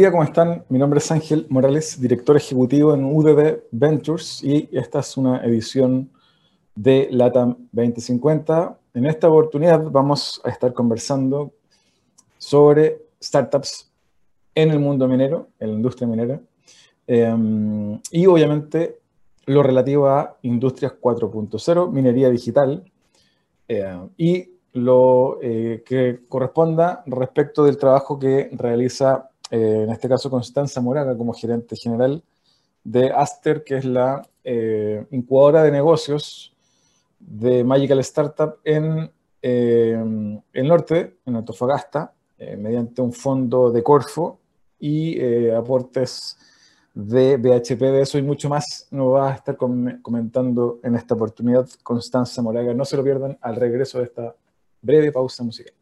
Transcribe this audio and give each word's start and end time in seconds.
Día, 0.00 0.10
¿cómo 0.10 0.24
están? 0.24 0.64
Mi 0.70 0.78
nombre 0.78 0.96
es 0.96 1.12
Ángel 1.12 1.46
Morales, 1.50 2.00
director 2.00 2.34
ejecutivo 2.34 2.94
en 2.94 3.04
UDB 3.04 3.64
Ventures 3.70 4.42
y 4.42 4.66
esta 4.72 5.00
es 5.00 5.14
una 5.18 5.44
edición 5.44 6.10
de 6.74 7.08
LATAM 7.10 7.68
2050. 7.70 8.78
En 8.94 9.04
esta 9.04 9.28
oportunidad 9.28 9.90
vamos 9.90 10.40
a 10.42 10.48
estar 10.48 10.72
conversando 10.72 11.52
sobre 12.38 13.02
startups 13.22 13.92
en 14.54 14.70
el 14.70 14.78
mundo 14.78 15.06
minero, 15.06 15.48
en 15.58 15.68
la 15.68 15.74
industria 15.74 16.08
minera, 16.08 16.40
em, 17.06 18.00
y 18.10 18.24
obviamente 18.24 19.00
lo 19.44 19.62
relativo 19.62 20.08
a 20.08 20.38
Industrias 20.40 20.94
4.0, 20.98 21.90
minería 21.90 22.30
digital, 22.30 22.90
eh, 23.68 24.00
y 24.16 24.48
lo 24.72 25.42
eh, 25.42 25.82
que 25.84 26.20
corresponda 26.26 27.02
respecto 27.04 27.64
del 27.64 27.76
trabajo 27.76 28.18
que 28.18 28.48
realiza, 28.54 29.26
eh, 29.50 29.82
en 29.84 29.90
este 29.90 30.08
caso, 30.08 30.30
Constanza 30.30 30.80
Moraga 30.80 31.16
como 31.16 31.32
gerente 31.32 31.76
general 31.76 32.22
de 32.84 33.10
Aster, 33.10 33.64
que 33.64 33.76
es 33.76 33.84
la 33.84 34.26
incubadora 35.10 35.62
de 35.62 35.70
negocios 35.70 36.54
de 37.18 37.62
Magical 37.62 37.98
Startup 38.00 38.56
en 38.64 39.10
el 39.42 40.68
norte, 40.68 41.18
en 41.26 41.36
Antofagasta, 41.36 42.14
mediante 42.56 43.02
un 43.02 43.12
fondo 43.12 43.70
de 43.70 43.82
Corfo 43.82 44.40
y 44.78 45.20
aportes 45.50 46.38
de 46.94 47.36
BHP. 47.36 47.80
De 47.80 48.00
eso 48.00 48.18
y 48.18 48.22
mucho 48.22 48.48
más 48.48 48.88
nos 48.90 49.14
va 49.14 49.30
a 49.30 49.34
estar 49.34 49.56
comentando 49.56 50.80
en 50.82 50.94
esta 50.94 51.14
oportunidad 51.14 51.68
Constanza 51.82 52.42
Moraga. 52.42 52.74
No 52.74 52.84
se 52.84 52.96
lo 52.96 53.04
pierdan 53.04 53.38
al 53.40 53.56
regreso 53.56 53.98
de 53.98 54.04
esta 54.04 54.34
breve 54.80 55.12
pausa 55.12 55.44
musical. 55.44 55.74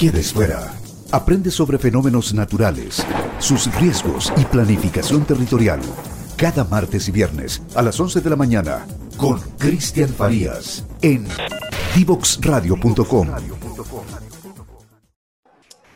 Quedes 0.00 0.32
fuera. 0.32 0.72
Aprende 1.12 1.50
sobre 1.50 1.76
fenómenos 1.76 2.32
naturales, 2.32 3.04
sus 3.38 3.70
riesgos 3.78 4.32
y 4.38 4.46
planificación 4.46 5.26
territorial. 5.26 5.80
Cada 6.38 6.64
martes 6.64 7.06
y 7.08 7.12
viernes 7.12 7.62
a 7.74 7.82
las 7.82 8.00
11 8.00 8.22
de 8.22 8.30
la 8.30 8.36
mañana 8.36 8.86
con 9.18 9.38
Cristian 9.58 10.08
Farías 10.08 10.86
en 11.02 11.26
divoxradio.com. 11.94 13.28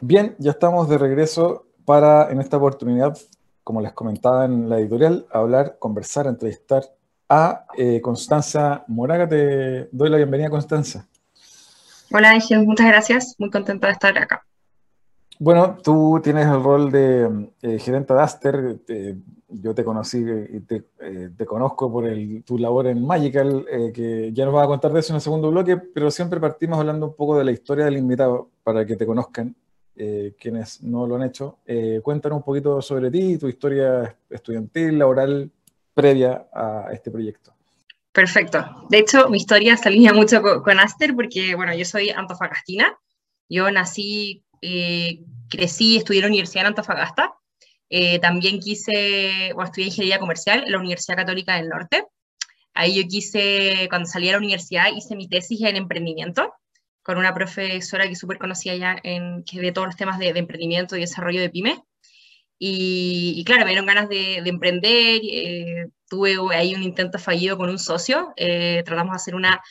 Bien, 0.02 0.36
ya 0.38 0.50
estamos 0.50 0.86
de 0.90 0.98
regreso 0.98 1.68
para 1.86 2.30
en 2.30 2.42
esta 2.42 2.58
oportunidad, 2.58 3.16
como 3.62 3.80
les 3.80 3.94
comentaba 3.94 4.44
en 4.44 4.68
la 4.68 4.80
editorial, 4.80 5.24
hablar, 5.32 5.78
conversar, 5.78 6.26
entrevistar 6.26 6.84
a 7.30 7.64
eh, 7.78 8.02
Constanza 8.02 8.84
Moraga. 8.86 9.26
Te 9.26 9.88
doy 9.92 10.10
la 10.10 10.18
bienvenida, 10.18 10.50
Constanza. 10.50 11.08
Hola 12.16 12.30
Ángel, 12.30 12.64
muchas 12.64 12.86
gracias. 12.86 13.34
Muy 13.38 13.50
contenta 13.50 13.88
de 13.88 13.94
estar 13.94 14.16
acá. 14.16 14.46
Bueno, 15.40 15.78
tú 15.82 16.20
tienes 16.22 16.46
el 16.46 16.62
rol 16.62 16.92
de 16.92 17.50
eh, 17.60 17.80
gerente 17.80 18.14
de 18.14 18.20
Aster. 18.20 18.78
yo 19.48 19.74
te 19.74 19.82
conocí 19.82 20.18
y 20.18 20.60
te, 20.60 20.84
eh, 21.00 21.30
te, 21.36 21.44
conozco 21.44 21.90
por 21.90 22.06
el, 22.06 22.44
tu 22.44 22.56
labor 22.56 22.86
en 22.86 23.04
Magical, 23.04 23.66
eh, 23.68 23.90
que 23.92 24.32
ya 24.32 24.44
nos 24.44 24.54
vas 24.54 24.62
a 24.62 24.68
contar 24.68 24.92
de 24.92 25.00
eso 25.00 25.12
en 25.12 25.16
el 25.16 25.22
segundo 25.22 25.50
bloque, 25.50 25.76
pero 25.76 26.08
siempre 26.08 26.38
partimos 26.38 26.78
hablando 26.78 27.06
un 27.06 27.16
poco 27.16 27.36
de 27.36 27.46
la 27.46 27.50
historia 27.50 27.86
del 27.86 27.96
invitado 27.96 28.48
para 28.62 28.86
que 28.86 28.94
te 28.94 29.06
conozcan 29.06 29.56
quienes 30.38 30.84
no 30.84 31.08
lo 31.08 31.16
han 31.16 31.24
hecho. 31.24 31.58
cuéntanos 32.02 32.38
un 32.38 32.44
poquito 32.44 32.80
sobre 32.80 33.10
ti, 33.10 33.38
tu 33.38 33.48
historia 33.48 34.16
estudiantil, 34.30 34.98
laboral, 34.98 35.50
previa 35.94 36.46
a 36.52 36.90
este 36.92 37.10
proyecto. 37.10 37.53
Perfecto. 38.14 38.64
De 38.90 38.98
hecho, 38.98 39.28
mi 39.28 39.38
historia 39.38 39.76
se 39.76 39.88
alinea 39.88 40.12
mucho 40.12 40.40
con, 40.40 40.78
Aster 40.78 41.16
porque, 41.16 41.56
bueno, 41.56 41.74
yo 41.74 41.84
soy 41.84 42.10
antofagastina. 42.10 42.96
Yo 43.48 43.68
nací, 43.72 44.44
eh, 44.62 45.18
crecí, 45.50 45.96
estudié 45.96 46.20
en 46.20 46.22
la 46.22 46.28
Universidad 46.28 46.62
de 46.62 46.68
Antofagasta. 46.68 47.34
Eh, 47.90 48.20
también 48.20 48.60
quise, 48.60 49.50
bueno, 49.54 49.64
estudié 49.64 49.88
ingeniería 49.88 50.20
comercial 50.20 50.62
en 50.64 50.70
la 50.70 50.78
Universidad 50.78 51.16
Católica 51.16 51.56
del 51.56 51.68
Norte. 51.68 52.06
Ahí 52.72 52.94
yo 52.94 53.08
quise, 53.08 53.88
cuando 53.90 54.08
salí 54.08 54.28
a 54.28 54.32
la 54.32 54.38
universidad, 54.38 54.94
hice 54.96 55.16
mi 55.16 55.28
tesis 55.28 55.62
en 55.62 55.74
emprendimiento 55.74 56.54
con 57.02 57.18
una 57.18 57.34
profesora 57.34 58.06
que 58.06 58.12
es 58.12 58.18
súper 58.20 58.38
conocida 58.38 58.76
ya 58.76 58.96
en, 59.02 59.42
que 59.42 59.60
ve 59.60 59.72
todos 59.72 59.88
los 59.88 59.96
temas 59.96 60.20
de, 60.20 60.28
emprendimiento 60.28 60.96
y 60.96 61.00
desarrollo 61.00 61.40
de 61.40 61.50
pymes. 61.50 61.78
Y, 62.60 63.42
claro, 63.44 63.64
me 63.64 63.72
dieron 63.72 63.86
ganas 63.86 64.08
de, 64.08 64.36
emprender, 64.36 65.20
eh, 65.24 65.86
tuve 66.08 66.36
ahí 66.54 66.74
un 66.74 66.82
intento 66.82 67.18
fallido 67.18 67.56
con 67.56 67.70
un 67.70 67.78
socio, 67.78 68.32
eh, 68.36 68.82
tratamos 68.84 69.12
de 69.12 69.16
hacer 69.16 69.34
una... 69.34 69.62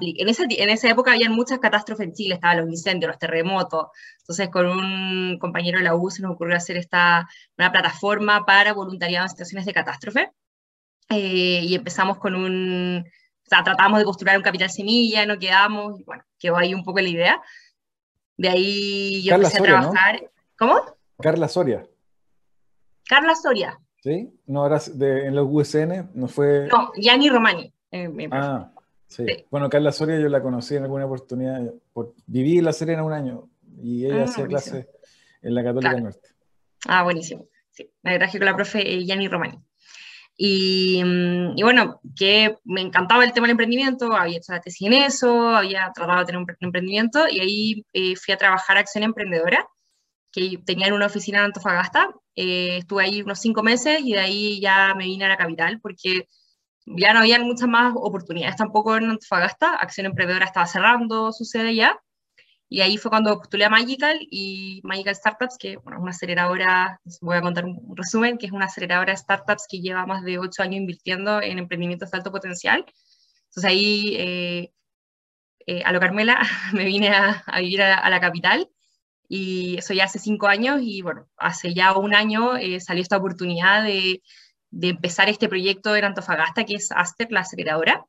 En 0.00 0.28
esa, 0.28 0.44
en 0.44 0.68
esa 0.68 0.90
época 0.90 1.12
habían 1.12 1.32
muchas 1.32 1.58
catástrofes 1.58 2.06
en 2.06 2.12
Chile, 2.12 2.34
estaban 2.34 2.58
los 2.58 2.68
incendios, 2.68 3.08
los 3.08 3.18
terremotos, 3.18 3.86
entonces 4.18 4.50
con 4.50 4.66
un 4.66 5.38
compañero 5.38 5.78
de 5.78 5.84
la 5.84 5.94
U 5.94 6.10
se 6.10 6.20
nos 6.20 6.32
ocurrió 6.32 6.54
hacer 6.54 6.76
esta, 6.76 7.26
una 7.56 7.72
plataforma 7.72 8.44
para 8.44 8.74
voluntariado 8.74 9.24
en 9.24 9.30
situaciones 9.30 9.64
de 9.64 9.72
catástrofe, 9.72 10.32
eh, 11.08 11.62
y 11.64 11.74
empezamos 11.74 12.18
con 12.18 12.34
un... 12.34 13.04
O 13.06 13.48
sea, 13.48 13.64
tratamos 13.64 13.98
de 13.98 14.04
postular 14.04 14.36
un 14.36 14.44
capital 14.44 14.70
semilla, 14.70 15.24
no 15.24 15.38
quedamos, 15.38 15.98
y 15.98 16.04
bueno, 16.04 16.22
quedó 16.38 16.56
ahí 16.56 16.74
un 16.74 16.84
poco 16.84 17.00
la 17.00 17.08
idea. 17.08 17.42
De 18.36 18.48
ahí 18.48 19.22
yo 19.24 19.34
empecé 19.34 19.58
a 19.58 19.62
trabajar... 19.62 20.30
¿Cómo? 20.58 20.78
Carla 21.20 21.48
Soria. 21.48 21.86
Carla 23.08 23.34
Soria. 23.34 23.80
¿Sí? 24.02 24.32
No, 24.46 24.66
era 24.66 24.78
de, 24.94 25.26
en 25.26 25.34
los 25.34 25.46
USN, 25.50 26.10
no 26.14 26.26
fue... 26.26 26.68
No, 26.68 26.90
Gianni 26.96 27.28
Romani. 27.28 27.72
Eh, 27.90 28.28
ah, 28.32 28.72
sí. 29.06 29.26
Bueno, 29.50 29.68
Carla 29.68 29.92
Soria 29.92 30.18
yo 30.18 30.28
la 30.28 30.42
conocí 30.42 30.76
en 30.76 30.84
alguna 30.84 31.06
oportunidad, 31.06 31.60
por, 31.92 32.14
viví 32.26 32.58
en 32.58 32.64
La 32.64 32.72
Serena 32.72 33.02
un 33.02 33.12
año 33.12 33.48
y 33.82 34.06
ella 34.06 34.22
ah, 34.22 34.24
hacía 34.24 34.46
clases 34.46 34.86
en 35.42 35.54
la 35.54 35.62
Católica 35.62 35.94
del 35.94 36.04
Norte. 36.04 36.28
Ah, 36.86 37.02
buenísimo. 37.02 37.46
Sí, 37.70 37.90
me 38.02 38.18
traje 38.18 38.38
con 38.38 38.46
la 38.46 38.56
profe 38.56 38.80
eh, 38.80 39.04
Gianni 39.04 39.28
Romani. 39.28 39.58
Y, 40.36 41.02
mm, 41.04 41.58
y, 41.58 41.62
bueno, 41.62 42.00
que 42.16 42.56
me 42.64 42.80
encantaba 42.80 43.24
el 43.24 43.32
tema 43.32 43.46
del 43.46 43.52
emprendimiento, 43.52 44.14
había 44.14 44.38
hecho 44.38 44.52
la 44.52 44.60
tesis 44.60 44.86
en 44.86 44.94
eso, 44.94 45.50
había 45.50 45.92
tratado 45.94 46.20
de 46.20 46.24
tener 46.24 46.40
un 46.40 46.46
emprendimiento 46.60 47.28
y 47.28 47.40
ahí 47.40 47.86
eh, 47.92 48.16
fui 48.16 48.32
a 48.32 48.38
trabajar 48.38 48.78
a 48.78 48.80
Acción 48.80 49.04
Emprendedora, 49.04 49.68
que 50.32 50.58
tenía 50.64 50.88
en 50.88 50.94
una 50.94 51.06
oficina 51.06 51.38
en 51.38 51.46
Antofagasta. 51.46 52.10
Eh, 52.34 52.78
estuve 52.78 53.04
ahí 53.04 53.22
unos 53.22 53.40
cinco 53.40 53.62
meses 53.62 54.00
y 54.02 54.12
de 54.12 54.20
ahí 54.20 54.60
ya 54.60 54.94
me 54.96 55.04
vine 55.04 55.24
a 55.24 55.28
la 55.28 55.36
capital 55.36 55.80
porque 55.80 56.28
ya 56.86 57.12
no 57.12 57.20
había 57.20 57.38
muchas 57.40 57.68
más 57.68 57.92
oportunidades 57.96 58.56
tampoco 58.56 58.96
en 58.96 59.10
Antofagasta. 59.10 59.74
Acción 59.76 60.06
Emprendedora 60.06 60.46
estaba 60.46 60.66
cerrando 60.66 61.32
su 61.32 61.44
sede 61.44 61.74
ya. 61.74 62.00
Y 62.72 62.82
ahí 62.82 62.98
fue 62.98 63.10
cuando 63.10 63.36
postulé 63.36 63.64
a 63.64 63.68
Magical 63.68 64.18
y 64.30 64.80
Magical 64.84 65.16
Startups, 65.16 65.58
que 65.58 65.76
bueno, 65.78 65.98
es 65.98 66.02
una 66.02 66.12
aceleradora, 66.12 67.00
voy 67.20 67.36
a 67.36 67.40
contar 67.40 67.64
un, 67.64 67.96
resumen, 67.96 68.38
que 68.38 68.46
es 68.46 68.52
una 68.52 68.66
aceleradora 68.66 69.12
de 69.12 69.16
startups 69.16 69.66
que 69.68 69.80
lleva 69.80 70.06
más 70.06 70.22
de 70.22 70.38
ocho 70.38 70.62
años 70.62 70.76
invirtiendo 70.76 71.42
en 71.42 71.58
emprendimientos 71.58 72.12
de 72.12 72.18
alto 72.18 72.30
potencial. 72.30 72.84
Entonces 73.48 73.64
ahí, 73.64 74.14
eh, 74.16 74.72
eh, 75.66 75.82
a 75.84 75.90
lo 75.92 75.98
Carmela, 75.98 76.38
me 76.72 76.84
vine 76.84 77.08
a, 77.08 77.42
vivir 77.58 77.82
a, 77.82 78.08
la 78.08 78.20
capital 78.20 78.70
y 79.32 79.78
eso 79.78 79.94
ya 79.94 80.04
hace 80.04 80.18
cinco 80.18 80.48
años 80.48 80.80
y 80.82 81.02
bueno, 81.02 81.28
hace 81.36 81.72
ya 81.72 81.96
un 81.96 82.16
año 82.16 82.56
eh, 82.56 82.80
salió 82.80 83.00
esta 83.00 83.16
oportunidad 83.16 83.84
de, 83.84 84.22
de, 84.70 84.88
empezar 84.88 85.28
este 85.28 85.48
proyecto 85.48 85.94
en 85.94 86.04
Antofagasta, 86.04 86.64
que 86.64 86.74
es 86.74 86.90
Aster, 86.90 87.28
la 87.30 87.42
aceleradora. 87.42 88.04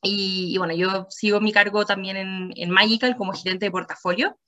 Y, 0.00 0.56
bueno, 0.58 0.74
yo 0.74 1.06
sigo 1.10 1.40
mi 1.40 1.52
cargo 1.52 1.84
también 1.86 2.16
en, 2.16 2.52
en 2.54 2.70
Magical 2.70 3.16
como 3.16 3.32
gerente 3.32 3.66
de 3.66 3.72
portafolio 3.72 4.38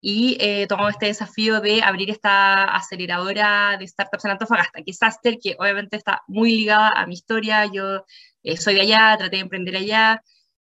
y 0.00 0.36
eh, 0.40 0.66
tomo 0.66 0.88
este 0.88 1.06
desafío 1.06 1.60
de 1.60 1.80
abrir 1.82 2.10
esta 2.10 2.64
aceleradora 2.64 3.76
de 3.78 3.86
startups 3.86 4.24
en 4.24 4.32
Antofagasta, 4.32 4.82
que 4.82 4.90
es 4.90 5.02
Aster, 5.02 5.38
que 5.40 5.54
obviamente 5.60 5.96
está 5.96 6.22
muy 6.26 6.56
ligada 6.56 6.90
a 6.90 7.06
mi 7.06 7.14
historia. 7.14 7.66
Yo 7.72 8.04
eh, 8.42 8.56
soy 8.56 8.74
de 8.74 8.80
allá, 8.80 9.14
traté 9.16 9.36
de 9.36 9.42
emprender 9.42 9.76
allá, 9.76 10.20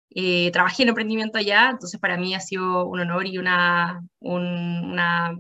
eh, 0.10 0.52
trabajé 0.52 0.84
en 0.84 0.90
emprendimiento 0.90 1.38
allá, 1.38 1.70
entonces 1.72 2.00
para 2.00 2.18
mí 2.18 2.36
ha 2.36 2.40
sido 2.40 2.88
un 2.88 3.00
honor 3.00 3.26
y 3.26 3.38
una, 3.38 4.04
una 4.20 5.40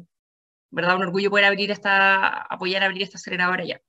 verdad, 0.71 0.95
un 0.95 1.03
orgullo 1.03 1.29
poder 1.29 1.45
abrir 1.45 1.71
esta, 1.71 2.41
apoyar 2.43 2.83
a 2.83 2.87
abrir 2.87 3.03
esta 3.03 3.17
aceleradora 3.17 3.63
allá. 3.63 3.81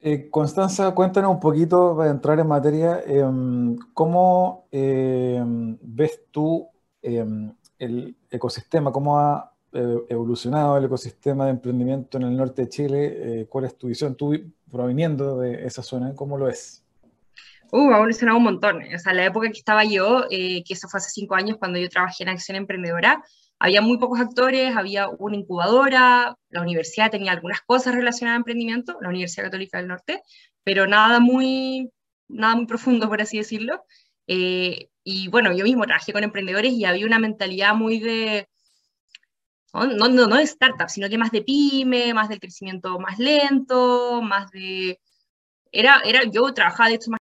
Eh, 0.00 0.28
Constanza, 0.30 0.94
cuéntanos 0.94 1.30
un 1.32 1.40
poquito 1.40 1.96
para 1.96 2.10
entrar 2.10 2.38
en 2.38 2.46
materia, 2.46 3.00
em, 3.06 3.76
¿cómo 3.94 4.68
em, 4.70 5.78
ves 5.80 6.20
tú 6.30 6.68
em, 7.02 7.52
el 7.78 8.16
ecosistema, 8.30 8.92
cómo 8.92 9.18
ha 9.18 9.52
eh, 9.72 9.98
evolucionado 10.08 10.76
el 10.78 10.84
ecosistema 10.84 11.44
de 11.46 11.50
emprendimiento 11.52 12.18
en 12.18 12.24
el 12.24 12.36
norte 12.36 12.62
de 12.62 12.68
Chile. 12.68 13.46
¿Cuál 13.50 13.66
es 13.66 13.76
tu 13.76 13.88
visión? 13.88 14.14
Tú 14.16 14.32
proviniendo 14.70 15.38
de 15.38 15.66
esa 15.66 15.82
zona, 15.82 16.14
¿cómo 16.14 16.38
lo 16.38 16.48
es? 16.48 16.85
Uh, 17.72 17.90
ha 17.92 17.96
evolucionado 17.96 18.38
un 18.38 18.44
montón. 18.44 18.82
O 18.94 18.98
sea, 18.98 19.12
la 19.12 19.24
época 19.24 19.48
que 19.48 19.58
estaba 19.58 19.84
yo, 19.84 20.26
que 20.28 20.64
eso 20.68 20.88
fue 20.88 20.98
hace 20.98 21.10
cinco 21.10 21.34
años 21.34 21.56
cuando 21.58 21.78
yo 21.78 21.88
trabajé 21.88 22.22
en 22.22 22.30
Acción 22.30 22.56
Emprendedora, 22.56 23.22
había 23.58 23.80
muy 23.80 23.98
pocos 23.98 24.20
actores, 24.20 24.76
había 24.76 25.08
una 25.08 25.36
incubadora, 25.36 26.36
la 26.50 26.60
universidad 26.60 27.10
tenía 27.10 27.32
algunas 27.32 27.62
cosas 27.62 27.94
relacionadas 27.94 28.36
a 28.36 28.38
emprendimiento, 28.38 28.98
la 29.00 29.08
Universidad 29.08 29.44
Católica 29.44 29.78
del 29.78 29.88
Norte, 29.88 30.22
pero 30.62 30.86
nada 30.86 31.20
muy, 31.20 31.90
nada 32.28 32.54
muy 32.56 32.66
profundo, 32.66 33.08
por 33.08 33.22
así 33.22 33.38
decirlo. 33.38 33.84
Eh, 34.26 34.90
y 35.04 35.28
bueno, 35.28 35.52
yo 35.52 35.64
mismo 35.64 35.84
trabajé 35.84 36.12
con 36.12 36.24
emprendedores 36.24 36.72
y 36.72 36.84
había 36.84 37.06
una 37.06 37.18
mentalidad 37.18 37.74
muy 37.74 37.98
de, 37.98 38.48
no, 39.72 40.08
no, 40.08 40.26
no 40.26 40.36
de 40.36 40.42
startup, 40.44 40.88
sino 40.88 41.08
que 41.08 41.18
más 41.18 41.30
de 41.30 41.42
pyme, 41.42 42.14
más 42.14 42.28
del 42.28 42.40
crecimiento 42.40 42.98
más 42.98 43.18
lento, 43.18 44.22
más 44.22 44.50
de... 44.50 45.00
Era, 45.72 46.00
era, 46.04 46.24
yo 46.24 46.52
trabajaba 46.54 46.88
de 46.88 46.96
hecho 46.96 47.10
más... 47.10 47.20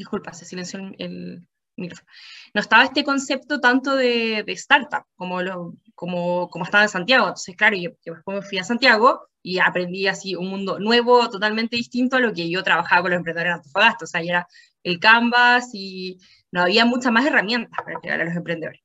Disculpa, 0.00 0.32
se 0.32 0.46
silenció 0.46 0.80
el, 0.96 1.46
no 1.76 2.60
estaba 2.60 2.84
este 2.84 3.04
concepto 3.04 3.60
tanto 3.60 3.96
de, 3.96 4.44
startup 4.48 5.04
como, 5.14 5.42
lo, 5.42 5.74
como, 5.94 6.48
estaba 6.62 6.84
en 6.84 6.88
Santiago. 6.88 7.24
Entonces, 7.24 7.54
claro, 7.54 7.76
yo, 7.76 7.90
después 8.02 8.38
me 8.38 8.42
fui 8.42 8.56
a 8.56 8.64
Santiago 8.64 9.28
y 9.42 9.58
aprendí 9.58 10.06
así 10.06 10.34
un 10.34 10.48
mundo 10.48 10.78
nuevo, 10.78 11.28
totalmente 11.28 11.76
distinto 11.76 12.16
a 12.16 12.20
lo 12.20 12.32
que 12.32 12.48
yo 12.48 12.62
trabajaba 12.62 13.02
con 13.02 13.10
los 13.10 13.18
emprendedores 13.18 13.50
en 13.50 13.56
Antofagasta. 13.56 14.04
O 14.04 14.08
sea, 14.08 14.22
era 14.22 14.48
el 14.82 14.98
Canvas 14.98 15.70
y 15.74 16.18
no 16.50 16.62
había 16.62 16.86
muchas 16.86 17.12
más 17.12 17.26
herramientas 17.26 17.78
para 17.84 18.00
llegar 18.00 18.22
a 18.22 18.24
los 18.24 18.34
emprendedores. 18.34 18.80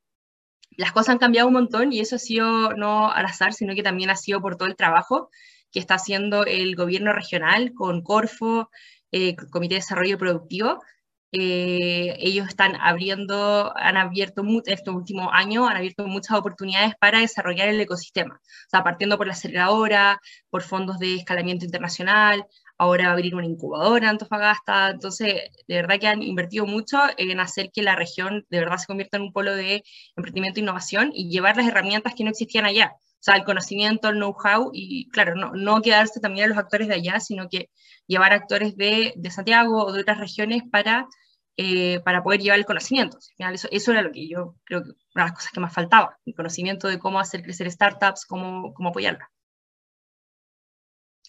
Las 0.78 0.92
cosas 0.92 1.10
han 1.12 1.20
cambiado 1.20 1.48
un 1.48 1.54
montón 1.54 1.94
y 1.94 2.02
eso 2.02 2.18
ha 2.18 2.20
sido 2.20 2.74
no 2.74 3.10
al 3.10 3.26
azar, 3.26 3.54
sino 3.54 3.74
que 3.74 3.84
también 3.84 4.10
ha 4.10 4.18
sido 4.18 4.42
por 4.42 4.58
todo 4.58 4.68
el 4.68 4.76
trabajo 4.76 5.30
que 5.72 5.80
está 5.80 5.96
haciendo 5.96 6.46
el 6.46 6.76
gobierno 6.76 7.14
regional 7.14 7.74
con 7.74 8.02
Corfo, 8.02 8.70
eh, 9.12 9.36
Comité 9.52 9.76
de 9.76 9.80
Desarrollo 9.80 10.18
Productivo, 10.18 10.82
eh, 11.32 12.16
ellos 12.20 12.48
están 12.48 12.76
abriendo, 12.76 13.74
han 13.78 13.98
abierto 13.98 14.44
este 14.66 14.90
último 14.92 15.32
año, 15.32 15.68
han 15.68 15.78
abierto 15.78 16.08
muchas 16.08 16.38
oportunidades 16.38 16.94
para 17.00 17.20
desarrollar 17.20 17.68
el 17.70 17.80
ecosistema. 17.80 18.36
O 18.36 18.70
sea, 18.70 18.84
partiendo 18.84 19.18
por 19.18 19.28
la 19.28 19.34
aceleradora, 19.34 20.20
por 20.50 20.64
fondos 20.64 21.00
de 21.00 21.16
escalamiento 21.16 21.66
internacional, 21.66 22.46
ahora 22.78 23.06
va 23.06 23.10
a 23.12 23.14
abrir 23.14 23.36
una 23.36 23.46
incubadora 23.46 24.10
Antofagasta. 24.10 24.90
Entonces, 24.90 25.42
de 25.68 25.76
verdad 25.76 26.00
que 26.00 26.08
han 26.08 26.22
invertido 26.22 26.66
mucho 26.66 27.00
en 27.18 27.40
hacer 27.40 27.72
que 27.72 27.82
la 27.82 27.96
región 27.96 28.46
de 28.50 28.60
verdad 28.60 28.78
se 28.78 28.88
convierta 28.88 29.18
en 29.18 29.24
un 29.24 29.34
polo 29.34 29.56
de 29.56 29.84
emprendimiento 30.16 30.60
e 30.60 30.64
innovación 30.64 31.12
y 31.14 31.30
llevar 31.30 31.58
las 31.58 31.68
herramientas 31.68 32.14
que 32.16 32.24
no 32.24 32.32
existían 32.32 32.66
allá. 32.66 32.94
O 32.94 33.26
sea, 33.26 33.36
el 33.38 33.44
conocimiento, 33.44 34.10
el 34.10 34.18
know-how 34.18 34.70
y, 34.74 35.10
claro, 35.10 35.36
no, 35.36 35.52
no 35.54 35.82
quedarse 35.82 36.20
también 36.20 36.46
a 36.46 36.50
los 36.50 36.58
actores 36.58 36.88
de 36.88 36.96
allá, 36.96 37.20
sino 37.20 37.48
que 37.50 37.70
llevar 38.08 38.34
actores 38.34 38.76
de, 38.78 39.14
Santiago 39.32 39.86
o 39.86 39.92
de 39.92 40.02
otras 40.02 40.20
regiones 40.20 40.64
para 40.72 41.08
eh, 41.58 42.02
para 42.02 42.22
poder 42.22 42.42
llevar 42.42 42.60
el 42.60 42.66
conocimiento. 42.66 43.18
Al 43.18 43.36
final, 43.38 43.54
eso, 43.56 43.68
eso, 43.72 43.92
era 43.94 44.02
lo 44.02 44.12
que 44.12 44.28
yo 44.28 44.56
creo 44.66 44.84
que 44.84 44.90
una 44.90 45.24
de 45.24 45.30
las 45.30 45.34
cosas 45.34 45.52
que 45.52 45.60
más 45.62 45.74
faltaba, 45.74 46.18
el 46.26 46.36
conocimiento 46.36 46.88
de 46.90 47.00
cómo 47.00 47.20
hacer 47.20 47.44
crecer 47.44 47.72
startups, 47.72 48.26
cómo, 48.26 48.74
cómo 48.74 48.90
apoyarlas. 48.90 49.30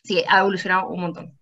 Sí, 0.06 0.22
ha 0.28 0.40
evolucionado 0.40 0.88
un 0.88 1.00
montón. 1.00 1.38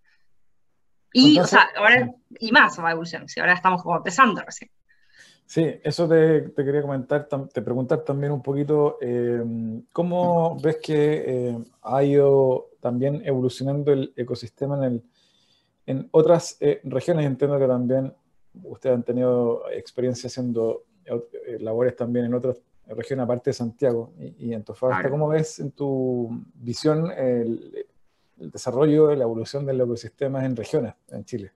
Y, 1.12 1.38
o 1.38 1.46
sea, 1.46 1.68
ahora, 1.76 2.10
y 2.40 2.50
más 2.50 2.78
va 2.80 2.88
a 2.88 2.92
evolucionar, 2.92 3.28
ahora 3.38 3.52
estamos 3.52 3.82
como 3.82 3.96
empezando 3.96 4.40
recién. 4.40 4.70
Sí, 5.46 5.64
eso 5.84 6.08
te, 6.08 6.40
te, 6.40 6.64
quería 6.64 6.80
comentar, 6.80 7.28
te 7.28 7.62
preguntar 7.62 8.00
también 8.00 8.32
un 8.32 8.42
poquito, 8.42 8.96
eh, 9.00 9.44
¿cómo 9.92 10.58
ves 10.58 10.78
que 10.82 11.24
eh, 11.26 11.64
ha 11.82 12.02
ido 12.02 12.70
también 12.80 13.22
evolucionando 13.24 13.92
el 13.92 14.14
ecosistema 14.16 14.78
en, 14.78 14.84
el, 14.84 15.02
en 15.84 16.08
otras 16.10 16.58
regiones? 16.84 17.26
Entiendo 17.26 17.58
que 17.58 17.66
también 17.66 18.14
ustedes 18.62 18.96
han 18.96 19.02
tenido 19.02 19.70
experiencia 19.70 20.28
haciendo 20.28 20.84
eh, 21.04 21.58
labores 21.60 21.94
también 21.94 22.24
en 22.24 22.34
otras 22.34 22.62
regiones 22.86 23.24
aparte 23.24 23.50
de 23.50 23.54
Santiago 23.54 24.14
y, 24.18 24.48
en 24.48 24.54
Antofagasta. 24.54 25.10
¿Cómo 25.10 25.28
ves 25.28 25.58
en 25.58 25.72
tu 25.72 26.42
visión 26.54 27.10
el, 27.12 27.86
desarrollo 28.36 29.12
y 29.12 29.16
la 29.16 29.24
evolución 29.24 29.66
del 29.66 29.80
ecosistema 29.80 30.44
en 30.44 30.56
regiones 30.56 30.94
en 31.08 31.24
Chile? 31.24 31.52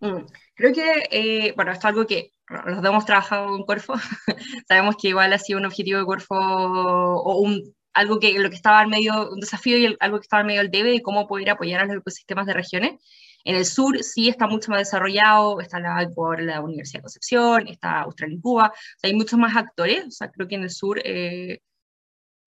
Mm, 0.00 0.26
creo 0.54 0.74
que, 0.74 0.92
eh, 1.10 1.52
bueno, 1.56 1.72
esto 1.72 1.88
es 1.88 1.94
algo 1.94 2.06
que 2.06 2.32
los 2.66 2.84
hemos 2.84 3.04
trabajado 3.04 3.56
en 3.56 3.64
Corfo. 3.64 3.94
Sabemos 4.68 4.96
que 5.00 5.08
igual 5.08 5.32
ha 5.32 5.38
sido 5.38 5.58
un 5.58 5.66
objetivo 5.66 5.98
de 5.98 6.04
Corfo 6.04 6.34
o 6.36 7.38
un, 7.40 7.74
algo 7.94 8.20
que 8.20 8.38
lo 8.38 8.50
que 8.50 8.56
estaba 8.56 8.80
al 8.80 8.88
medio, 8.88 9.30
un 9.30 9.40
desafío 9.40 9.78
y 9.78 9.96
algo 10.00 10.18
que 10.18 10.22
estaba 10.22 10.40
al 10.40 10.46
medio 10.46 10.60
del 10.60 10.70
debe 10.70 10.90
de 10.90 11.02
cómo 11.02 11.26
poder 11.26 11.50
apoyar 11.50 11.80
a 11.80 11.86
los 11.86 11.96
ecosistemas 11.96 12.46
de 12.46 12.52
regiones. 12.52 13.00
En 13.44 13.54
el 13.56 13.64
sur 13.64 14.02
sí 14.02 14.28
está 14.28 14.46
mucho 14.48 14.70
más 14.70 14.80
desarrollado, 14.80 15.60
está 15.60 15.78
la, 15.80 16.08
por 16.14 16.42
la 16.42 16.60
Universidad 16.60 16.98
de 16.98 17.02
Concepción, 17.04 17.68
está 17.68 18.00
Australia 18.00 18.36
y 18.36 18.40
Cuba, 18.40 18.72
hay 19.02 19.14
muchos 19.14 19.38
más 19.38 19.56
actores, 19.56 20.04
o 20.04 20.10
sea, 20.10 20.30
creo 20.30 20.48
que 20.48 20.56
en 20.56 20.64
el 20.64 20.70
sur 20.70 21.00
eh, 21.04 21.60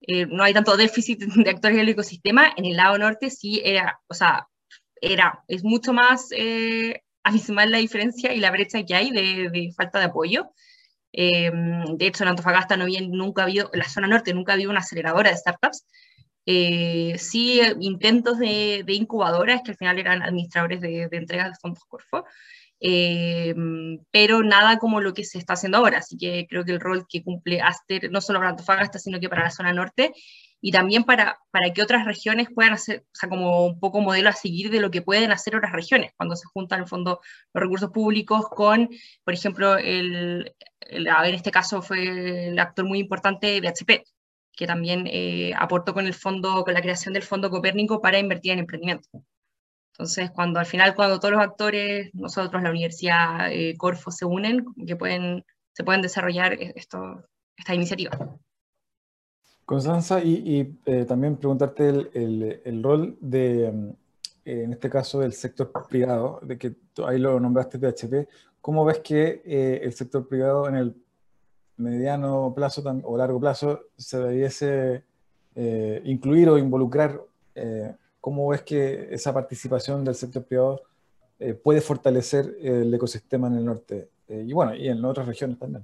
eh, 0.01 0.25
no 0.25 0.43
hay 0.43 0.53
tanto 0.53 0.77
déficit 0.77 1.19
de 1.35 1.49
actores 1.49 1.75
en 1.75 1.81
el 1.81 1.89
ecosistema, 1.89 2.53
en 2.55 2.65
el 2.65 2.77
lado 2.77 2.97
norte 2.97 3.29
sí 3.29 3.61
era, 3.63 3.99
o 4.07 4.13
sea, 4.13 4.47
era, 5.01 5.43
es 5.47 5.63
mucho 5.63 5.93
más 5.93 6.29
eh, 6.31 7.03
abismal 7.23 7.71
la 7.71 7.77
diferencia 7.77 8.33
y 8.33 8.39
la 8.39 8.51
brecha 8.51 8.83
que 8.83 8.95
hay 8.95 9.11
de, 9.11 9.71
falta 9.75 9.99
de 9.99 10.05
apoyo. 10.05 10.51
Eh, 11.11 11.51
de 11.51 12.07
hecho, 12.07 12.23
en 12.23 12.29
Antofagasta 12.29 12.77
no 12.77 12.83
había, 12.83 13.01
nunca 13.01 13.41
ha 13.41 13.45
habido, 13.45 13.69
en 13.73 13.79
la 13.79 13.89
zona 13.89 14.07
norte 14.07 14.33
nunca 14.33 14.51
ha 14.51 14.55
habido 14.55 14.69
una 14.69 14.79
aceleradora 14.79 15.31
de 15.31 15.37
startups, 15.37 15.85
eh, 16.51 17.15
sí, 17.19 17.61
intentos 17.79 18.39
de, 18.39 18.83
incubadoras, 18.87 19.61
que 19.61 19.69
al 19.69 19.77
final 19.77 19.99
eran 19.99 20.23
administradores 20.23 20.81
de, 20.81 21.07
de 21.07 21.17
entregas 21.17 21.51
de 21.51 21.59
fondos 21.61 21.83
Corfo, 21.85 22.25
eh, 22.79 23.53
pero 24.09 24.41
nada 24.41 24.79
como 24.79 24.99
lo 24.99 25.13
que 25.13 25.25
se 25.25 25.37
está 25.37 25.53
haciendo 25.53 25.77
ahora. 25.77 25.99
Así 25.99 26.17
que 26.17 26.47
creo 26.49 26.65
que 26.65 26.71
el 26.71 26.79
rol 26.79 27.05
que 27.07 27.21
cumple 27.21 27.61
Aster, 27.61 28.09
no 28.11 28.19
solo 28.19 28.39
para 28.39 28.49
Antofagasta, 28.49 28.97
sino 28.97 29.19
que 29.19 29.29
para 29.29 29.43
la 29.43 29.51
zona 29.51 29.73
norte, 29.73 30.11
y 30.59 30.71
también 30.71 31.03
para, 31.03 31.37
para 31.51 31.71
que 31.71 31.83
otras 31.83 32.05
regiones 32.05 32.47
puedan 32.53 32.73
hacer, 32.73 33.01
o 33.01 33.15
sea, 33.15 33.29
como 33.29 33.67
un 33.67 33.79
poco 33.79 34.01
modelo 34.01 34.29
a 34.29 34.33
seguir 34.33 34.71
de 34.71 34.79
lo 34.79 34.89
que 34.89 35.03
pueden 35.03 35.31
hacer 35.31 35.55
otras 35.55 35.71
regiones, 35.73 36.13
cuando 36.17 36.35
se 36.35 36.47
juntan 36.47 36.79
en 36.79 36.87
fondo 36.87 37.21
los 37.53 37.61
recursos 37.61 37.91
públicos 37.91 38.47
con, 38.49 38.89
por 39.23 39.35
ejemplo, 39.35 39.77
el, 39.77 40.55
el 40.79 41.07
en 41.07 41.35
este 41.35 41.51
caso 41.51 41.83
fue 41.83 42.47
el 42.47 42.57
actor 42.57 42.85
muy 42.85 42.97
importante 42.97 43.61
de 43.61 43.67
HP, 43.67 44.03
que 44.59 44.67
también 44.67 45.07
eh, 45.07 45.53
aportó 45.57 45.93
con 45.93 46.05
el 46.05 46.13
fondo, 46.13 46.65
con 46.65 46.73
la 46.73 46.81
creación 46.81 47.13
del 47.13 47.23
Fondo 47.23 47.49
Copérnico 47.49 48.01
para 48.01 48.19
invertir 48.19 48.51
en 48.51 48.59
emprendimiento. 48.59 49.07
Entonces, 49.93 50.31
cuando 50.31 50.59
al 50.59 50.65
final, 50.65 50.95
cuando 50.95 51.17
todos 51.17 51.33
los 51.33 51.41
actores, 51.41 52.09
nosotros, 52.13 52.61
la 52.61 52.69
Universidad 52.69 53.53
eh, 53.53 53.75
Corfo, 53.77 54.11
se 54.11 54.25
unen, 54.25 54.65
que 54.85 54.97
pueden, 54.97 55.45
se 55.71 55.85
pueden 55.85 56.01
desarrollar 56.01 56.57
esto, 56.59 57.23
esta 57.55 57.73
iniciativa. 57.73 58.11
Constanza, 59.63 60.21
y, 60.21 60.77
eh, 60.85 61.05
también 61.05 61.37
preguntarte 61.37 61.87
el, 61.87 62.61
el, 62.65 62.83
rol 62.83 63.17
de, 63.21 63.71
mm, 63.71 63.89
en 64.43 64.73
este 64.73 64.89
caso, 64.89 65.21
del 65.21 65.31
sector 65.31 65.71
privado, 65.87 66.41
de 66.43 66.57
que 66.57 66.75
ahí 67.07 67.17
lo 67.17 67.39
nombraste 67.39 67.79
PHP, 67.79 68.27
¿cómo 68.59 68.83
ves 68.83 68.99
que 68.99 69.41
el 69.81 69.93
sector 69.93 70.27
privado 70.27 70.67
en 70.67 70.75
el 70.75 70.95
mediano 71.79 72.53
plazo 72.55 72.83
o 73.03 73.17
largo 73.17 73.39
plazo 73.39 73.86
se 73.98 74.19
debiese 74.19 75.03
eh, 75.55 76.01
incluir 76.05 76.50
o 76.50 76.57
involucrar? 76.57 77.19
Eh, 77.55 77.93
¿Cómo 78.21 78.48
ves 78.50 78.62
que 78.62 79.07
esa 79.12 79.33
participación 79.33 80.03
del 80.03 80.15
sector 80.15 80.43
privado 80.43 80.81
eh, 81.39 81.53
puede 81.53 81.81
fortalecer 81.81 82.57
el 82.62 82.93
ecosistema 82.93 83.48
en 83.48 83.55
el 83.55 83.65
norte? 83.65 84.09
y 84.31 84.53
bueno, 84.53 84.75
y 84.75 84.88
en 84.88 85.03
otras 85.03 85.25
regiones 85.25 85.57
también. 85.57 85.83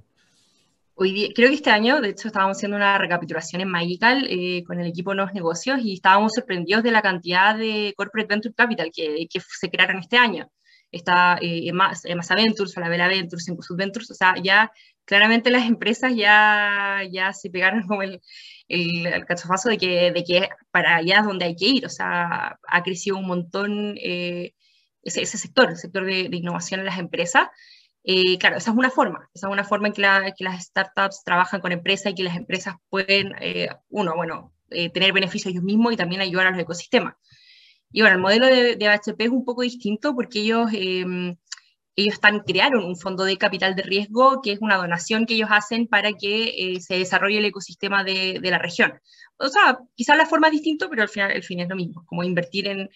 Hoy 0.94 1.32
creo 1.34 1.48
que 1.48 1.56
este 1.56 1.70
año, 1.70 2.00
de 2.00 2.10
hecho, 2.10 2.28
estábamos 2.28 2.56
haciendo 2.56 2.76
una 2.76 2.96
recapitulación 2.96 3.60
en 3.60 3.68
Magical 3.68 4.24
con 4.64 4.78
el 4.78 4.86
equipo 4.86 5.10
de 5.10 5.16
nuevos 5.16 5.34
negocios 5.34 5.80
y 5.82 5.94
estábamos 5.94 6.32
sorprendidos 6.32 6.84
de 6.84 6.92
la 6.92 7.02
cantidad 7.02 7.58
de 7.58 7.92
corporate 7.96 8.28
venture 8.28 8.54
capital 8.54 8.92
que, 8.94 9.26
que 9.28 9.40
se 9.40 9.68
crearon 9.68 9.98
este 9.98 10.16
año. 10.16 10.48
Está 10.92 11.38
eh, 11.40 11.72
más, 11.72 12.02
Ventures, 12.04 12.74
Falabella 12.74 13.08
Ventures, 13.08 13.48
Incusud 13.48 13.76
Ventures, 13.76 14.10
o 14.10 14.14
sea, 14.14 14.34
ya 14.42 14.70
claramente 15.06 15.50
las 15.50 15.66
empresas 15.66 16.14
ya, 16.14 17.00
ya 17.10 17.32
se 17.32 17.48
pegaron 17.48 17.82
como 17.88 18.02
el, 18.02 18.20
el, 18.68 19.24
cachofazo 19.24 19.70
de 19.70 19.78
que, 19.78 20.12
de 20.12 20.24
que 20.24 20.48
para 20.70 20.96
allá 20.96 21.20
es 21.20 21.24
donde 21.24 21.46
hay 21.46 21.56
que 21.56 21.66
ir, 21.66 21.86
o 21.86 21.88
sea, 21.88 22.58
ha 22.68 22.82
crecido 22.82 23.16
un 23.16 23.26
montón 23.26 23.96
eh, 23.98 24.52
ese, 25.02 25.24
sector, 25.26 25.70
el 25.70 25.76
sector 25.76 26.04
de, 26.04 26.28
innovación 26.32 26.80
en 26.80 26.86
las 26.86 26.98
empresas. 26.98 27.48
Eh, 28.04 28.38
claro, 28.38 28.56
esa 28.58 28.70
es 28.70 28.76
una 28.76 28.90
forma, 28.90 29.28
esa 29.34 29.48
es 29.48 29.52
una 29.52 29.64
forma 29.64 29.88
en 29.88 29.94
que, 29.94 30.02
que, 30.36 30.44
las 30.44 30.64
startups 30.64 31.24
trabajan 31.24 31.60
con 31.60 31.72
empresas 31.72 32.12
y 32.12 32.14
que 32.14 32.22
las 32.22 32.36
empresas 32.36 32.76
pueden, 32.88 33.34
eh, 33.40 33.68
uno, 33.88 34.14
bueno, 34.14 34.52
tener 34.68 35.12
beneficios 35.12 35.52
ellos 35.52 35.64
mismos 35.64 35.92
y 35.92 35.96
también 35.96 36.20
ayudar 36.20 36.48
a 36.48 36.50
los 36.50 36.60
ecosistemas. 36.60 37.14
Y 37.96 38.02
bueno, 38.02 38.16
el 38.16 38.20
modelo 38.20 38.44
de, 38.44 38.76
de 38.76 38.88
HP 38.88 39.24
es 39.24 39.30
un 39.30 39.42
poco 39.42 39.62
distinto 39.62 40.14
porque 40.14 40.40
ellos 40.40 40.68
ellos 40.70 42.14
están, 42.14 42.40
crearon 42.40 42.84
un 42.84 42.94
fondo 42.94 43.24
de 43.24 43.38
capital 43.38 43.74
de 43.74 43.84
riesgo 43.84 44.42
que 44.42 44.52
es 44.52 44.58
una 44.60 44.76
donación 44.76 45.24
que 45.24 45.32
ellos 45.32 45.48
hacen 45.50 45.86
para 45.86 46.12
que 46.12 46.74
eh, 46.74 46.80
se 46.82 46.98
desarrolle 46.98 47.38
el 47.38 47.46
ecosistema 47.46 48.04
de, 48.04 48.38
de, 48.42 48.50
la 48.50 48.58
región. 48.58 49.00
O 49.38 49.48
sea, 49.48 49.78
quizás 49.94 50.18
la 50.18 50.26
forma 50.26 50.48
es 50.48 50.52
distinta, 50.52 50.90
pero 50.90 51.00
al 51.00 51.08
final 51.08 51.30
el 51.30 51.42
fin 51.42 51.60
es 51.60 51.70
lo 51.70 51.74
mismo, 51.76 52.04
como 52.04 52.22
invertir 52.22 52.68
en, 52.68 52.90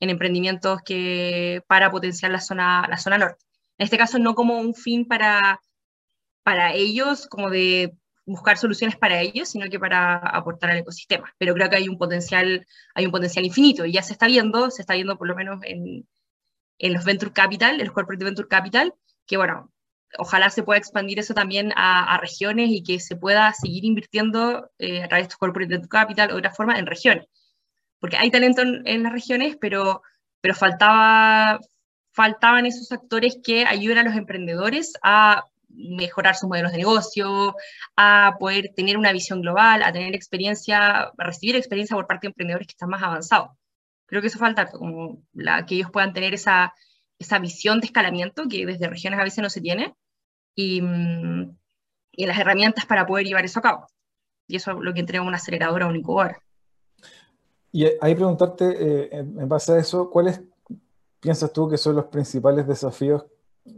en 0.00 0.08
emprendimientos 0.08 0.80
que, 0.86 1.60
para 1.66 1.90
potenciar 1.90 2.30
la 2.30 2.40
zona, 2.40 2.86
la 2.88 2.96
zona 2.96 3.18
norte. 3.18 3.44
En 3.76 3.84
este 3.84 3.98
caso, 3.98 4.18
no 4.18 4.34
como 4.34 4.58
un 4.58 4.74
fin 4.74 5.04
para, 5.04 5.60
para 6.42 6.72
ellos, 6.72 7.26
como 7.26 7.50
de 7.50 7.92
buscar 8.26 8.58
soluciones 8.58 8.96
para 8.96 9.20
ellos, 9.20 9.48
sino 9.48 9.70
que 9.70 9.78
para 9.78 10.16
aportar 10.16 10.70
al 10.70 10.78
ecosistema. 10.78 11.32
Pero 11.38 11.54
creo 11.54 11.70
que 11.70 11.76
hay 11.76 11.88
un 11.88 11.96
potencial, 11.96 12.66
hay 12.94 13.06
un 13.06 13.12
potencial 13.12 13.46
infinito 13.46 13.86
y 13.86 13.92
ya 13.92 14.02
se 14.02 14.12
está 14.12 14.26
viendo, 14.26 14.70
se 14.70 14.82
está 14.82 14.94
viendo 14.94 15.16
por 15.16 15.28
lo 15.28 15.36
menos 15.36 15.60
en, 15.62 16.06
en 16.78 16.92
los 16.92 17.04
Venture 17.04 17.32
Capital, 17.32 17.80
en 17.80 17.86
los 17.86 17.94
Corporate 17.94 18.24
Venture 18.24 18.48
Capital, 18.48 18.94
que 19.26 19.36
bueno, 19.36 19.72
ojalá 20.18 20.50
se 20.50 20.62
pueda 20.62 20.78
expandir 20.78 21.18
eso 21.18 21.34
también 21.34 21.72
a, 21.76 22.18
regiones 22.20 22.70
y 22.70 22.82
que 22.82 23.00
se 23.00 23.16
pueda 23.16 23.52
seguir 23.52 23.84
invirtiendo 23.84 24.70
eh, 24.78 25.02
a 25.02 25.08
través 25.08 25.22
de 25.22 25.26
estos 25.28 25.38
Corporate 25.38 25.72
Venture 25.72 25.88
Capital 25.88 26.30
o 26.30 26.34
de 26.34 26.38
otra 26.40 26.54
forma 26.54 26.78
en 26.78 26.86
regiones. 26.86 27.26
Porque 28.00 28.16
hay 28.16 28.30
talento 28.30 28.62
en, 28.62 29.02
las 29.02 29.12
regiones, 29.12 29.56
pero, 29.60 30.02
pero 30.40 30.54
faltaba, 30.54 31.58
faltaban 32.12 32.66
esos 32.66 32.92
actores 32.92 33.38
que 33.42 33.64
ayuden 33.64 33.98
a 33.98 34.02
los 34.02 34.14
emprendedores 34.14 34.92
a 35.02 35.44
mejorar 35.76 36.34
sus 36.34 36.48
modelos 36.48 36.72
de 36.72 36.78
negocio, 36.78 37.54
a 37.96 38.36
poder 38.38 38.72
tener 38.74 38.96
una 38.96 39.12
visión 39.12 39.40
global, 39.40 39.82
a 39.82 39.92
tener 39.92 40.14
experiencia, 40.14 41.02
a 41.02 41.12
recibir 41.18 41.56
experiencia 41.56 41.96
por 41.96 42.06
parte 42.06 42.26
de 42.26 42.30
emprendedores 42.30 42.66
que 42.66 42.72
están 42.72 42.88
más 42.88 43.02
avanzados. 43.02 43.50
Creo 44.06 44.20
que 44.20 44.28
eso 44.28 44.38
falta, 44.38 44.66
como 44.66 45.22
que 45.66 45.74
ellos 45.74 45.90
puedan 45.90 46.12
tener 46.12 46.34
esa, 46.34 46.72
esa 47.18 47.38
visión 47.38 47.80
de 47.80 47.86
escalamiento 47.86 48.44
que 48.48 48.66
desde 48.66 48.88
regiones 48.88 49.20
a 49.20 49.24
veces 49.24 49.42
no 49.42 49.50
se 49.50 49.60
tiene 49.60 49.94
y, 50.54 50.80
mm, 50.80 51.56
y 52.12 52.26
las 52.26 52.38
herramientas 52.38 52.86
para 52.86 53.06
poder 53.06 53.26
llevar 53.26 53.44
eso 53.44 53.58
a 53.58 53.62
cabo. 53.62 53.86
Y 54.46 54.56
eso 54.56 54.72
es 54.72 54.78
lo 54.80 54.94
que 54.94 55.00
entrega 55.00 55.24
una 55.24 55.36
aceleradora 55.36 55.86
un 55.86 55.96
incubador. 55.96 56.38
Y 57.72 57.84
ahí 58.00 58.14
preguntarte, 58.14 58.64
eh, 58.64 59.08
en 59.12 59.48
base 59.48 59.72
a 59.72 59.78
eso, 59.78 60.08
¿cuáles 60.08 60.40
piensas 61.20 61.52
tú 61.52 61.68
que 61.68 61.76
son 61.76 61.96
los 61.96 62.06
principales 62.06 62.66
desafíos 62.66 63.26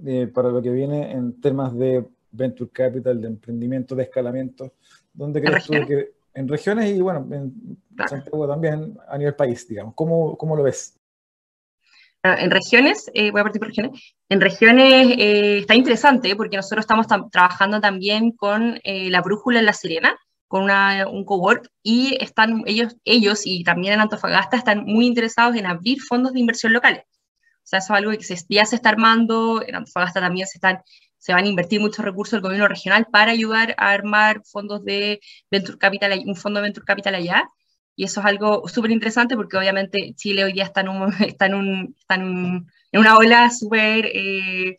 eh, 0.07 0.27
para 0.33 0.51
lo 0.51 0.63
que 0.63 0.71
viene 0.71 1.13
en 1.13 1.41
temas 1.41 1.77
de 1.77 2.05
venture 2.31 2.71
capital, 2.71 3.21
de 3.21 3.29
emprendimiento, 3.29 3.95
de 3.95 4.05
escalamiento? 4.05 4.75
¿Dónde 5.13 5.41
crees 5.43 5.65
tú 5.65 5.73
que 5.87 6.13
en 6.35 6.47
regiones 6.47 6.91
y 6.91 7.01
bueno, 7.01 7.27
en 7.33 7.79
Santiago 8.09 8.47
también 8.47 8.97
a 9.09 9.19
nivel 9.19 9.35
país, 9.35 9.67
digamos. 9.67 9.95
¿Cómo, 9.97 10.37
cómo 10.37 10.55
lo 10.55 10.63
ves? 10.63 10.97
Ah, 12.23 12.37
en 12.39 12.51
regiones, 12.51 13.11
eh, 13.15 13.31
voy 13.31 13.41
a 13.41 13.45
partir 13.45 13.61
por 13.61 13.69
regiones, 13.69 14.15
en 14.29 14.41
regiones 14.41 15.19
eh, 15.19 15.59
está 15.59 15.75
interesante 15.75 16.37
porque 16.37 16.57
nosotros 16.57 16.83
estamos 16.83 17.07
trabajando 17.31 17.81
también 17.81 18.33
con 18.33 18.81
la 18.85 19.21
Brújula 19.21 19.59
en 19.61 19.67
La 19.67 19.73
Serena, 19.73 20.17
con 20.49 20.63
una, 20.63 21.09
un 21.09 21.25
cowork, 21.25 21.69
y 21.83 22.17
están 22.21 22.63
ellos, 22.67 22.97
ellos 23.05 23.43
y 23.45 23.65
también 23.65 23.95
en 23.95 24.01
Antofagasta 24.01 24.57
están 24.57 24.85
muy 24.85 25.07
interesados 25.07 25.57
en 25.57 25.67
abrir 25.67 26.01
fondos 26.01 26.33
de 26.33 26.41
inversión 26.41 26.73
locales. 26.73 27.03
Sea, 27.69 27.81
eso 27.81 27.93
es 27.93 27.99
algo 27.99 28.11
que 28.13 28.37
ya 28.49 28.65
se 28.65 28.77
está 28.77 28.89
armando, 28.89 29.63
en 29.67 29.75
Antofagasta 29.75 30.21
también 30.21 30.47
se 30.47 30.57
están 30.57 30.83
se 31.19 31.33
van 31.33 31.45
a 31.45 31.49
invertir 31.49 31.81
muchos 31.81 32.05
recursos 32.05 32.33
del 32.33 32.43
gobierno 32.43 32.69
regional 32.69 33.07
para 33.11 33.33
ayudar 33.33 33.75
a 33.77 33.91
armar 33.91 34.43
fondos 34.45 34.85
de 34.85 35.21
Venture 35.51 35.77
Capital, 35.77 36.23
un 36.25 36.37
fondo 36.37 36.61
de 36.61 36.69
Venture 36.69 36.87
Capital 36.87 37.15
allá. 37.17 37.51
Y 37.97 38.05
eso 38.05 38.21
es 38.21 38.27
algo 38.27 38.69
súper 38.69 38.93
interesante 38.93 39.35
porque 39.37 39.57
obviamente 39.59 40.15
Chile 40.15 40.45
hoy 40.45 40.53
día 40.53 40.65
está 40.65 40.83
en, 40.83 40.89
un, 40.89 41.13
está 41.21 41.47
en, 41.47 41.55
un, 41.55 41.97
está 41.99 42.15
en, 42.15 42.67
una 42.93 43.17
ola 43.17 43.51
súper 43.51 44.07
eh, 44.07 44.77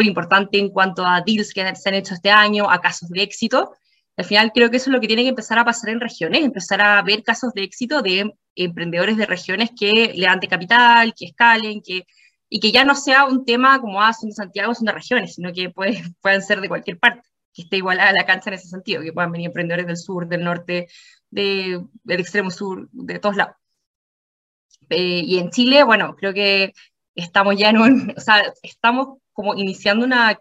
importante 0.00 0.58
en 0.58 0.70
cuanto 0.70 1.06
a 1.06 1.20
deals 1.20 1.52
que 1.52 1.76
se 1.76 1.88
han 1.88 1.94
hecho 1.94 2.14
este 2.14 2.30
año, 2.30 2.70
a 2.70 2.80
casos 2.80 3.10
de 3.10 3.22
éxito. 3.22 3.72
Al 4.16 4.24
final 4.24 4.52
creo 4.54 4.70
que 4.70 4.78
eso 4.78 4.90
es 4.90 4.94
lo 4.94 5.00
que 5.00 5.06
tiene 5.06 5.22
que 5.22 5.28
empezar 5.28 5.58
a 5.58 5.64
pasar 5.64 5.90
en 5.90 6.00
regiones, 6.00 6.42
empezar 6.42 6.80
a 6.80 7.02
ver 7.02 7.22
casos 7.22 7.52
de 7.54 7.62
éxito 7.62 8.02
de 8.02 8.32
emprendedores 8.54 9.16
de 9.16 9.26
regiones 9.26 9.70
que 9.78 10.12
levanten 10.14 10.50
capital, 10.50 11.14
que 11.16 11.26
escalen, 11.26 11.80
que 11.82 12.06
y 12.52 12.60
que 12.60 12.70
ya 12.70 12.84
no 12.84 12.94
sea 12.94 13.24
un 13.24 13.46
tema 13.46 13.80
como, 13.80 14.02
ah, 14.02 14.12
son 14.12 14.28
de 14.28 14.34
Santiago, 14.34 14.74
son 14.74 14.84
de 14.84 14.92
regiones, 14.92 15.34
sino 15.36 15.54
que 15.54 15.70
puede, 15.70 16.02
puedan 16.20 16.42
ser 16.42 16.60
de 16.60 16.68
cualquier 16.68 16.98
parte, 16.98 17.26
que 17.54 17.62
esté 17.62 17.78
igual 17.78 17.98
a 17.98 18.12
la 18.12 18.26
cancha 18.26 18.50
en 18.50 18.54
ese 18.54 18.68
sentido, 18.68 19.00
que 19.02 19.12
puedan 19.12 19.32
venir 19.32 19.46
emprendedores 19.46 19.86
del 19.86 19.96
sur, 19.96 20.28
del 20.28 20.44
norte, 20.44 20.86
de, 21.30 21.82
del 22.04 22.20
extremo 22.20 22.50
sur, 22.50 22.90
de 22.92 23.18
todos 23.18 23.36
lados. 23.36 23.56
Eh, 24.90 25.22
y 25.24 25.38
en 25.38 25.50
Chile, 25.50 25.82
bueno, 25.82 26.14
creo 26.14 26.34
que 26.34 26.74
estamos 27.14 27.56
ya 27.56 27.70
en 27.70 27.78
un, 27.78 28.14
o 28.18 28.20
sea, 28.20 28.52
estamos 28.62 29.18
como 29.32 29.54
iniciando 29.54 30.04
una... 30.04 30.38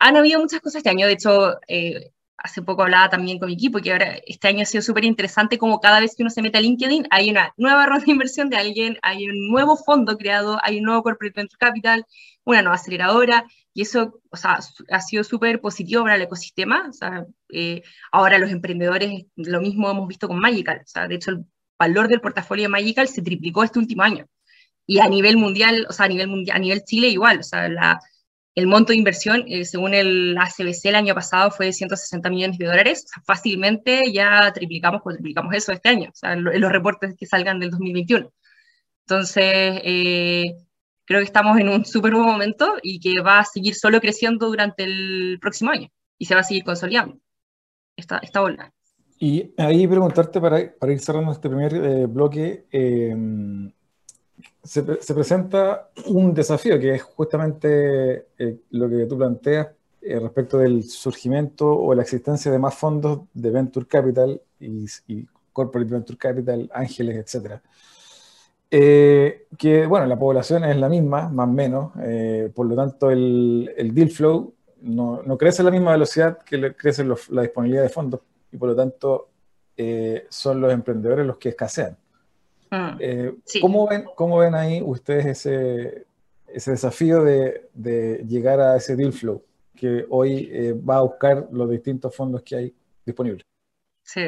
Han 0.00 0.16
habido 0.16 0.40
muchas 0.40 0.60
cosas 0.60 0.78
este 0.78 0.90
año, 0.90 1.06
de 1.06 1.12
hecho, 1.12 1.60
eh, 1.68 2.10
hace 2.38 2.62
poco 2.62 2.82
hablaba 2.82 3.08
también 3.10 3.38
con 3.38 3.48
mi 3.48 3.54
equipo, 3.54 3.80
que 3.80 3.92
ahora 3.92 4.16
este 4.26 4.48
año 4.48 4.62
ha 4.62 4.66
sido 4.66 4.82
súper 4.82 5.04
interesante 5.04 5.58
como 5.58 5.80
cada 5.80 6.00
vez 6.00 6.14
que 6.14 6.22
uno 6.22 6.30
se 6.30 6.42
mete 6.42 6.58
a 6.58 6.60
LinkedIn 6.60 7.06
hay 7.10 7.30
una 7.30 7.52
nueva 7.56 7.86
ronda 7.86 8.04
de 8.04 8.12
inversión 8.12 8.50
de 8.50 8.56
alguien, 8.56 8.98
hay 9.02 9.28
un 9.28 9.48
nuevo 9.50 9.76
fondo 9.76 10.16
creado, 10.16 10.58
hay 10.62 10.78
un 10.78 10.84
nuevo 10.84 11.02
corporate 11.02 11.40
venture 11.40 11.58
capital, 11.58 12.06
una 12.44 12.62
nueva 12.62 12.76
aceleradora, 12.76 13.44
y 13.74 13.82
eso 13.82 14.20
o 14.36 14.38
sea, 14.38 14.58
ha 14.90 15.00
sido 15.00 15.24
súper 15.24 15.60
positivo 15.60 16.02
para 16.02 16.16
el 16.16 16.22
ecosistema. 16.22 16.86
O 16.88 16.92
sea, 16.92 17.26
eh, 17.50 17.82
ahora 18.12 18.38
los 18.38 18.50
emprendedores, 18.50 19.24
lo 19.36 19.60
mismo 19.60 19.90
hemos 19.90 20.08
visto 20.08 20.28
con 20.28 20.38
Magical. 20.38 20.80
O 20.84 20.86
sea, 20.86 21.08
de 21.08 21.16
hecho, 21.16 21.30
el 21.32 21.44
valor 21.78 22.08
del 22.08 22.20
portafolio 22.20 22.64
de 22.64 22.68
Magical 22.68 23.08
se 23.08 23.22
triplicó 23.22 23.64
este 23.64 23.78
último 23.78 24.02
año. 24.02 24.26
Y 24.86 25.00
a 25.00 25.08
nivel 25.08 25.36
mundial, 25.36 25.86
o 25.88 25.92
sea, 25.92 26.06
a 26.06 26.08
nivel, 26.08 26.28
mundial, 26.28 26.56
a 26.56 26.60
nivel 26.60 26.84
Chile 26.84 27.08
igual. 27.08 27.40
O 27.40 27.42
sea, 27.42 27.68
la, 27.68 28.00
el 28.56 28.66
monto 28.66 28.92
de 28.92 28.96
inversión, 28.96 29.44
eh, 29.48 29.66
según 29.66 29.92
el 29.92 30.36
ACBC 30.38 30.86
el 30.86 30.94
año 30.94 31.14
pasado, 31.14 31.50
fue 31.50 31.66
de 31.66 31.72
160 31.74 32.30
millones 32.30 32.58
de 32.58 32.64
dólares. 32.64 33.06
fácilmente 33.24 34.10
ya 34.10 34.50
triplicamos, 34.52 35.02
triplicamos 35.04 35.54
eso 35.54 35.72
este 35.72 35.90
año, 35.90 36.08
o 36.08 36.14
sea, 36.14 36.32
en 36.32 36.42
los 36.42 36.72
reportes 36.72 37.14
que 37.16 37.26
salgan 37.26 37.60
del 37.60 37.70
2021. 37.70 38.32
Entonces, 39.02 39.44
eh, 39.84 40.44
creo 41.04 41.20
que 41.20 41.26
estamos 41.26 41.58
en 41.60 41.68
un 41.68 41.84
súper 41.84 42.12
nuevo 42.12 42.26
momento 42.26 42.76
y 42.82 42.98
que 42.98 43.20
va 43.22 43.40
a 43.40 43.44
seguir 43.44 43.74
solo 43.74 44.00
creciendo 44.00 44.48
durante 44.48 44.84
el 44.84 45.38
próximo 45.40 45.70
año 45.70 45.90
y 46.18 46.24
se 46.24 46.34
va 46.34 46.40
a 46.40 46.44
seguir 46.44 46.64
consolidando 46.64 47.18
esta, 47.94 48.18
esta 48.18 48.40
ola. 48.40 48.72
Y 49.18 49.52
ahí 49.58 49.86
preguntarte 49.86 50.40
para, 50.40 50.74
para 50.78 50.92
ir 50.92 51.00
cerrando 51.00 51.32
este 51.32 51.48
primer 51.50 51.74
eh, 51.74 52.06
bloque, 52.06 52.66
se, 54.62 54.82
presenta 55.14 55.90
un 56.06 56.34
desafío 56.34 56.78
que 56.78 56.94
es 56.94 57.02
justamente 57.02 58.26
eh, 58.38 58.58
lo 58.70 58.88
que 58.88 59.06
tú 59.06 59.16
planteas 59.16 59.68
eh, 60.02 60.18
respecto 60.18 60.58
del 60.58 60.84
surgimiento 60.84 61.72
o 61.72 61.94
la 61.94 62.02
existencia 62.02 62.50
de 62.50 62.58
más 62.58 62.74
fondos 62.74 63.20
de 63.32 63.50
Venture 63.50 63.86
Capital 63.86 64.40
y, 64.60 64.86
Corporate 65.52 65.90
Venture 65.90 66.18
Capital, 66.18 66.70
Ángeles, 66.74 67.16
etc. 67.16 67.60
Eh, 68.70 69.46
que, 69.56 69.86
bueno, 69.86 70.04
la 70.04 70.18
población 70.18 70.64
es 70.64 70.76
la 70.76 70.88
misma, 70.90 71.30
más 71.30 71.48
o 71.48 71.52
menos, 71.52 71.92
por 72.54 72.66
lo 72.66 72.76
tanto 72.76 73.10
el, 73.10 73.90
deal 73.94 74.10
flow 74.10 74.52
no, 74.82 75.38
crece 75.38 75.62
a 75.62 75.64
la 75.64 75.70
misma 75.70 75.92
velocidad 75.92 76.38
que 76.38 76.74
crece 76.74 77.04
la 77.30 77.40
disponibilidad 77.40 77.84
de 77.84 77.88
fondos 77.88 78.20
y 78.52 78.58
por 78.58 78.68
lo 78.68 78.76
tanto 78.76 79.30
son 80.28 80.60
los 80.60 80.70
emprendedores 80.70 81.26
los 81.26 81.38
que 81.38 81.48
escasean. 81.50 81.96
Mm, 82.70 82.96
eh, 83.00 83.34
¿cómo, 83.60 83.88
ven, 83.88 84.04
¿Cómo 84.14 84.38
ven 84.38 84.54
ahí 84.54 84.82
ustedes 84.82 85.26
ese, 85.26 86.06
ese 86.46 86.70
desafío 86.72 87.22
de, 87.22 87.68
de, 87.74 88.24
llegar 88.26 88.60
a 88.60 88.76
ese 88.76 88.96
deal 88.96 89.12
flow 89.12 89.42
que 89.74 90.06
hoy 90.08 90.48
eh, 90.50 90.72
va 90.72 90.96
a 90.96 91.02
buscar 91.02 91.48
los 91.52 91.70
distintos 91.70 92.14
fondos 92.14 92.42
que 92.42 92.56
hay 92.56 92.74
disponibles? 93.04 93.44
Sí, 94.02 94.20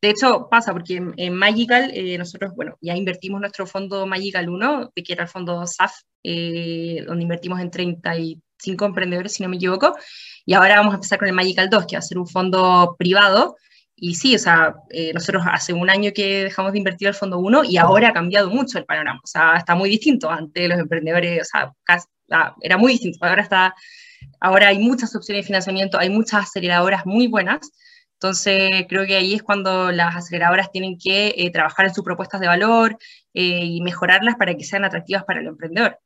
de 0.00 0.10
hecho 0.10 0.48
pasa 0.48 0.72
porque 0.72 1.02
en, 1.16 1.34
Magical 1.34 1.90
eh, 1.92 2.16
nosotros, 2.16 2.52
bueno, 2.54 2.76
ya 2.80 2.96
invertimos 2.96 3.40
nuestro 3.40 3.66
fondo 3.66 4.06
Magical 4.06 4.48
1, 4.48 4.92
que 4.94 5.12
era 5.12 5.24
el 5.24 5.28
fondo 5.28 5.66
SAF, 5.66 5.92
donde 6.22 7.22
invertimos 7.22 7.60
en 7.60 7.70
35 7.70 8.84
emprendedores, 8.84 9.32
si 9.32 9.42
no 9.42 9.48
me 9.48 9.56
equivoco, 9.56 9.96
y 10.46 10.54
ahora 10.54 10.76
vamos 10.76 10.92
a 10.92 10.96
empezar 10.96 11.18
con 11.18 11.28
el 11.28 11.34
Magical 11.34 11.68
2, 11.68 11.86
que 11.86 11.96
va 11.96 11.98
a 11.98 12.02
ser 12.02 12.18
un 12.18 12.28
fondo 12.28 12.94
privado, 12.96 13.56
y 13.96 14.14
sí, 14.16 14.34
o 14.34 14.38
sea, 14.38 14.74
eh, 14.90 15.12
nosotros 15.12 15.44
hace 15.46 15.72
un 15.72 15.88
año 15.88 16.10
que 16.14 16.44
dejamos 16.44 16.72
de 16.72 16.78
invertir 16.78 17.08
el 17.08 17.14
fondo 17.14 17.38
1 17.38 17.64
y 17.64 17.76
ahora 17.76 18.08
ha 18.08 18.12
cambiado 18.12 18.50
mucho 18.50 18.78
el 18.78 18.84
panorama. 18.84 19.20
O 19.22 19.26
sea, 19.26 19.56
está 19.56 19.74
muy 19.74 19.88
distinto. 19.88 20.30
Antes 20.30 20.68
los 20.68 20.78
emprendedores, 20.78 21.42
o 21.42 21.44
sea, 21.44 22.54
era 22.60 22.76
muy 22.76 22.92
distinto. 22.92 23.18
Ahora, 23.24 23.42
está, 23.42 23.74
ahora 24.40 24.68
hay 24.68 24.78
muchas 24.78 25.14
opciones 25.14 25.44
de 25.44 25.46
financiamiento, 25.46 25.98
hay 25.98 26.10
muchas 26.10 26.44
aceleradoras 26.44 27.06
muy 27.06 27.28
buenas. 27.28 27.70
Entonces, 28.14 28.86
creo 28.88 29.06
que 29.06 29.16
ahí 29.16 29.34
es 29.34 29.42
cuando 29.42 29.92
las 29.92 30.16
aceleradoras 30.16 30.72
tienen 30.72 30.98
que 30.98 31.34
eh, 31.36 31.50
trabajar 31.50 31.86
en 31.86 31.94
sus 31.94 32.04
propuestas 32.04 32.40
de 32.40 32.48
valor 32.48 32.96
eh, 33.34 33.64
y 33.64 33.80
mejorarlas 33.82 34.36
para 34.36 34.54
que 34.54 34.64
sean 34.64 34.84
atractivas 34.84 35.24
para 35.24 35.40
el 35.40 35.46
emprendedor 35.46 35.98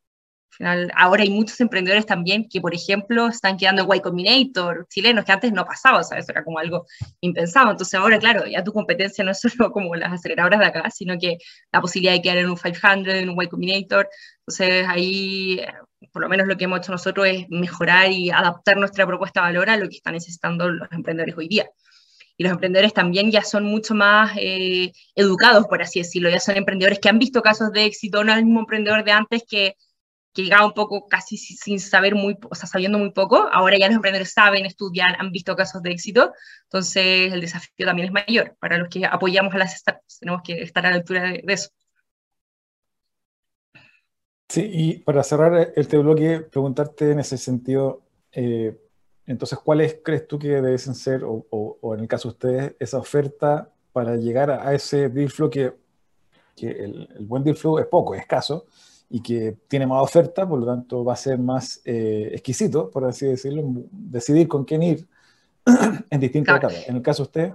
final, 0.50 0.92
ahora 0.96 1.22
hay 1.22 1.30
muchos 1.30 1.60
emprendedores 1.60 2.06
también 2.06 2.48
que, 2.48 2.60
por 2.60 2.74
ejemplo, 2.74 3.28
están 3.28 3.56
quedando 3.56 3.82
en 3.82 3.96
Y 3.96 4.00
Combinator, 4.00 4.86
chilenos, 4.88 5.24
que 5.24 5.32
antes 5.32 5.52
no 5.52 5.64
pasaba, 5.64 6.00
eso 6.00 6.14
era 6.14 6.44
como 6.44 6.58
algo 6.58 6.86
impensado. 7.20 7.70
Entonces 7.70 7.94
ahora, 7.94 8.18
claro, 8.18 8.46
ya 8.46 8.64
tu 8.64 8.72
competencia 8.72 9.24
no 9.24 9.32
es 9.32 9.40
solo 9.40 9.70
como 9.72 9.94
las 9.96 10.12
aceleradoras 10.12 10.60
de 10.60 10.66
acá, 10.66 10.90
sino 10.90 11.18
que 11.18 11.38
la 11.72 11.80
posibilidad 11.80 12.14
de 12.14 12.22
quedar 12.22 12.38
en 12.38 12.50
un 12.50 12.56
500, 12.56 13.14
en 13.14 13.28
un 13.30 13.42
Y 13.42 13.48
Combinator. 13.48 14.08
Entonces 14.40 14.86
ahí 14.88 15.60
por 16.12 16.22
lo 16.22 16.28
menos 16.28 16.46
lo 16.46 16.56
que 16.56 16.64
hemos 16.64 16.78
hecho 16.80 16.92
nosotros 16.92 17.26
es 17.26 17.46
mejorar 17.48 18.10
y 18.10 18.30
adaptar 18.30 18.76
nuestra 18.76 19.06
propuesta 19.06 19.40
de 19.40 19.46
valor 19.46 19.70
a 19.70 19.76
lo 19.76 19.88
que 19.88 19.96
están 19.96 20.14
necesitando 20.14 20.70
los 20.70 20.90
emprendedores 20.92 21.36
hoy 21.36 21.48
día. 21.48 21.68
Y 22.36 22.44
los 22.44 22.52
emprendedores 22.52 22.94
también 22.94 23.32
ya 23.32 23.42
son 23.42 23.64
mucho 23.64 23.94
más 23.94 24.32
eh, 24.38 24.92
educados, 25.16 25.66
por 25.66 25.82
así 25.82 25.98
decirlo, 25.98 26.30
ya 26.30 26.38
son 26.38 26.56
emprendedores 26.56 27.00
que 27.00 27.08
han 27.08 27.18
visto 27.18 27.42
casos 27.42 27.72
de 27.72 27.84
éxito, 27.84 28.22
no 28.22 28.32
el 28.32 28.44
mismo 28.44 28.60
emprendedor 28.60 29.04
de 29.04 29.10
antes 29.10 29.42
que, 29.48 29.74
que 30.38 30.44
llegaba 30.44 30.66
un 30.66 30.72
poco 30.72 31.08
casi 31.08 31.36
sin 31.36 31.80
saber 31.80 32.14
muy, 32.14 32.38
o 32.48 32.54
sea, 32.54 32.68
sabiendo 32.68 32.96
muy 32.96 33.10
poco. 33.10 33.48
Ahora 33.50 33.76
ya 33.76 33.88
los 33.88 33.96
emprendedores 33.96 34.32
saben, 34.32 34.66
estudian, 34.66 35.16
han 35.18 35.32
visto 35.32 35.56
casos 35.56 35.82
de 35.82 35.90
éxito, 35.90 36.32
entonces 36.62 37.32
el 37.32 37.40
desafío 37.40 37.84
también 37.84 38.06
es 38.06 38.12
mayor. 38.12 38.56
Para 38.60 38.78
los 38.78 38.88
que 38.88 39.04
apoyamos 39.04 39.52
a 39.52 39.58
las 39.58 39.76
startups, 39.76 40.20
tenemos 40.20 40.42
que 40.44 40.62
estar 40.62 40.86
a 40.86 40.90
la 40.90 40.94
altura 40.94 41.22
de 41.22 41.42
eso. 41.48 41.70
Sí, 44.48 44.70
y 44.72 44.98
para 44.98 45.24
cerrar 45.24 45.72
este 45.74 45.98
bloque, 45.98 46.38
preguntarte 46.38 47.10
en 47.10 47.18
ese 47.18 47.36
sentido, 47.36 48.04
eh, 48.30 48.78
entonces, 49.26 49.58
¿cuáles 49.58 49.98
crees 50.04 50.28
tú 50.28 50.38
que 50.38 50.50
deben 50.50 50.78
ser, 50.78 51.22
o, 51.24 51.94
en 51.94 52.00
el 52.00 52.06
caso 52.06 52.28
de 52.28 52.32
ustedes, 52.32 52.76
esa 52.78 52.98
oferta 52.98 53.72
para 53.92 54.14
llegar 54.14 54.52
a, 54.52 54.72
ese 54.72 55.08
deal 55.08 55.30
flow 55.30 55.50
que, 55.50 55.74
el, 56.58 57.08
buen 57.22 57.42
deal 57.42 57.56
flow 57.56 57.80
es 57.80 57.86
poco, 57.86 58.14
es 58.14 58.20
escaso, 58.20 58.66
y 59.10 59.22
que 59.22 59.56
tiene 59.68 59.86
más 59.86 60.02
oferta, 60.02 60.46
por 60.46 60.60
lo 60.60 60.66
tanto 60.66 61.04
va 61.04 61.14
a 61.14 61.16
ser 61.16 61.38
más 61.38 61.80
eh, 61.84 62.30
exquisito, 62.32 62.90
por 62.90 63.04
así 63.04 63.26
decirlo, 63.26 63.62
decidir 63.90 64.48
con 64.48 64.64
quién 64.64 64.82
ir 64.82 65.06
en 66.10 66.20
distintas 66.20 66.56
etapas. 66.58 66.88
En 66.88 66.96
el 66.96 67.02
caso 67.02 67.22
de 67.22 67.26
ustedes. 67.26 67.54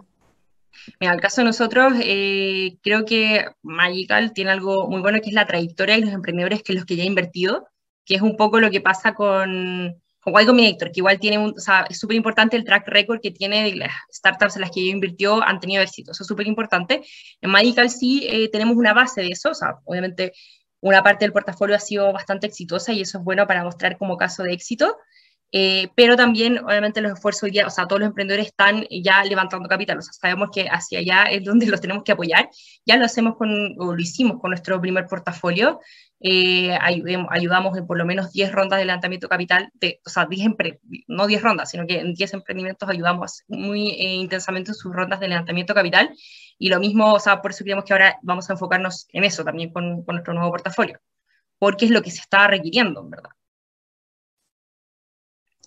En 0.99 1.11
el 1.11 1.21
caso 1.21 1.41
de 1.41 1.45
nosotros, 1.45 1.93
eh, 2.01 2.77
creo 2.81 3.05
que 3.05 3.45
Magical 3.61 4.33
tiene 4.33 4.51
algo 4.51 4.89
muy 4.89 5.01
bueno 5.01 5.19
que 5.21 5.29
es 5.29 5.35
la 5.35 5.45
trayectoria 5.45 5.95
de 5.95 6.01
los 6.01 6.13
emprendedores 6.13 6.63
que 6.63 6.73
los 6.73 6.85
que 6.85 6.95
ya 6.95 7.03
he 7.03 7.07
invertido, 7.07 7.67
que 8.05 8.15
es 8.15 8.21
un 8.21 8.35
poco 8.35 8.59
lo 8.59 8.71
que 8.71 8.81
pasa 8.81 9.13
con, 9.13 10.01
con 10.19 10.41
Y 10.41 10.45
Combinator, 10.45 10.91
que 10.91 10.99
igual 10.99 11.19
tiene 11.19 11.37
un, 11.37 11.53
o 11.55 11.59
sea, 11.59 11.85
es 11.87 11.99
súper 11.99 12.17
importante 12.17 12.57
el 12.57 12.63
track 12.63 12.87
record 12.87 13.19
que 13.21 13.31
tiene 13.31 13.63
de 13.63 13.75
las 13.75 13.91
startups 14.11 14.55
en 14.55 14.61
las 14.61 14.71
que 14.71 14.83
yo 14.83 14.91
invirtió 14.91 15.43
han 15.43 15.59
tenido 15.59 15.83
éxito, 15.83 16.11
eso 16.11 16.23
es 16.23 16.27
súper 16.27 16.47
importante. 16.47 17.03
En 17.39 17.51
Magical 17.51 17.89
sí 17.91 18.27
eh, 18.29 18.49
tenemos 18.49 18.75
una 18.75 18.93
base 18.93 19.21
de 19.21 19.29
eso, 19.29 19.51
o 19.51 19.55
sea, 19.55 19.75
obviamente 19.85 20.33
una 20.83 21.01
parte 21.01 21.23
del 21.23 21.31
portafolio 21.31 21.75
ha 21.75 21.79
sido 21.79 22.11
bastante 22.11 22.45
exitosa 22.45 22.91
y 22.91 23.01
eso 23.01 23.17
es 23.17 23.23
bueno 23.23 23.47
para 23.47 23.63
mostrar 23.63 23.97
como 23.97 24.17
caso 24.17 24.43
de 24.43 24.51
éxito. 24.51 24.97
Eh, 25.55 25.89
pero 25.95 26.15
también, 26.17 26.57
obviamente, 26.57 26.99
los 26.99 27.13
esfuerzos 27.13 27.43
hoy 27.43 27.51
día, 27.51 27.67
o 27.67 27.69
sea, 27.69 27.87
todos 27.87 27.99
los 27.99 28.07
emprendedores 28.07 28.47
están 28.47 28.85
ya 28.89 29.23
levantando 29.23 29.69
capital, 29.69 29.99
o 29.99 30.01
sea, 30.01 30.11
sabemos 30.11 30.49
que 30.51 30.67
hacia 30.67 30.97
allá 30.97 31.25
es 31.25 31.43
donde 31.43 31.67
los 31.67 31.79
tenemos 31.79 32.03
que 32.03 32.11
apoyar. 32.11 32.49
Ya 32.85 32.97
lo 32.97 33.05
hacemos 33.05 33.37
con, 33.37 33.51
o 33.77 33.93
lo 33.93 34.01
hicimos 34.01 34.41
con 34.41 34.49
nuestro 34.49 34.81
primer 34.81 35.05
portafolio. 35.05 35.79
Eh, 36.19 36.75
ayudamos 36.81 37.77
en 37.77 37.85
por 37.85 37.97
lo 37.97 38.05
menos 38.05 38.33
10 38.33 38.51
rondas 38.51 38.79
de 38.79 38.85
levantamiento 38.85 39.29
capital, 39.29 39.69
de, 39.75 40.01
o 40.05 40.09
sea, 40.09 40.25
10 40.25 40.49
no 41.07 41.27
10 41.27 41.41
rondas, 41.41 41.69
sino 41.69 41.85
que 41.85 41.99
en 41.99 42.13
10 42.13 42.33
emprendimientos 42.33 42.89
ayudamos 42.89 43.43
muy 43.47 43.91
eh, 43.91 44.15
intensamente 44.15 44.71
en 44.71 44.75
sus 44.75 44.91
rondas 44.93 45.19
de 45.19 45.27
levantamiento 45.27 45.73
capital. 45.75 46.09
Y 46.57 46.69
lo 46.69 46.79
mismo, 46.79 47.13
o 47.13 47.19
sea, 47.19 47.41
por 47.41 47.51
eso 47.51 47.63
creemos 47.63 47.85
que 47.85 47.93
ahora 47.93 48.19
vamos 48.21 48.49
a 48.49 48.53
enfocarnos 48.53 49.07
en 49.11 49.23
eso 49.23 49.43
también 49.43 49.71
con, 49.71 50.03
con 50.03 50.15
nuestro 50.15 50.33
nuevo 50.33 50.51
portafolio, 50.51 50.99
porque 51.59 51.85
es 51.85 51.91
lo 51.91 52.01
que 52.01 52.11
se 52.11 52.21
está 52.21 52.47
requiriendo, 52.47 53.07
¿verdad? 53.07 53.31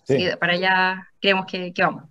Sí. 0.06 0.28
para 0.38 0.52
allá 0.52 1.08
creemos 1.20 1.46
que, 1.46 1.72
vamos. 1.78 2.04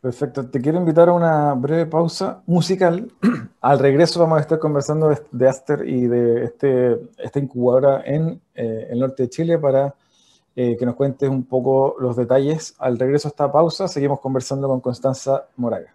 Perfecto. 0.00 0.48
Te 0.48 0.60
quiero 0.60 0.78
invitar 0.78 1.08
a 1.08 1.12
una 1.12 1.54
breve 1.54 1.86
pausa 1.86 2.42
musical. 2.46 3.12
Al 3.60 3.78
regreso 3.78 4.18
vamos 4.18 4.38
a 4.38 4.40
estar 4.40 4.58
conversando 4.58 5.14
de, 5.30 5.48
Aster 5.48 5.86
y 5.86 6.06
de 6.06 6.44
este, 6.44 6.98
esta 7.18 7.38
incubadora 7.38 8.02
en 8.04 8.40
eh, 8.54 8.88
el 8.90 8.98
norte 8.98 9.24
de 9.24 9.30
Chile 9.30 9.58
para 9.58 9.94
eh, 10.56 10.76
que 10.76 10.86
nos 10.86 10.96
cuentes 10.96 11.28
un 11.28 11.44
poco 11.44 11.96
los 12.00 12.16
detalles. 12.16 12.74
Al 12.78 12.98
regreso 12.98 13.28
a 13.28 13.30
esta 13.30 13.52
pausa 13.52 13.86
seguimos 13.86 14.20
conversando 14.20 14.66
con 14.68 14.80
Constanza 14.80 15.44
Moraga. 15.56 15.94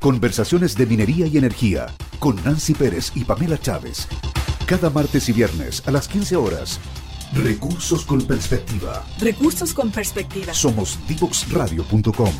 Conversaciones 0.00 0.76
de 0.76 0.86
minería 0.86 1.26
y 1.26 1.36
energía 1.36 1.86
con 2.18 2.36
Nancy 2.44 2.74
Pérez 2.74 3.12
y 3.14 3.24
Pamela 3.24 3.58
Chávez 3.58 4.08
cada 4.66 4.90
martes 4.90 5.28
y 5.28 5.32
viernes 5.32 5.86
a 5.86 5.92
las 5.92 6.08
15 6.08 6.34
horas. 6.34 6.80
Recursos 7.32 8.04
con 8.04 8.26
perspectiva. 8.26 9.04
Recursos 9.20 9.72
con 9.72 9.92
perspectiva. 9.92 10.52
Somos 10.52 10.98
divoxradio.com. 11.06 12.30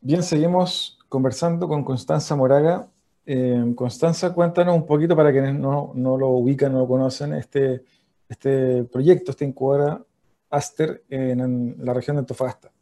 Bien, 0.00 0.24
seguimos 0.24 0.98
conversando 1.08 1.68
con 1.68 1.84
Constanza 1.84 2.34
Moraga. 2.34 2.88
Eh, 3.24 3.72
Constanza, 3.76 4.34
cuéntanos 4.34 4.74
un 4.74 4.86
poquito 4.86 5.14
para 5.14 5.30
quienes 5.30 5.54
no, 5.54 5.92
no, 5.94 6.18
lo 6.18 6.30
ubican, 6.30 6.72
no 6.72 6.80
lo 6.80 6.88
conocen, 6.88 7.32
este, 7.34 7.84
este 8.28 8.82
proyecto, 8.84 9.30
este 9.30 9.44
incubadora 9.44 10.02
Aster 10.50 11.04
en 11.08 11.76
la 11.78 11.94
región 11.94 12.16
de 12.16 12.20
Antofagasta. 12.20 12.72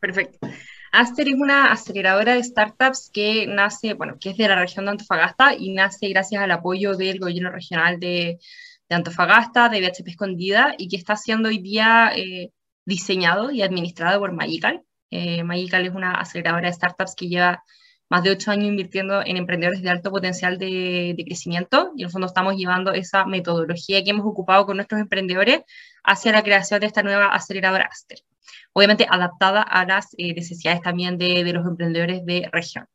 Perfecto. 0.00 0.48
Aster 0.92 1.28
es 1.28 1.34
una 1.34 1.72
aceleradora 1.72 2.34
de 2.34 2.42
startups 2.42 3.10
que 3.12 3.46
nace, 3.46 3.94
bueno, 3.94 4.16
que 4.20 4.30
es 4.30 4.36
de 4.36 4.48
la 4.48 4.56
región 4.56 4.84
de 4.84 4.92
Antofagasta 4.92 5.54
y 5.54 5.72
nace 5.72 6.08
gracias 6.08 6.42
al 6.42 6.50
apoyo 6.50 6.96
del 6.96 7.20
gobierno 7.20 7.50
regional 7.50 8.00
de, 8.00 8.38
Antofagasta, 8.88 9.68
de 9.68 9.80
BHP 9.80 10.08
Escondida, 10.08 10.74
y 10.76 10.88
que 10.88 10.96
está 10.96 11.14
siendo 11.14 11.48
hoy 11.48 11.58
día 11.58 12.12
eh, 12.16 12.50
diseñado 12.84 13.52
y 13.52 13.62
administrado 13.62 14.18
por 14.18 14.32
Magical. 14.32 14.82
Eh, 15.10 15.44
Magical 15.44 15.86
es 15.86 15.94
una 15.94 16.14
aceleradora 16.14 16.66
de 16.66 16.74
startups 16.74 17.14
que 17.14 17.28
lleva 17.28 17.62
más 18.10 18.22
de 18.22 18.30
ocho 18.30 18.50
años 18.50 18.66
invirtiendo 18.68 19.22
en 19.24 19.38
emprendedores 19.38 19.82
de 19.82 19.88
alto 19.90 20.10
potencial 20.10 20.58
de, 20.58 21.14
de, 21.16 21.24
crecimiento 21.24 21.92
y 21.96 22.02
en 22.02 22.06
el 22.06 22.12
fondo 22.12 22.26
estamos 22.26 22.56
llevando 22.56 22.92
esa 22.92 23.24
metodología 23.24 24.04
que 24.04 24.10
hemos 24.10 24.26
ocupado 24.26 24.66
con 24.66 24.76
nuestros 24.76 25.00
emprendedores 25.00 25.62
hacia 26.04 26.32
la 26.32 26.42
creación 26.42 26.80
de 26.80 26.86
esta 26.86 27.02
nueva 27.02 27.28
aceleradora 27.28 27.84
Aster 27.86 28.18
obviamente 28.72 29.06
adaptada 29.08 29.62
a 29.62 29.84
las 29.84 30.14
eh, 30.18 30.34
necesidades 30.34 30.82
también 30.82 31.18
de, 31.18 31.52
los 31.52 31.66
emprendedores 31.66 32.24
de 32.24 32.48
región. 32.52 32.86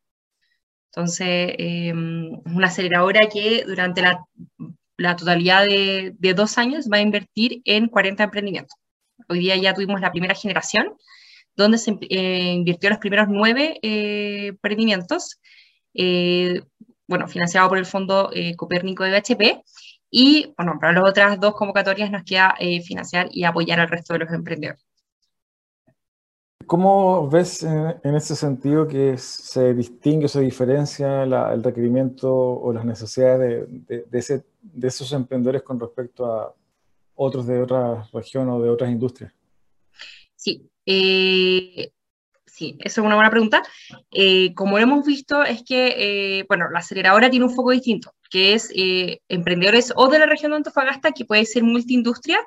Entonces, 0.92 1.56
es 1.58 1.94
una 1.94 2.68
aceleradora 2.68 3.28
que 3.28 3.64
durante 3.66 4.02
la, 4.02 5.16
totalidad 5.18 5.66
de, 5.66 6.34
dos 6.34 6.58
años 6.58 6.88
va 6.92 6.98
a 6.98 7.02
invertir 7.02 7.62
en 7.66 7.88
40 7.88 8.24
emprendimientos. 8.24 8.78
Hoy 9.28 9.40
día 9.40 9.58
ya 9.58 9.74
tuvimos 9.74 10.00
la 10.00 10.12
primera 10.12 10.36
generación, 10.36 10.96
donde 11.56 11.78
se 11.78 11.98
eh, 12.10 12.54
invirtió 12.54 12.90
los 12.90 13.00
primeros 13.00 13.28
nueve 13.30 13.80
eh, 13.82 14.48
emprendimientos, 14.48 15.40
bueno, 17.08 17.28
financiado 17.28 17.70
por 17.70 17.78
el 17.78 17.86
Fondo 17.86 18.30
Copérnico 18.58 19.04
de 19.04 19.12
BHP, 19.12 19.64
y 20.12 20.54
bueno, 20.58 20.78
para 20.80 20.94
las 20.94 21.10
otras 21.10 21.40
dos 21.40 21.54
convocatorias 21.56 22.12
nos 22.12 22.24
queda 22.24 22.56
financiar 22.86 23.30
y 23.32 23.46
apoyar 23.46 23.80
al 23.80 23.88
resto 23.88 24.14
de 24.14 24.20
los 24.20 24.32
emprendedores. 24.34 24.86
¿Cómo 26.66 27.30
ves 27.30 27.62
en, 27.64 28.16
ese 28.16 28.36
sentido 28.36 28.88
que 28.88 29.18
se 29.18 29.74
distingue 29.74 30.26
o 30.26 30.30
se 30.30 30.42
diferencia 30.42 31.24
el 31.24 31.64
requerimiento 31.64 32.34
o 32.34 32.74
las 32.74 32.84
necesidades 32.86 33.68
de, 33.88 34.06
de, 34.10 34.88
esos 34.88 35.12
emprendedores 35.12 35.62
con 35.62 35.80
respecto 35.80 36.26
a 36.26 36.54
otros 37.16 37.46
de 37.46 37.62
otra 37.62 38.08
región 38.12 38.50
o 38.50 38.60
de 38.60 38.70
otras 38.70 38.90
industrias? 38.90 39.32
Sí, 40.36 40.68
eh, 40.86 41.92
sí, 42.46 42.78
eso 42.80 43.02
es 43.02 43.06
una 43.06 43.16
buena 43.16 43.30
pregunta. 43.30 43.64
Eh, 44.12 44.54
como 44.54 44.78
hemos 44.78 45.06
visto, 45.06 45.44
es 45.44 45.64
que, 45.64 46.40
eh, 46.40 46.46
bueno, 46.48 46.70
la 46.72 46.80
aceleradora 46.80 47.30
tiene 47.30 47.46
un 47.46 47.56
foco 47.56 47.72
distinto, 47.72 48.14
que 48.30 48.54
es 48.54 48.72
emprendedores 49.28 49.94
o 49.96 50.08
de 50.08 50.20
la 50.20 50.26
región 50.26 50.52
de 50.52 50.58
Antofagasta, 50.58 51.12
que 51.12 51.26
puede 51.26 51.46
ser 51.46 51.64
multiindustria, 51.64 52.40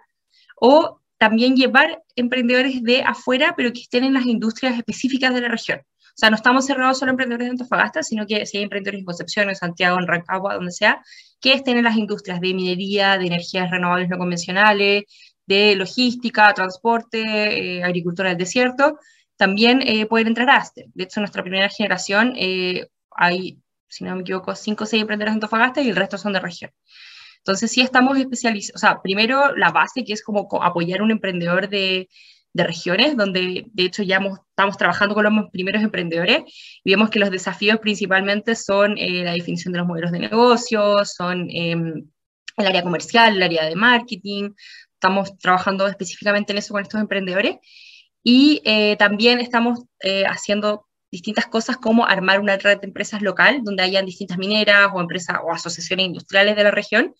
o 0.56 1.00
también 1.18 1.56
llevar 1.56 2.02
emprendedores 2.16 2.82
de 2.82 3.02
afuera, 3.02 3.54
pero 3.56 3.72
que 3.72 3.80
estén 3.80 4.04
en 4.04 4.14
las 4.14 4.26
industrias 4.26 4.76
específicas 4.76 5.34
de 5.34 5.40
la 5.40 5.48
región. 5.48 5.80
O 5.80 6.20
sea, 6.20 6.30
no 6.30 6.36
estamos 6.36 6.66
cerrados 6.66 6.98
solo 6.98 7.10
a 7.10 7.12
emprendedores 7.12 7.46
de 7.46 7.50
Antofagasta, 7.52 8.02
sino 8.02 8.26
que 8.26 8.44
si 8.44 8.56
hay 8.56 8.64
emprendedores 8.64 9.00
en 9.00 9.04
Concepción, 9.04 9.48
en 9.48 9.54
Santiago, 9.54 9.98
en 10.00 10.06
Rancagua, 10.08 10.54
donde 10.54 10.72
sea, 10.72 11.00
que 11.40 11.52
estén 11.52 11.76
en 11.76 11.84
las 11.84 11.96
industrias 11.96 12.40
de 12.40 12.54
minería, 12.54 13.18
de 13.18 13.26
energías 13.26 13.70
renovables 13.70 14.08
no 14.08 14.18
convencionales, 14.18 15.04
de 15.48 15.74
logística, 15.76 16.52
transporte, 16.54 17.78
eh, 17.78 17.82
agricultura 17.82 18.28
del 18.28 18.38
desierto, 18.38 18.98
también 19.36 19.80
eh, 19.82 20.06
pueden 20.06 20.28
entrar 20.28 20.50
a 20.50 20.56
Aster. 20.56 20.86
De 20.94 21.04
hecho, 21.04 21.20
en 21.20 21.22
nuestra 21.22 21.42
primera 21.42 21.68
generación 21.70 22.34
eh, 22.36 22.88
hay, 23.10 23.58
si 23.88 24.04
no 24.04 24.14
me 24.14 24.20
equivoco, 24.20 24.54
cinco 24.54 24.84
o 24.84 24.86
seis 24.86 25.00
emprendedores 25.00 25.34
de 25.34 25.36
Antofagasta 25.36 25.80
y 25.80 25.88
el 25.88 25.96
resto 25.96 26.18
son 26.18 26.34
de 26.34 26.40
región. 26.40 26.70
Entonces 27.38 27.70
sí 27.70 27.80
estamos 27.80 28.18
especializados, 28.18 28.76
o 28.76 28.78
sea, 28.78 29.00
primero 29.00 29.56
la 29.56 29.70
base 29.70 30.04
que 30.04 30.12
es 30.12 30.22
como 30.22 30.48
apoyar 30.62 31.00
a 31.00 31.04
un 31.04 31.12
emprendedor 31.12 31.68
de, 31.68 32.08
de 32.52 32.64
regiones, 32.64 33.16
donde 33.16 33.66
de 33.72 33.82
hecho 33.84 34.02
ya 34.02 34.20
estamos 34.50 34.76
trabajando 34.76 35.14
con 35.14 35.24
los 35.24 35.50
primeros 35.50 35.82
emprendedores 35.82 36.42
y 36.84 36.90
vemos 36.90 37.08
que 37.08 37.20
los 37.20 37.30
desafíos 37.30 37.78
principalmente 37.78 38.54
son 38.54 38.98
eh, 38.98 39.24
la 39.24 39.32
definición 39.32 39.72
de 39.72 39.78
los 39.78 39.88
modelos 39.88 40.12
de 40.12 40.18
negocio, 40.18 41.04
son 41.04 41.48
em, 41.50 42.10
el 42.56 42.66
área 42.66 42.82
comercial, 42.82 43.36
el 43.36 43.42
área 43.42 43.64
de 43.64 43.76
marketing, 43.76 44.50
estamos 44.98 45.38
trabajando 45.38 45.86
específicamente 45.86 46.52
en 46.52 46.58
eso 46.58 46.74
con 46.74 46.82
estos 46.82 47.00
emprendedores 47.00 47.56
y 48.22 48.60
eh, 48.64 48.96
también 48.96 49.38
estamos 49.38 49.84
eh, 50.00 50.24
haciendo 50.26 50.86
distintas 51.10 51.46
cosas 51.46 51.76
como 51.76 52.04
armar 52.04 52.40
una 52.40 52.56
red 52.56 52.80
de 52.80 52.86
empresas 52.88 53.22
local 53.22 53.60
donde 53.62 53.84
hayan 53.84 54.04
distintas 54.04 54.38
mineras 54.38 54.90
o 54.92 55.00
empresas 55.00 55.38
o 55.42 55.52
asociaciones 55.52 56.06
industriales 56.06 56.56
de 56.56 56.64
la 56.64 56.72
región 56.72 57.14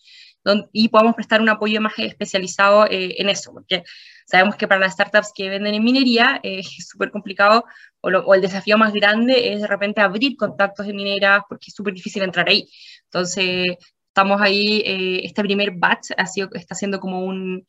donde, 0.44 0.68
y 0.72 0.88
podamos 0.88 1.14
prestar 1.14 1.40
un 1.40 1.48
apoyo 1.48 1.80
más 1.80 1.92
especializado 1.98 2.86
eh, 2.86 3.14
en 3.18 3.28
eso, 3.28 3.52
porque 3.52 3.84
sabemos 4.26 4.56
que 4.56 4.68
para 4.68 4.80
las 4.80 4.94
startups 4.94 5.32
que 5.34 5.48
venden 5.48 5.74
en 5.74 5.84
minería 5.84 6.40
eh, 6.42 6.60
es 6.60 6.88
súper 6.88 7.10
complicado 7.10 7.64
o, 8.00 8.08
o, 8.08 8.34
el 8.34 8.40
desafío 8.40 8.76
más 8.76 8.92
grande 8.92 9.52
es 9.52 9.60
de 9.62 9.66
repente 9.66 10.00
abrir 10.00 10.36
contactos 10.36 10.86
de 10.86 10.92
mineras 10.92 11.42
porque 11.48 11.66
es 11.68 11.74
súper 11.74 11.94
difícil 11.94 12.22
entrar 12.22 12.48
ahí. 12.48 12.68
Entonces, 13.04 13.76
estamos 14.18 14.40
ahí, 14.40 14.82
eh, 14.84 15.20
este 15.24 15.42
primer 15.42 15.70
batch 15.70 16.10
ha 16.16 16.26
sido, 16.26 16.48
está 16.54 16.74
siendo 16.74 16.98
como 16.98 17.24
un, 17.24 17.64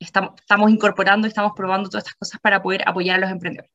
estamos, 0.00 0.32
estamos 0.40 0.68
incorporando, 0.68 1.28
estamos 1.28 1.52
probando 1.54 1.88
todas 1.88 2.02
estas 2.02 2.18
cosas 2.18 2.40
para 2.40 2.60
poder 2.60 2.82
apoyar 2.88 3.18
a 3.18 3.20
los 3.20 3.30
emprendedores. 3.30 3.70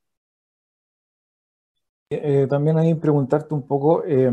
Eh, 2.10 2.46
también 2.50 2.78
ahí 2.78 2.94
preguntarte 2.96 3.54
un 3.54 3.66
poco, 3.66 4.04
eh, 4.06 4.30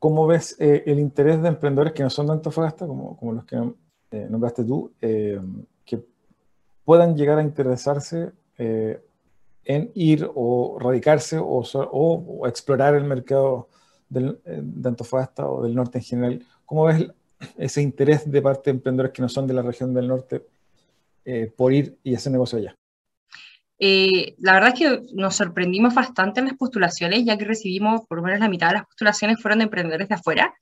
¿cómo 0.00 0.26
ves 0.26 0.56
eh, 0.58 0.82
el 0.84 0.98
interés 0.98 1.40
de 1.40 1.48
emprendedores 1.48 1.92
que 1.92 2.02
no 2.02 2.10
son 2.10 2.26
de 2.26 2.32
Antofagasta, 2.32 2.88
como, 2.88 3.16
como 3.16 3.34
los 3.34 3.44
que 3.44 3.56
eh, 4.10 4.26
nombraste 4.28 4.64
tú, 4.64 4.92
que 5.00 6.04
puedan 6.84 7.16
llegar 7.16 7.38
a 7.38 7.42
interesarse 7.42 8.32
en 8.58 9.92
ir 9.94 10.28
o 10.34 10.76
radicarse 10.80 11.38
o, 11.38 11.44
o, 11.44 12.40
o 12.40 12.46
explorar 12.48 12.96
el 12.96 13.04
mercado 13.04 13.68
del, 14.08 14.40
de 14.44 14.88
Antofagasta 14.88 15.48
o 15.48 15.62
del 15.62 15.76
norte 15.76 15.98
en 15.98 16.04
general? 16.04 16.46
¿Cómo 16.72 16.86
ves 16.86 17.06
ese 17.58 17.82
interés 17.82 18.30
de 18.32 18.40
parte 18.40 18.70
de 18.70 18.76
emprendedores 18.76 19.12
que 19.12 19.20
no 19.20 19.28
son 19.28 19.46
de 19.46 19.52
la 19.52 19.60
región 19.60 19.92
del 19.92 20.08
norte 20.08 20.40
por 21.54 21.70
ir 21.70 21.98
y 22.02 22.14
hacer 22.14 22.32
negocio 22.32 22.56
allá? 22.56 22.74
Eh, 23.78 24.36
la 24.38 24.54
verdad 24.54 24.72
es 24.72 24.78
que 24.78 25.02
nos 25.12 25.36
sorprendimos 25.36 25.92
bastante 25.92 26.40
en 26.40 26.46
las 26.46 26.56
postulaciones, 26.56 27.26
ya 27.26 27.36
que 27.36 27.44
recibimos 27.44 28.06
por 28.08 28.16
lo 28.16 28.24
menos 28.24 28.40
la 28.40 28.48
mitad 28.48 28.68
de 28.68 28.76
las 28.76 28.86
postulaciones 28.86 29.38
fueron 29.38 29.58
de 29.58 29.64
emprendedores 29.64 30.08
de 30.08 30.14
afuera. 30.14 30.54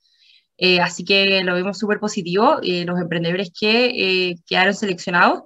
Eh, 0.57 0.81
así 0.81 1.05
que 1.05 1.45
lo 1.45 1.55
vemos 1.55 1.79
súper 1.79 2.01
positivo. 2.01 2.59
Eh, 2.61 2.85
los 2.85 3.01
emprendedores 3.01 3.53
que 3.57 4.35
quedaron 4.49 4.75
seleccionados, 4.75 5.45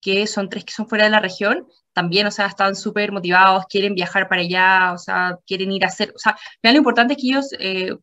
que 0.00 0.26
son 0.26 0.48
tres 0.48 0.64
que 0.64 0.72
son 0.72 0.88
fuera 0.88 1.04
de 1.04 1.10
la 1.10 1.20
región, 1.20 1.66
también, 1.92 2.26
o 2.26 2.30
sea, 2.30 2.46
estaban 2.46 2.76
súper 2.76 3.10
motivados, 3.12 3.64
quieren 3.68 3.94
viajar 3.94 4.28
para 4.28 4.42
allá, 4.42 4.92
o 4.92 4.98
sea, 4.98 5.38
quieren 5.46 5.72
ir 5.72 5.84
a 5.84 5.88
hacer, 5.88 6.12
o 6.14 6.18
sea, 6.18 6.36
lo 6.62 6.70
importante 6.70 7.14
es 7.14 7.20
que 7.20 7.28
ellos, 7.28 7.48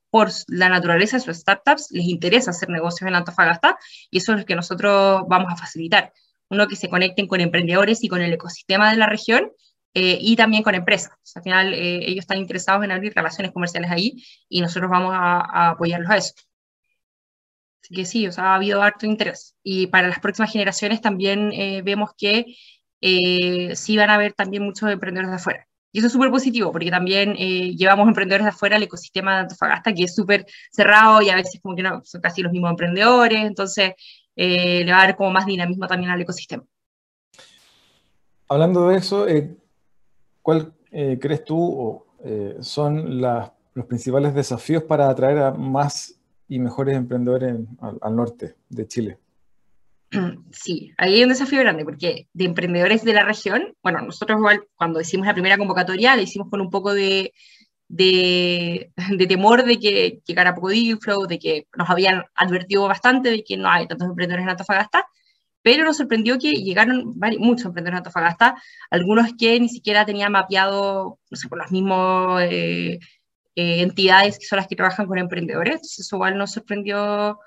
por 0.09 0.29
la 0.47 0.67
naturaleza 0.69 1.17
de 1.17 1.23
sus 1.23 1.37
startups, 1.37 1.87
les 1.91 2.05
interesa 2.05 2.51
hacer 2.51 2.69
negocios 2.69 3.07
en 3.07 3.15
Antofagasta 3.15 3.77
y 4.11 4.17
eso 4.17 4.33
es 4.33 4.39
lo 4.39 4.45
que 4.45 4.55
nosotros 4.55 5.23
vamos 5.29 5.51
a 5.53 5.55
facilitar 5.55 6.11
uno 6.49 6.67
que 6.67 6.75
se 6.75 6.89
conecten 6.89 7.27
con 7.27 7.41
emprendedores 7.41 8.03
y 8.03 8.07
con 8.07 8.21
el 8.21 8.33
ecosistema 8.33 8.91
de 8.91 8.97
la 8.97 9.07
región 9.07 9.51
eh, 9.93 10.17
y 10.19 10.35
también 10.35 10.63
con 10.63 10.75
empresas. 10.75 11.13
al 11.35 11.43
final 11.43 11.73
eh, 11.73 11.99
ellos 12.07 12.23
están 12.23 12.37
interesados 12.37 12.83
en 12.83 12.91
abrir 12.91 13.13
relaciones 13.15 13.51
comerciales 13.51 13.91
ahí 13.91 14.23
y 14.49 14.61
nosotros 14.61 14.89
vamos 14.89 15.13
a, 15.13 15.39
a, 15.39 15.69
apoyarlos 15.71 16.09
a 16.09 16.17
eso. 16.17 16.33
Así 17.85 17.93
que 17.93 18.05
sí, 18.05 18.25
o 18.25 18.31
sea, 18.31 18.45
ha 18.45 18.55
habido 18.55 18.81
harto 18.81 19.05
interés. 19.05 19.55
Y 19.61 19.87
para 19.87 20.07
las 20.07 20.19
próximas 20.19 20.51
generaciones 20.51 21.01
también 21.01 21.51
eh, 21.53 21.83
vemos 21.83 22.11
que 22.17 22.55
sí 23.75 23.97
van 23.97 24.09
a 24.09 24.15
haber 24.15 24.33
también 24.33 24.63
muchos 24.63 24.89
emprendedores 24.89 25.29
de 25.29 25.35
afuera. 25.35 25.67
Y 25.91 25.99
eso 25.99 26.07
es 26.07 26.13
súper 26.13 26.31
positivo, 26.31 26.71
porque 26.71 26.89
también 26.89 27.35
llevamos 27.35 28.07
emprendedores 28.07 28.45
de 28.45 28.49
afuera 28.49 28.77
al 28.77 28.83
ecosistema 28.83 29.35
de 29.35 29.41
Antofagasta, 29.41 29.93
que 29.93 30.05
es 30.05 30.15
súper 30.15 30.47
cerrado 30.71 31.21
y 31.21 31.29
a 31.29 31.35
veces 31.35 31.61
como 31.61 31.75
que 31.75 31.83
no, 31.83 32.01
son 32.03 32.19
casi 32.19 32.41
los 32.41 32.51
mismos 32.51 32.71
emprendedores. 32.71 33.45
Entonces, 33.45 33.93
eh, 34.35 34.83
le 34.83 34.91
va 34.91 35.01
a 35.01 35.05
dar 35.05 35.15
como 35.15 35.31
más 35.31 35.45
dinamismo 35.45 35.87
también 35.87 36.11
al 36.11 36.21
ecosistema. 36.21 36.63
Hablando 38.47 38.89
de 38.89 38.97
eso, 38.97 39.27
eh, 39.27 39.55
¿cuál 40.41 40.73
eh, 40.91 41.17
crees 41.19 41.43
tú 41.43 42.01
son 42.61 43.21
los 43.21 43.85
principales 43.87 44.33
desafíos 44.33 44.81
para 44.81 45.09
atraer 45.09 45.37
a 45.37 45.51
más 45.51 46.19
y 46.47 46.59
mejores 46.59 46.95
emprendedores 46.95 47.57
al, 47.79 48.15
norte 48.15 48.55
de 48.69 48.87
Chile? 48.87 49.19
Sí, 50.51 50.93
ahí 50.97 51.15
hay 51.15 51.23
un 51.23 51.29
desafío 51.29 51.59
grande 51.59 51.83
porque 51.83 52.27
de 52.33 52.45
emprendedores 52.45 53.03
de 53.03 53.13
la 53.13 53.23
región, 53.23 53.75
bueno, 53.83 54.01
nosotros 54.01 54.37
igual 54.39 54.65
cuando 54.75 55.01
hicimos 55.01 55.27
la 55.27 55.33
primera 55.33 55.57
convocatoria 55.57 56.15
la 56.15 56.21
hicimos 56.21 56.49
con 56.49 56.61
un 56.61 56.69
poco 56.69 56.93
de, 56.93 57.33
de, 57.87 58.91
temor 59.27 59.65
de 59.65 59.79
que 59.79 60.21
llegara 60.25 60.55
poco 60.55 60.69
deal 60.69 60.99
flow, 60.99 61.27
de 61.27 61.39
que 61.39 61.67
nos 61.77 61.89
habían 61.89 62.23
advertido 62.35 62.87
bastante 62.87 63.29
de 63.29 63.43
que 63.43 63.57
no 63.57 63.69
hay 63.69 63.87
tantos 63.87 64.07
emprendedores 64.07 64.43
en 64.43 64.49
Antofagasta, 64.49 65.05
pero 65.61 65.83
nos 65.83 65.97
sorprendió 65.97 66.37
que 66.37 66.51
llegaron 66.51 67.15
muchos 67.39 67.65
emprendedores 67.65 67.93
en 67.93 67.97
Antofagasta, 67.97 68.55
algunos 68.91 69.31
que 69.37 69.59
ni 69.59 69.67
siquiera 69.67 70.05
tenían 70.05 70.31
mapeado, 70.31 71.19
no 71.29 71.37
sé, 71.37 71.47
por 71.49 71.57
las 71.57 71.71
mismas 71.71 72.43
eh, 72.49 72.99
eh, 73.55 73.81
entidades 73.81 74.39
que 74.39 74.45
son 74.45 74.57
las 74.57 74.67
que 74.67 74.75
trabajan 74.75 75.07
con 75.07 75.17
emprendedores, 75.17 75.99
eso 75.99 76.15
igual 76.15 76.37
nos 76.37 76.53
sorprendió 76.53 77.39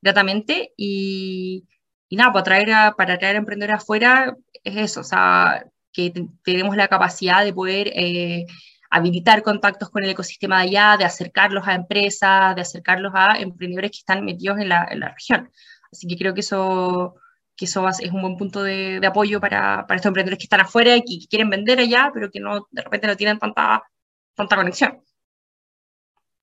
gratamente 0.00 0.72
y, 0.76 1.66
y 2.08 2.16
nada, 2.16 2.32
para 2.32 2.44
pues 2.44 2.60
atraer, 2.60 2.94
para 2.96 3.14
atraer 3.14 3.36
emprendedores 3.36 3.82
afuera 3.82 4.36
es 4.64 4.76
eso, 4.76 5.00
o 5.00 5.04
sea, 5.04 5.64
que 5.92 6.12
tenemos 6.44 6.76
la 6.76 6.88
capacidad 6.88 7.44
de 7.44 7.52
poder... 7.52 7.88
Eh, 7.94 8.46
habilitar 8.90 9.42
contactos 9.42 9.90
con 9.90 10.04
el 10.04 10.10
ecosistema 10.10 10.58
de 10.62 10.68
allá, 10.68 10.96
de 10.96 11.04
acercarlos 11.04 11.66
a 11.66 11.74
empresas, 11.74 12.54
de 12.54 12.62
acercarlos 12.62 13.12
a 13.14 13.38
emprendedores 13.38 13.90
que 13.90 13.98
están 13.98 14.24
metidos 14.24 14.58
en 14.58 14.68
la, 14.68 14.86
en 14.90 15.00
la 15.00 15.10
región. 15.10 15.50
Así 15.92 16.06
que 16.06 16.16
creo 16.16 16.34
que 16.34 16.40
eso, 16.40 17.16
que 17.56 17.64
eso 17.66 17.88
es 17.88 18.10
un 18.12 18.22
buen 18.22 18.36
punto 18.36 18.62
de, 18.62 19.00
de 19.00 19.06
apoyo 19.06 19.40
para, 19.40 19.86
para, 19.86 19.96
estos 19.96 20.10
emprendedores 20.10 20.38
que 20.38 20.44
están 20.44 20.60
afuera 20.60 20.96
y 20.96 21.02
que 21.02 21.26
quieren 21.28 21.50
vender 21.50 21.78
allá, 21.78 22.10
pero 22.12 22.30
que 22.30 22.40
no, 22.40 22.66
de 22.70 22.82
repente 22.82 23.06
no 23.06 23.16
tienen 23.16 23.38
tanta, 23.38 23.82
tanta 24.34 24.56
conexión. 24.56 25.02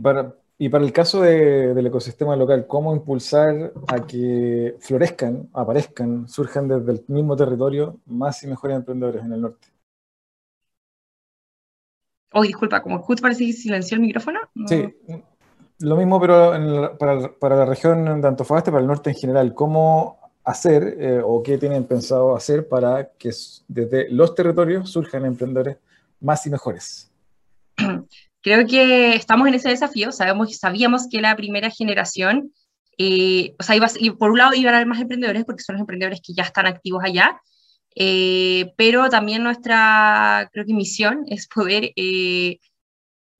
Para, 0.03 0.35
y 0.57 0.69
para 0.69 0.83
el 0.83 0.91
caso 0.91 1.21
de, 1.21 1.73
del 1.73 1.87
ecosistema 1.87 2.35
local, 2.35 2.67
¿cómo 2.67 2.93
impulsar 2.93 3.71
a 3.87 4.05
que 4.05 4.75
florezcan, 4.79 5.49
aparezcan, 5.53 6.27
surjan 6.27 6.67
desde 6.67 6.91
el 6.91 7.05
mismo 7.07 7.35
territorio 7.35 7.99
más 8.05 8.43
y 8.43 8.47
mejores 8.47 8.77
emprendedores 8.77 9.23
en 9.23 9.33
el 9.33 9.41
norte? 9.41 9.67
Oh, 12.33 12.41
disculpa, 12.41 12.81
como 12.81 12.99
justo 12.99 13.21
parece 13.21 13.45
que 13.45 13.53
silenció 13.53 13.95
el 13.95 14.01
micrófono. 14.01 14.39
Sí, 14.67 14.93
lo 15.79 15.95
mismo, 15.95 16.19
pero 16.19 16.97
para, 16.97 17.33
para, 17.33 17.55
la 17.55 17.65
región 17.65 18.21
de 18.21 18.27
Antofagasta, 18.27 18.71
para 18.71 18.81
el 18.81 18.87
norte 18.87 19.11
en 19.11 19.15
general, 19.15 19.53
¿cómo 19.53 20.19
hacer 20.43 20.97
eh, 20.99 21.21
o 21.23 21.41
qué 21.41 21.57
tienen 21.57 21.85
pensado 21.85 22.35
hacer 22.35 22.67
para 22.67 23.11
que 23.17 23.31
desde 23.67 24.09
los 24.09 24.35
territorios 24.35 24.89
surjan 24.89 25.25
emprendedores 25.25 25.77
más 26.19 26.45
y 26.45 26.49
mejores? 26.49 27.11
Creo 28.43 28.67
que 28.67 29.15
estamos 29.15 29.47
en 29.47 29.53
ese 29.53 29.69
desafío. 29.69 30.11
Sabemos, 30.11 30.57
sabíamos 30.57 31.07
que 31.09 31.21
la 31.21 31.35
primera 31.35 31.69
generación, 31.69 32.53
eh, 32.97 33.55
o 33.57 33.63
sea, 33.63 33.77
iba, 33.77 33.87
por 34.19 34.31
un 34.31 34.37
lado 34.37 34.53
iban 34.53 34.73
a 34.73 34.77
haber 34.77 34.87
más 34.87 34.99
emprendedores 34.99 35.45
porque 35.45 35.63
son 35.63 35.75
los 35.75 35.81
emprendedores 35.81 36.21
que 36.21 36.33
ya 36.33 36.43
están 36.43 36.67
activos 36.67 37.01
allá, 37.05 37.39
eh, 37.95 38.73
pero 38.75 39.09
también 39.09 39.43
nuestra, 39.43 40.49
creo 40.51 40.65
que 40.65 40.73
misión 40.73 41.23
es 41.27 41.47
poder 41.47 41.93
eh, 41.95 42.59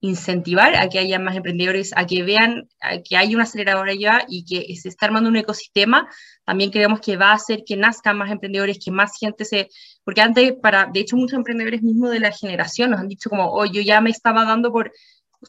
incentivar 0.06 0.76
a 0.76 0.88
que 0.90 0.98
haya 0.98 1.18
más 1.18 1.34
emprendedores, 1.34 1.92
a 1.96 2.06
que 2.06 2.22
vean 2.22 2.68
que 3.08 3.16
hay 3.16 3.34
una 3.34 3.44
aceleradora 3.44 3.92
allá 3.92 4.24
y 4.28 4.44
que 4.44 4.76
se 4.76 4.90
está 4.90 5.06
armando 5.06 5.30
un 5.30 5.36
ecosistema. 5.36 6.08
También 6.44 6.70
creemos 6.70 7.00
que 7.00 7.16
va 7.16 7.30
a 7.30 7.34
hacer 7.34 7.64
que 7.64 7.76
nazcan 7.76 8.18
más 8.18 8.30
emprendedores, 8.30 8.78
que 8.84 8.90
más 8.90 9.12
gente 9.18 9.46
se... 9.46 9.70
Porque 10.04 10.20
antes, 10.20 10.52
para, 10.60 10.86
de 10.92 11.00
hecho, 11.00 11.16
muchos 11.16 11.38
emprendedores 11.38 11.82
mismos 11.82 12.10
de 12.10 12.20
la 12.20 12.32
generación 12.32 12.90
nos 12.90 13.00
han 13.00 13.08
dicho 13.08 13.30
como, 13.30 13.50
oh, 13.50 13.64
yo 13.64 13.80
ya 13.80 14.02
me 14.02 14.10
estaba 14.10 14.44
dando 14.44 14.70
por 14.70 14.92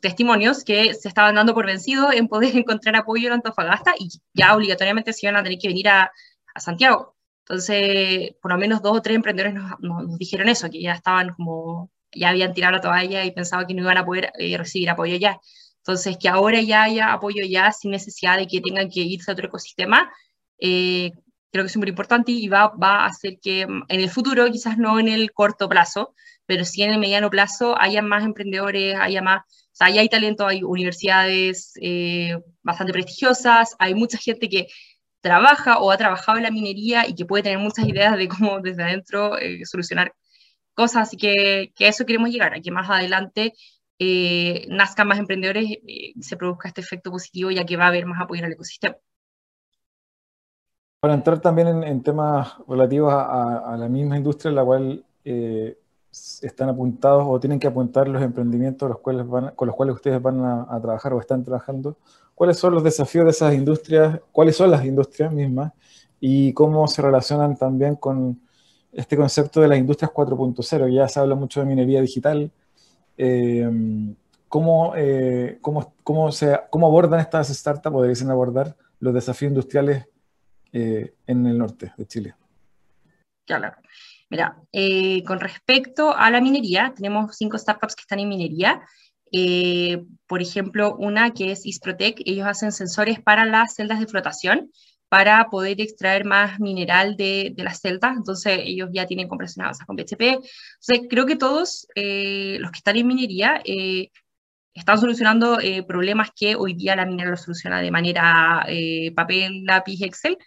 testimonios 0.02 0.64
que 0.64 0.94
se 0.94 1.10
estaban 1.10 1.36
dando 1.36 1.54
por 1.54 1.66
vencido 1.66 2.12
en 2.14 2.30
poder 2.30 2.56
encontrar 2.58 2.96
apoyo 2.96 3.28
en 3.28 3.34
Antofagasta 3.34 3.94
y 4.00 4.10
ya 4.34 4.56
obligatoriamente 4.56 5.12
se 5.12 5.26
iban 5.26 5.36
a 5.36 5.44
tener 5.44 5.60
que 5.60 5.68
venir 5.68 5.90
a, 5.90 6.12
a 6.54 6.60
Santiago. 6.62 7.16
Entonces, 7.40 8.36
por 8.42 8.52
lo 8.52 8.58
menos 8.58 8.82
dos 8.82 8.98
o 8.98 9.02
tres 9.02 9.18
emprendedores 9.18 9.54
nos, 9.54 9.80
nos, 9.82 10.18
dijeron 10.18 10.48
eso, 10.50 10.70
que 10.70 10.82
ya 10.82 10.94
estaban 10.94 11.34
como, 11.36 11.92
ya 12.16 12.30
habían 12.30 12.54
tirado 12.54 12.74
la 12.74 12.82
toalla 12.82 13.26
y 13.26 13.32
pensaban 13.32 13.68
que 13.68 13.74
no 13.74 13.82
iban 13.84 13.98
a 13.98 14.06
poder 14.06 14.32
eh, 14.40 14.58
recibir 14.58 14.90
apoyo 14.90 15.16
ya. 15.18 15.40
Entonces, 15.78 16.18
que 16.20 16.30
ahora 16.30 16.62
ya 16.62 16.84
haya 16.84 17.14
apoyo 17.14 17.44
ya 17.46 17.72
sin 17.72 17.92
necesidad 17.92 18.38
de 18.38 18.48
que 18.48 18.62
tengan 18.62 18.90
que 18.90 19.02
irse 19.02 19.30
a 19.30 19.34
otro 19.34 19.48
ecosistema, 19.48 20.12
eh, 20.60 21.12
creo 21.52 21.64
que 21.64 21.70
es 21.70 21.78
muy 21.78 21.90
importante 21.90 22.32
y 22.32 22.48
va, 22.48 22.74
a 22.82 23.06
hacer 23.06 23.40
que 23.42 23.68
mm, 23.68 23.84
en 23.90 24.00
el 24.02 24.10
futuro, 24.10 24.50
quizás 24.52 24.78
no 24.78 25.00
en 25.00 25.08
el 25.10 25.32
corto 25.32 25.70
plazo, 25.70 26.16
pero 26.46 26.66
sí 26.66 26.84
en 26.84 26.92
el 26.92 27.00
mediano 27.00 27.30
plazo, 27.30 27.80
haya 27.80 28.02
más 28.02 28.24
emprendedores, 28.26 28.96
haya 29.00 29.22
más, 29.22 29.42
o 29.42 29.76
sea, 29.76 29.90
ya 29.90 30.02
hay 30.02 30.10
talento, 30.10 30.48
hay 30.48 30.64
universidades 30.64 31.74
eh, 31.82 32.38
bastante 32.64 32.94
prestigiosas, 32.94 33.76
hay 33.80 33.94
mucha 33.96 34.18
gente 34.18 34.50
que 34.50 34.68
trabaja 35.22 35.80
o 35.80 35.92
ha 35.92 35.98
trabajado 35.98 36.38
en 36.38 36.44
la 36.46 36.52
minería 36.52 37.08
y 37.08 37.16
que 37.16 37.26
puede 37.26 37.44
tener 37.44 37.60
muchas 37.60 37.88
ideas 37.88 38.18
de 38.18 38.28
cómo 38.28 38.60
desde 38.62 38.84
adentro 38.84 39.34
solucionar 39.66 40.14
cosas. 40.76 41.08
Así 41.08 41.18
que, 41.18 41.74
que, 41.76 41.86
a 41.86 41.90
eso 41.90 42.06
queremos 42.06 42.30
llegar, 42.30 42.54
a 42.54 42.62
que 42.62 42.72
más 42.72 42.90
adelante 42.90 43.54
eh, 43.98 44.66
nazcan 44.70 45.08
más 45.08 45.20
emprendedores 45.20 45.66
y 45.66 46.14
se 46.22 46.38
produzca 46.38 46.68
este 46.68 46.82
efecto 46.82 47.12
positivo, 47.12 47.50
ya 47.52 47.66
que 47.66 47.78
va 47.78 47.86
a 47.86 47.88
haber 47.88 48.06
más 48.06 48.22
apoyo 48.22 48.40
en 48.40 48.48
el 48.48 48.54
ecosistema. 48.54 48.96
Para 51.00 51.14
entrar 51.14 51.40
también 51.40 51.84
en, 51.84 52.04
temas 52.04 52.56
relativos 52.68 53.14
a, 53.14 53.76
la 53.78 53.88
misma 53.88 54.18
industria 54.18 54.50
en 54.50 54.56
la 54.56 54.66
cual 54.66 55.06
eh, 55.24 55.78
están 56.42 56.70
apuntados 56.70 57.24
o 57.28 57.40
tienen 57.40 57.60
que 57.60 57.68
apuntar 57.68 58.08
los 58.08 58.22
emprendimientos 58.22 58.90
los 58.90 59.00
cuales 59.00 59.28
van, 59.28 59.54
con 59.56 59.68
los 59.68 59.76
cuales 59.76 59.96
ustedes 59.96 60.22
van 60.22 60.44
a, 60.44 60.80
trabajar 60.82 61.14
o 61.14 61.20
están 61.20 61.44
trabajando, 61.44 61.98
¿cuáles 62.34 62.58
son 62.58 62.74
los 62.74 62.84
desafíos 62.84 63.26
de 63.26 63.32
esas 63.32 63.54
industrias? 63.54 64.20
¿Cuáles 64.32 64.56
son 64.56 64.72
las 64.72 64.84
industrias 64.84 65.32
mismas? 65.32 65.74
Y 66.20 66.54
cómo 66.54 66.88
se 66.88 67.02
relacionan 67.02 67.56
también 67.56 67.96
con 67.96 68.42
este 68.96 69.18
concepto 69.18 69.62
de 69.62 69.68
las 69.68 69.78
industrias 69.78 70.12
4.0. 70.12 70.94
Ya 70.94 71.08
se 71.08 71.20
habla 71.20 71.36
mucho 71.36 71.60
de 71.60 71.66
minería 71.66 72.02
digital. 72.02 72.52
Eh, 73.18 73.70
¿cómo, 74.48 74.94
eh, 74.96 75.58
cómo, 75.62 75.94
cómo, 76.04 76.32
se, 76.32 76.60
¿Cómo 76.70 76.88
abordan 76.88 77.20
estas 77.20 77.50
startups 77.50 78.02
deberían 78.02 78.32
abordar 78.32 78.76
los 79.00 79.14
desafíos 79.14 79.50
industriales 79.50 80.06
eh, 80.72 81.14
en 81.28 81.46
el 81.46 81.58
norte 81.58 81.94
de 81.98 82.06
Chile? 82.06 82.36
Claro. 83.46 83.74
Mira, 84.30 84.58
eh, 84.72 85.24
con 85.24 85.40
respecto 85.40 86.16
a 86.16 86.32
la 86.32 86.42
minería, 86.42 86.94
tenemos 86.96 87.36
cinco 87.38 87.58
startups 87.58 87.96
que 87.96 88.02
están 88.02 88.20
en 88.20 88.30
minería. 88.30 88.82
Eh, 89.32 90.04
por 90.28 90.42
ejemplo, 90.42 90.96
una 90.96 91.32
que 91.32 91.52
es 91.52 91.66
Isprotec, 91.66 92.22
ellos 92.26 92.48
hacen 92.48 92.72
sensores 92.72 93.20
para 93.20 93.46
las 93.46 93.76
celdas 93.76 94.00
de 94.00 94.08
flotación 94.08 94.72
para 95.16 95.50
poder 95.50 95.80
extraer 95.80 96.26
más 96.26 96.60
mineral 96.60 97.16
de, 97.16 97.54
las 97.56 97.80
celdas, 97.80 98.18
entonces 98.18 98.60
ellos 98.66 98.90
ya 98.92 99.06
tienen 99.06 99.30
compresionadas 99.30 99.80
con 99.80 99.96
PHP. 99.96 100.22
Entonces, 100.22 101.08
creo 101.10 101.26
que 101.26 101.38
todos 101.38 101.88
los 101.96 102.72
que 102.72 102.78
están 102.78 102.98
en 102.98 103.08
minería 103.08 103.62
están 104.74 105.00
solucionando 105.00 105.58
problemas 105.88 106.32
que 106.36 106.58
hoy 106.58 106.74
día 106.74 106.98
la 106.98 107.06
minera 107.06 107.30
lo 107.30 107.38
soluciona 107.38 107.80
de 107.80 107.92
manera 107.92 108.68
papel, 109.16 109.64
lápiz, 109.64 110.02
Excel, 110.02 110.38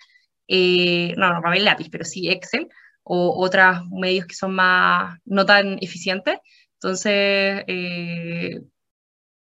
eh, 0.46 1.14
no, 1.16 1.32
no 1.32 1.40
papel 1.40 1.64
lápiz, 1.64 1.88
pero 1.90 2.04
sí 2.04 2.28
Excel, 2.28 2.68
o 3.04 3.42
otros 3.42 3.86
medios 3.90 4.26
que 4.26 4.34
son 4.34 4.54
más, 4.54 5.18
no 5.24 5.46
tan 5.46 5.78
eficientes. 5.80 6.38
Entonces, 6.74 7.64
eh, 7.66 8.60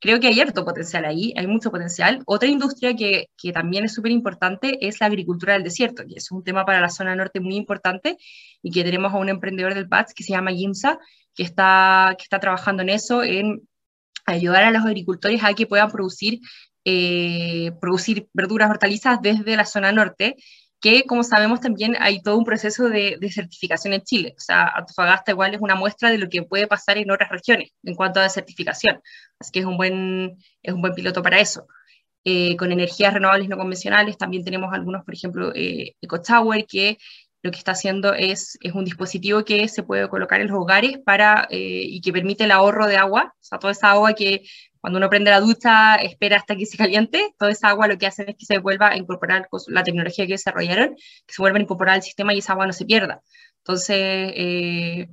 creo 0.04 0.20
que 0.20 0.28
hay 0.28 0.42
harto 0.42 0.66
potencial 0.66 1.06
ahí, 1.06 1.34
hay 1.38 1.48
mucho 1.48 1.72
potencial. 1.72 2.22
Otra 2.26 2.50
industria 2.50 2.94
que, 2.94 3.30
que 3.38 3.54
también 3.54 3.86
es 3.86 3.94
súper 3.94 4.12
importante 4.12 4.86
es 4.86 5.00
la 5.00 5.06
agricultura 5.06 5.54
del 5.54 5.64
desierto, 5.64 6.04
que 6.06 6.16
es 6.18 6.30
un 6.30 6.44
tema 6.44 6.66
para 6.66 6.82
la 6.82 6.90
zona 6.90 7.16
norte 7.16 7.40
muy 7.40 7.56
importante 7.56 8.18
y 8.62 8.70
que 8.70 8.84
tenemos 8.84 9.14
a 9.14 9.18
un 9.18 9.30
emprendedor 9.30 9.74
del 9.74 9.88
PATS 9.88 10.14
que 10.14 10.26
se 10.26 10.34
llama 10.34 10.52
Gimsa, 10.52 11.00
que 11.34 11.44
está, 11.44 12.16
que 12.18 12.24
está 12.24 12.38
trabajando 12.42 12.84
en 12.84 12.90
eso, 12.90 13.24
en 13.24 13.62
ayudar 14.26 14.66
a 14.66 14.72
los 14.72 14.84
agricultores 14.84 15.42
a 15.42 15.54
que 15.54 15.68
puedan 15.68 15.90
producir, 15.90 16.42
eh, 16.84 17.72
producir 17.80 18.28
verduras, 18.34 18.70
hortalizas 18.70 19.22
desde 19.22 19.56
la 19.56 19.64
zona 19.64 19.94
norte 19.94 20.36
que 20.84 21.06
como 21.06 21.24
sabemos 21.24 21.62
también 21.62 21.96
hay 21.98 22.22
todo 22.22 22.38
un 22.38 22.44
proceso 22.44 22.90
de, 22.90 23.18
certificación 23.34 23.94
en 23.94 24.02
Chile. 24.02 24.34
O 24.38 24.40
sea, 24.42 24.68
Antofagasta 24.68 25.32
igual 25.32 25.54
es 25.56 25.62
una 25.62 25.76
muestra 25.76 26.12
de 26.12 26.18
lo 26.18 26.28
que 26.28 26.44
puede 26.44 26.68
pasar 26.68 26.98
en 26.98 27.10
otras 27.10 27.30
regiones 27.30 27.72
en 27.84 27.96
cuanto 27.96 28.20
a 28.20 28.28
certificación. 28.28 29.02
Así 29.40 29.52
que 29.54 29.62
es 29.62 29.66
un 29.66 29.78
buen, 29.78 30.38
es 30.62 30.74
un 30.74 30.82
buen 30.82 30.94
piloto 30.94 31.24
para 31.24 31.40
eso. 31.40 31.68
Eh, 32.26 32.58
con 32.58 32.72
energías 32.74 33.14
renovables 33.14 33.48
no 33.48 33.58
convencionales 33.58 34.18
también 34.18 34.44
tenemos 34.44 34.74
algunos, 34.74 35.06
por 35.06 35.14
ejemplo, 35.14 35.54
eh, 35.56 35.96
EcoTower, 36.02 36.66
que 36.66 36.98
lo 37.44 37.52
que 37.52 37.58
está 37.60 37.72
haciendo 37.72 38.14
es, 38.14 38.58
es 38.62 38.74
un 38.74 38.84
dispositivo 38.84 39.46
que 39.46 39.70
se 39.70 39.84
puede 39.84 40.10
colocar 40.10 40.42
en 40.42 40.48
los 40.48 40.58
hogares 40.58 40.98
para, 41.06 41.48
eh, 41.50 41.84
y 41.86 42.02
que 42.02 42.12
permite 42.12 42.44
el 42.44 42.52
ahorro 42.52 42.88
de 42.88 42.98
agua, 42.98 43.34
o 43.34 43.44
sea, 43.44 43.58
toda 43.58 43.72
esa 43.72 43.92
agua 43.92 44.14
que 44.14 44.44
cuando 44.84 44.98
uno 44.98 45.10
prende 45.10 45.32
la 45.32 45.40
ducha, 45.40 45.96
espera 45.96 46.36
hasta 46.36 46.58
que 46.58 46.66
se 46.66 46.76
caliente, 46.76 47.34
toda 47.40 47.52
esa 47.52 47.70
agua 47.70 47.88
lo 47.88 47.98
que 47.98 48.06
hacen 48.06 48.28
es 48.28 48.36
que 48.36 48.46
se 48.46 48.58
vuelva 48.58 48.90
a 48.90 48.98
incorporar 48.98 49.48
con 49.48 49.62
la 49.70 49.82
tecnología 49.82 50.28
que 50.28 50.34
desarrollaron, 50.34 50.96
que 51.26 51.34
se 51.34 51.42
vuelva 51.42 51.58
a 51.58 51.62
incorporar 51.62 51.96
al 51.96 52.04
sistema 52.04 52.34
y 52.34 52.40
esa 52.40 52.52
agua 52.52 52.68
no 52.68 52.74
se 52.74 52.84
pierda. 52.84 53.22
Entonces, 53.60 53.96
eh, 53.96 55.08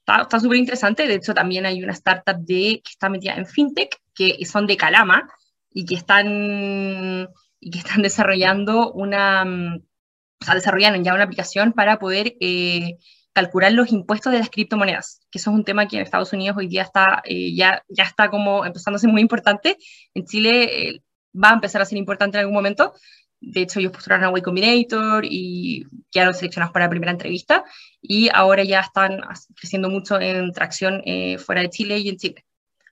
está 0.00 0.38
súper 0.38 0.58
interesante. 0.58 1.08
De 1.08 1.14
hecho, 1.14 1.32
también 1.32 1.64
hay 1.64 1.82
una 1.82 1.94
startup 1.94 2.36
de, 2.36 2.82
que 2.84 2.90
está 2.90 3.08
metida 3.08 3.32
en 3.32 3.46
fintech, 3.46 3.96
que 4.14 4.44
son 4.44 4.66
de 4.66 4.76
Calama 4.76 5.26
y 5.72 5.86
que 5.86 5.94
están, 5.94 7.30
y 7.60 7.70
que 7.70 7.78
están 7.78 8.02
desarrollando 8.02 8.92
una, 8.92 9.42
o 9.42 10.44
sea, 10.44 10.54
desarrollaron 10.54 11.02
ya 11.02 11.14
una 11.14 11.24
aplicación 11.24 11.72
para 11.72 11.98
poder 11.98 12.36
eh, 12.40 12.98
calcular 13.38 13.72
los 13.72 13.92
impuestos 13.92 14.32
de 14.32 14.40
las 14.40 14.50
criptomonedas, 14.50 15.20
que 15.30 15.38
eso 15.38 15.50
es 15.50 15.56
un 15.56 15.64
tema 15.64 15.86
que 15.86 15.96
en 15.96 16.02
Estados 16.02 16.32
Unidos 16.32 16.56
hoy 16.56 16.66
día 16.66 16.82
está, 16.82 17.22
eh, 17.24 17.54
ya, 17.54 17.84
ya 17.88 18.02
está 18.02 18.30
como 18.30 18.66
empezando 18.66 18.96
a 18.96 18.98
ser 18.98 19.10
muy 19.10 19.22
importante. 19.22 19.76
En 20.12 20.24
Chile 20.24 20.88
eh, 20.88 21.02
va 21.32 21.50
a 21.50 21.54
empezar 21.54 21.80
a 21.80 21.84
ser 21.84 21.98
importante 21.98 22.36
en 22.36 22.40
algún 22.40 22.54
momento. 22.54 22.94
De 23.40 23.60
hecho, 23.60 23.78
ellos 23.78 23.92
postularon 23.92 24.24
a 24.24 24.30
Way 24.30 24.42
Combinator 24.42 25.24
y 25.24 25.86
quedaron 26.10 26.34
seleccionados 26.34 26.72
para 26.72 26.86
la 26.86 26.90
primera 26.90 27.12
entrevista 27.12 27.62
y 28.02 28.28
ahora 28.34 28.64
ya 28.64 28.80
están 28.80 29.20
creciendo 29.54 29.88
mucho 29.88 30.20
en 30.20 30.50
tracción 30.52 31.00
eh, 31.04 31.38
fuera 31.38 31.60
de 31.60 31.70
Chile 31.70 31.98
y 31.98 32.08
en 32.08 32.16
Chile. 32.16 32.44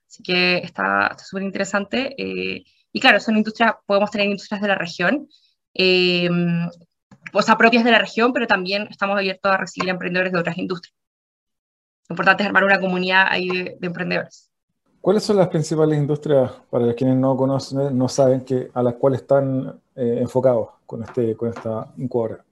Así 0.09 0.23
que 0.23 0.59
está 0.59 1.17
súper 1.19 1.43
interesante. 1.43 2.15
y 2.17 3.01
claro, 3.01 3.19
son 3.19 3.37
industrias, 3.37 3.73
podemos 3.85 4.13
tener 4.13 4.29
industrias 4.29 4.63
de 4.63 4.69
la 4.69 4.77
región 4.77 5.29
o 7.33 7.43
sea, 7.43 7.57
propias 7.57 7.85
de 7.85 7.91
la 7.91 7.99
región, 7.99 8.33
pero 8.33 8.47
también 8.47 8.89
estamos 8.91 9.17
abiertos 9.17 9.53
a 9.53 9.57
recibir 9.57 9.89
emprendedores 9.89 10.33
de 10.33 10.39
otras 10.39 10.59
industrias. 10.59 10.95
Lo 12.09 12.15
importante 12.15 12.43
es 12.43 12.47
armar 12.49 12.65
una 12.65 12.81
comunidad 12.81 13.27
ahí 13.29 13.49
de, 13.49 13.79
emprendedores. 13.83 14.51
¿Cuáles 15.01 15.23
son 15.23 15.37
las 15.37 15.49
principales 15.49 15.99
industrias, 15.99 16.51
para 16.71 16.93
quienes 16.95 17.17
no 17.17 17.37
conocen, 17.37 17.97
no 17.97 18.09
saben, 18.09 18.45
que, 18.45 18.71
a 18.75 18.83
las 18.83 18.95
cuales 18.95 19.21
están 19.21 19.81
eh, 19.95 20.19
enfocados 20.21 20.69
con, 20.85 21.03
este, 21.03 21.37
con 21.37 21.49
esta 21.49 21.93
incubadora? 21.97 22.45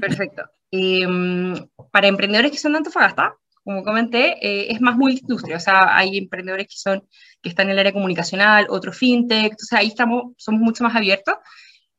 Perfecto. 0.00 0.42
Em, 0.70 1.54
para 1.90 2.08
emprendedores 2.08 2.52
que 2.52 2.58
son 2.58 2.72
de 2.72 2.78
Antofagasta, 2.78 3.34
como 3.62 3.84
comenté, 3.84 4.38
eh, 4.40 4.72
es 4.72 4.80
más 4.80 4.96
multiindustria, 4.96 5.56
o 5.56 5.60
sea, 5.60 5.96
hay 5.96 6.16
emprendedores 6.16 6.66
que, 6.66 6.76
son, 6.76 7.06
que 7.42 7.50
están 7.50 7.66
en 7.66 7.72
el 7.72 7.80
área 7.80 7.92
comunicacional, 7.92 8.66
otros 8.70 8.96
fintech, 8.96 9.52
entonces 9.52 9.72
ahí 9.72 9.88
estamos, 9.88 10.32
somos 10.38 10.60
mucho 10.60 10.82
más 10.82 10.96
abiertos 10.96 11.34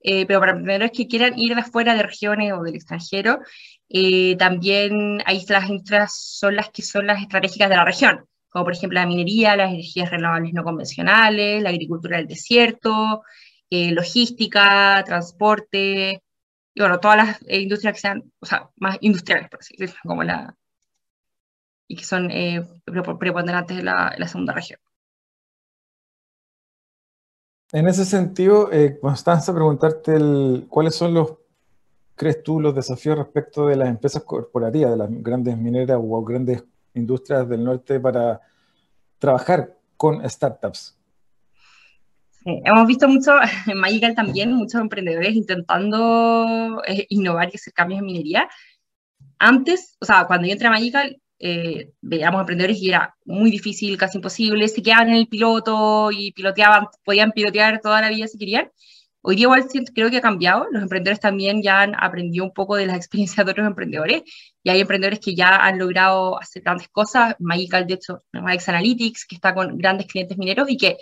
eh, 0.04 0.26
pero 0.26 0.40
para 0.40 0.54
emprendedores 0.54 0.92
que 0.98 1.08
quieran 1.08 1.38
ir 1.38 1.56
de 1.56 1.62
afuera 1.62 1.96
de 1.96 2.04
regiones 2.04 2.54
o 2.54 2.64
del 2.64 2.76
extranjero, 2.76 3.40
eh, 3.90 4.36
también 4.38 5.22
ahí 5.26 5.44
las 5.48 5.70
industrias 5.70 6.16
son 6.16 6.56
las 6.56 6.70
que 6.70 6.82
son 6.82 7.08
las 7.08 7.22
estratégicas 7.22 7.70
de 7.70 7.76
la 7.76 7.86
región, 7.86 8.26
como 8.50 8.66
por 8.66 8.74
ejemplo 8.74 9.00
la 9.00 9.06
minería, 9.06 9.56
las 9.56 9.72
energías 9.72 10.10
renovables 10.10 10.54
no 10.54 10.64
convencionales, 10.64 11.62
la 11.62 11.70
agricultura 11.70 12.18
del 12.18 12.28
desierto, 12.28 13.24
eh, 13.70 13.92
logística, 13.92 15.04
transporte, 15.06 16.24
y 16.74 16.80
bueno, 16.80 17.00
todas 17.00 17.18
las 17.18 17.42
industrias 17.50 17.94
que 17.96 18.00
sean, 18.00 18.32
más 18.78 18.98
industriales, 19.02 19.50
por 19.50 19.60
así 19.60 19.76
decirlo, 19.78 20.02
como 20.06 20.24
la, 20.24 20.56
y 21.88 21.98
que 21.98 22.04
son 22.06 22.30
preponderantes 23.20 23.78
de 23.78 23.84
la, 23.84 24.16
la 24.18 24.28
segunda 24.28 24.54
región. 24.54 24.80
En 27.74 27.88
ese 27.88 28.04
sentido, 28.04 28.72
eh, 28.72 28.98
Constanza, 29.00 29.54
preguntarte 29.54 30.14
cuáles 30.68 30.94
son 30.94 31.14
los, 31.14 31.36
crees 32.16 32.44
tú, 32.44 32.60
los 32.60 32.76
desafíos 32.76 33.18
respecto 33.18 33.68
de 33.68 33.78
las 33.78 33.88
empresas 33.88 34.24
corporativas, 34.24 34.92
de 34.92 34.98
las 34.98 35.10
grandes 35.10 35.58
mineras 35.58 35.98
o 36.02 36.22
grandes 36.24 36.64
industrias 36.94 37.48
del 37.48 37.64
norte 37.64 38.00
para 38.00 38.42
trabajar 39.20 39.78
con 39.96 40.28
startups. 40.30 40.98
hemos 42.44 42.88
visto 42.88 43.08
mucho 43.08 43.32
en 43.68 43.78
Magical 43.80 44.16
también, 44.16 44.52
muchos 44.52 44.82
emprendedores 44.82 45.34
intentando 45.34 46.82
eh, 46.86 47.06
innovar 47.08 47.50
y 47.54 47.56
hacer 47.56 47.72
cambios 47.72 48.02
en 48.02 48.06
minería. 48.06 48.50
Antes, 49.40 49.96
o 50.02 50.06
sea, 50.06 50.26
cuando 50.28 50.46
yo 50.46 50.54
entré 50.54 50.68
a 50.68 50.72
Magical, 50.72 51.22
eh, 51.44 51.92
veíamos 52.02 52.42
emprendedores 52.42 52.78
y 52.80 52.90
era 52.90 53.16
muy 53.26 53.50
difícil, 53.50 53.98
casi 53.98 54.20
imposible, 54.20 54.68
se 54.68 54.84
quedaban 54.84 55.10
en 55.10 55.16
el 55.16 55.28
piloto 55.28 56.12
y 56.12 56.32
piloteaban, 56.34 56.86
podían 57.04 57.32
pilotear 57.32 57.82
toda 57.82 58.00
la 58.00 58.10
vida 58.10 58.28
si 58.28 58.38
querían. 58.38 58.70
Hoy 59.22 59.36
día 59.36 59.44
igual 59.44 59.66
creo 59.96 60.12
que 60.12 60.18
ha 60.18 60.22
cambiado, 60.22 60.68
los 60.72 60.84
emprendedores 60.84 61.20
también 61.20 61.64
ya 61.64 61.82
han 61.82 61.96
aprendido 61.96 62.46
un 62.46 62.54
poco 62.54 62.76
de 62.76 62.86
las 62.86 62.96
experiencias 63.02 63.44
de 63.44 63.52
otros 63.52 63.66
emprendedores 63.66 64.22
y 64.64 64.70
hay 64.70 64.82
emprendedores 64.82 65.20
que 65.20 65.34
ya 65.36 65.58
han 65.58 65.80
logrado 65.80 66.40
hacer 66.40 66.62
grandes 66.62 66.90
cosas, 66.90 67.36
Magical 67.40 67.88
de 67.88 67.96
hecho, 67.96 68.24
X 68.34 68.70
Analytics, 68.70 69.26
que 69.26 69.36
está 69.36 69.56
con 69.56 69.78
grandes 69.80 70.06
clientes 70.08 70.38
mineros 70.38 70.70
y 70.70 70.78
que, 70.78 70.98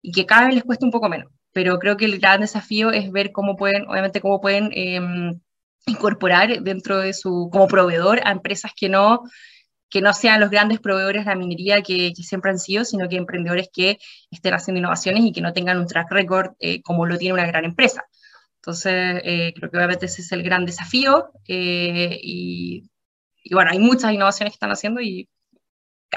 y 0.00 0.12
que 0.12 0.24
cada 0.24 0.46
vez 0.46 0.54
les 0.54 0.64
cuesta 0.64 0.86
un 0.86 0.92
poco 0.92 1.10
menos, 1.10 1.30
pero 1.52 1.78
creo 1.78 1.98
que 1.98 2.06
el 2.06 2.18
gran 2.18 2.40
desafío 2.40 2.90
es 2.90 3.12
ver 3.12 3.32
cómo 3.32 3.54
pueden, 3.56 3.86
obviamente 3.86 4.22
cómo 4.22 4.40
pueden 4.40 4.70
em, 4.72 5.38
incorporar 5.86 6.62
dentro 6.62 6.98
de 6.98 7.12
su, 7.12 7.50
como 7.52 7.68
proveedor 7.68 8.20
a 8.24 8.32
empresas 8.32 8.72
que 8.74 8.88
no 8.88 9.24
que 9.90 10.00
no 10.00 10.12
sean 10.12 10.40
los 10.40 10.50
grandes 10.50 10.80
proveedores 10.80 11.24
de 11.24 11.30
la 11.30 11.36
minería 11.36 11.82
que, 11.82 12.12
siempre 12.14 12.50
han 12.50 12.58
sido, 12.58 12.84
sino 12.84 13.08
que 13.08 13.16
emprendedores 13.16 13.68
que 13.72 13.98
estén 14.30 14.54
haciendo 14.54 14.78
innovaciones 14.80 15.24
y 15.24 15.32
que 15.32 15.40
no 15.40 15.52
tengan 15.52 15.78
un 15.78 15.86
track 15.86 16.10
record 16.10 16.52
eh, 16.58 16.82
como 16.82 17.06
lo 17.06 17.16
tiene 17.16 17.34
una 17.34 17.46
gran 17.46 17.64
empresa. 17.64 18.04
Entonces, 18.56 19.22
creo 19.54 19.70
que 19.70 19.76
obviamente 19.76 20.06
ese 20.06 20.20
es 20.20 20.32
el 20.32 20.42
gran 20.42 20.66
desafío 20.66 21.30
y, 21.46 22.82
y, 23.44 23.54
bueno, 23.54 23.70
hay 23.70 23.78
muchas 23.78 24.12
innovaciones 24.12 24.52
que 24.52 24.56
están 24.56 24.72
haciendo 24.72 25.00
y 25.00 25.28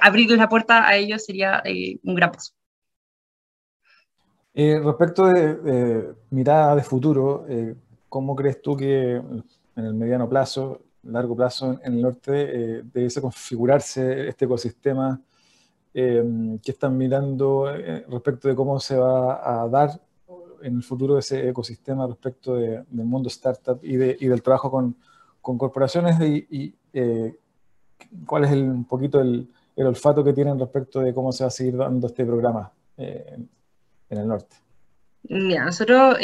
abrirles 0.01 0.37
la 0.37 0.49
puerta 0.49 0.85
a 0.85 0.95
ellos 0.95 1.23
sería 1.23 1.63
un 2.03 2.15
gran 2.15 2.31
paso. 2.31 2.53
respecto 4.53 5.27
de 5.27 6.13
mirada 6.31 6.75
de 6.75 6.83
futuro, 6.83 7.45
¿cómo 8.09 8.35
crees 8.35 8.61
tú 8.61 8.75
que 8.75 9.21
en 9.75 9.85
el 9.85 9.93
mediano 9.93 10.27
plazo, 10.27 10.81
largo 11.03 11.35
plazo 11.35 11.79
en 11.83 11.93
el 11.93 12.01
norte 12.01 12.31
eh, 12.33 12.83
debe 12.93 13.09
configurarse 13.21 14.27
este 14.27 14.45
ecosistema 14.45 15.19
eh, 15.93 16.23
que 16.63 16.71
están 16.71 16.97
mirando 16.97 17.69
eh, 17.69 18.05
respecto 18.07 18.47
de 18.47 18.55
cómo 18.55 18.79
se 18.79 18.95
va 18.95 19.63
a 19.63 19.67
dar 19.67 19.99
en 20.61 20.77
el 20.77 20.83
futuro 20.83 21.17
ese 21.17 21.49
ecosistema 21.49 22.07
respecto 22.07 22.55
del 22.55 22.85
mundo 22.91 23.27
startup 23.27 23.79
y, 23.83 23.97
de, 23.97 24.15
y 24.19 24.27
del 24.27 24.41
trabajo 24.41 24.71
con, 24.71 24.95
corporaciones 25.41 26.17
y, 26.21 26.73
eh, 26.93 27.35
cuál 28.25 28.45
es 28.45 28.51
el, 28.51 28.63
un 28.63 28.85
poquito 28.85 29.19
el, 29.19 29.49
olfato 29.75 30.23
que 30.23 30.31
tienen 30.31 30.59
respecto 30.59 30.99
de 30.99 31.13
cómo 31.13 31.31
se 31.31 31.43
va 31.43 31.47
a 31.47 31.51
seguir 31.51 31.75
dando 31.75 32.05
este 32.07 32.23
programa 32.23 32.71
en, 32.95 33.49
en 34.09 34.17
el 34.17 34.27
norte. 34.27 34.55
Mira, 35.23 35.65
nosotros 35.65 36.17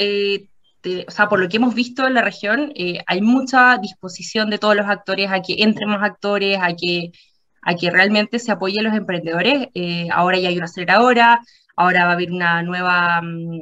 o 1.08 1.12
sea, 1.12 1.30
por 1.30 1.40
lo 1.40 1.50
que 1.50 1.58
hemos 1.58 1.76
visto 1.76 2.08
en 2.08 2.14
la 2.14 2.22
región, 2.22 2.72
eh, 2.76 3.04
hay 3.08 3.22
mucha 3.22 3.78
disposición 3.78 4.50
de 4.50 4.58
todos 4.58 4.76
los 4.76 4.88
actores 4.88 5.30
a 5.32 5.42
que 5.42 5.56
entren 5.64 5.90
más 5.90 6.04
actores, 6.04 6.58
a 6.62 6.76
que, 6.76 7.12
a 7.62 7.76
que 7.76 7.92
realmente 7.92 8.40
se 8.40 8.52
apoyen 8.52 8.84
los 8.84 8.94
emprendedores. 8.94 9.70
Eh, 9.74 10.08
ahora 10.12 10.40
ya 10.40 10.50
hay 10.50 10.58
una 10.58 10.66
aceleradora, 10.66 11.42
ahora 11.76 12.06
va 12.06 12.12
a 12.12 12.14
haber 12.14 12.32
una 12.32 12.64
nueva 12.64 13.22
um, 13.22 13.62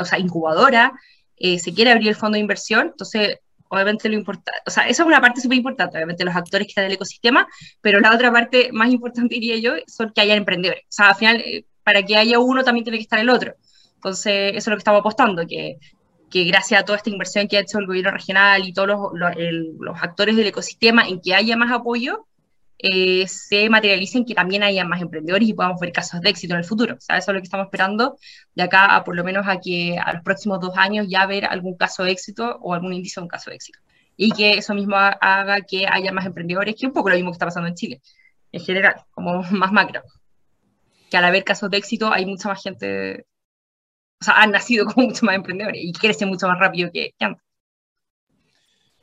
o 0.00 0.04
sea, 0.04 0.18
incubadora, 0.18 0.92
eh, 1.36 1.58
se 1.58 1.74
quiere 1.74 1.90
abrir 1.90 2.08
el 2.08 2.14
fondo 2.14 2.36
de 2.36 2.40
inversión, 2.40 2.88
entonces 2.88 3.38
obviamente 3.68 4.08
lo 4.08 4.14
importante, 4.14 4.60
o 4.66 4.70
sea, 4.70 4.88
eso 4.88 5.02
es 5.02 5.06
una 5.08 5.20
parte 5.20 5.40
súper 5.40 5.58
importante, 5.58 5.96
obviamente 5.96 6.24
los 6.24 6.36
actores 6.36 6.66
que 6.66 6.70
están 6.70 6.84
en 6.84 6.90
el 6.90 6.96
ecosistema, 6.96 7.48
pero 7.80 8.00
la 8.00 8.14
otra 8.14 8.30
parte 8.32 8.70
más 8.72 8.90
importante, 8.90 9.34
diría 9.34 9.56
yo, 9.58 9.72
son 9.86 10.12
que 10.14 10.20
haya 10.20 10.34
emprendedores. 10.36 10.84
O 10.84 10.92
sea, 10.92 11.08
al 11.08 11.16
final, 11.16 11.44
para 11.82 12.02
que 12.02 12.16
haya 12.16 12.38
uno 12.38 12.62
también 12.62 12.84
tiene 12.84 12.98
que 12.98 13.02
estar 13.02 13.18
el 13.18 13.30
otro. 13.30 13.56
Entonces, 13.96 14.50
eso 14.50 14.58
es 14.58 14.66
lo 14.68 14.76
que 14.76 14.80
estamos 14.80 15.00
apostando, 15.00 15.46
que 15.46 15.78
que 16.36 16.44
gracias 16.44 16.78
a 16.78 16.84
toda 16.84 16.98
esta 16.98 17.08
inversión 17.08 17.48
que 17.48 17.56
ha 17.56 17.60
hecho 17.60 17.78
el 17.78 17.86
gobierno 17.86 18.10
regional 18.10 18.68
y 18.68 18.72
todos 18.74 18.88
los, 19.14 20.02
actores 20.02 20.36
del 20.36 20.48
ecosistema 20.48 21.08
en 21.08 21.18
que 21.22 21.34
haya 21.34 21.56
más 21.56 21.72
apoyo, 21.72 22.26
eh, 22.78 23.26
se 23.26 23.70
materialicen 23.70 24.26
que 24.26 24.34
también 24.34 24.62
haya 24.62 24.84
más 24.84 25.00
emprendedores 25.00 25.48
y 25.48 25.54
podamos 25.54 25.80
ver 25.80 25.92
casos 25.92 26.20
de 26.20 26.28
éxito 26.28 26.52
en 26.52 26.58
el 26.58 26.66
futuro. 26.66 26.96
O 26.96 27.00
sea, 27.00 27.16
eso 27.16 27.30
es 27.30 27.34
lo 27.36 27.40
que 27.40 27.46
estamos 27.46 27.64
esperando 27.64 28.18
de 28.54 28.62
acá 28.62 28.94
a 28.94 29.02
por 29.02 29.16
lo 29.16 29.24
menos 29.24 29.48
a 29.48 29.60
que 29.60 29.98
a 29.98 30.12
los 30.12 30.22
próximos 30.22 30.60
dos 30.60 30.76
años 30.76 31.06
ya 31.08 31.24
ver 31.24 31.46
algún 31.46 31.74
caso 31.74 32.04
de 32.04 32.10
éxito 32.10 32.58
o 32.60 32.74
algún 32.74 32.92
índice 32.92 33.18
de 33.18 33.24
un 33.24 33.28
caso 33.28 33.48
de 33.48 33.56
éxito. 33.56 33.78
Y 34.18 34.32
que 34.32 34.58
eso 34.58 34.74
mismo 34.74 34.96
haga 34.96 35.62
que 35.62 35.86
haya 35.90 36.12
más 36.12 36.26
emprendedores, 36.26 36.74
que 36.74 36.84
es 36.84 36.88
un 36.88 36.92
poco 36.92 37.08
lo 37.08 37.16
mismo 37.16 37.30
que 37.30 37.36
está 37.36 37.46
pasando 37.46 37.68
en 37.68 37.76
Chile, 37.76 38.02
en 38.52 38.60
general, 38.60 38.96
como 39.10 39.42
más 39.52 39.72
macro. 39.72 40.02
Que 41.10 41.16
al 41.16 41.24
haber 41.24 41.44
casos 41.44 41.70
de 41.70 41.78
éxito 41.78 42.12
hay 42.12 42.26
mucha 42.26 42.50
más 42.50 42.62
gente 42.62 43.24
o 44.20 44.24
sea, 44.24 44.42
han 44.42 44.50
nacido 44.50 44.86
como 44.86 45.08
mucho 45.08 45.24
más 45.26 45.36
emprendedores 45.36 45.82
y 45.82 45.92
crecen 45.92 46.28
mucho 46.28 46.48
más 46.48 46.58
rápido 46.58 46.90
que, 46.92 47.14
antes. 47.20 47.42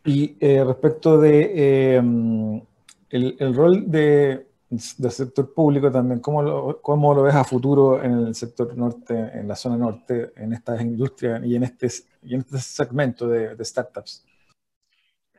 Y 0.05 0.35
eh, 0.39 0.63
respecto 0.65 1.17
de 1.17 1.95
em, 1.95 2.61
el, 3.09 3.55
rol 3.55 3.89
de, 3.89 4.47
del 4.69 5.11
sector 5.11 5.53
público 5.53 5.89
también, 5.91 6.19
¿cómo 6.19 6.41
lo, 6.41 6.81
¿cómo 6.81 7.13
lo 7.13 7.23
ves 7.23 7.35
a 7.35 7.43
futuro 7.43 8.03
en 8.03 8.27
el 8.27 8.35
sector 8.35 8.75
norte, 8.75 9.13
en 9.13 9.47
la 9.47 9.55
zona 9.55 9.77
norte, 9.77 10.31
en 10.35 10.51
estas 10.51 10.81
industrias 10.81 11.41
y 11.45 11.55
en 11.55 11.63
este, 11.63 11.87
y 12.23 12.33
en 12.35 12.41
este 12.41 12.59
segmento 12.59 13.27
de, 13.27 13.55
de 13.55 13.65
startups? 13.65 14.25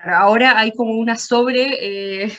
Ahora 0.04 0.58
hay 0.58 0.72
como 0.72 0.92
una 0.98 1.16
sobre, 1.16 2.24
eh, 2.24 2.32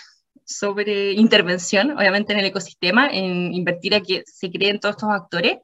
sobre 0.43 1.13
intervención, 1.13 1.91
obviamente, 1.98 2.34
en 2.34 2.39
el 2.39 2.45
ecosistema, 2.45 3.10
en 3.12 3.54
invertir 3.54 3.95
a 3.95 4.02
que 4.02 4.24
se 4.26 4.52
creen 4.52 4.80
todos 4.80 4.95
estos 4.95 5.10
actores. 5.10 5.58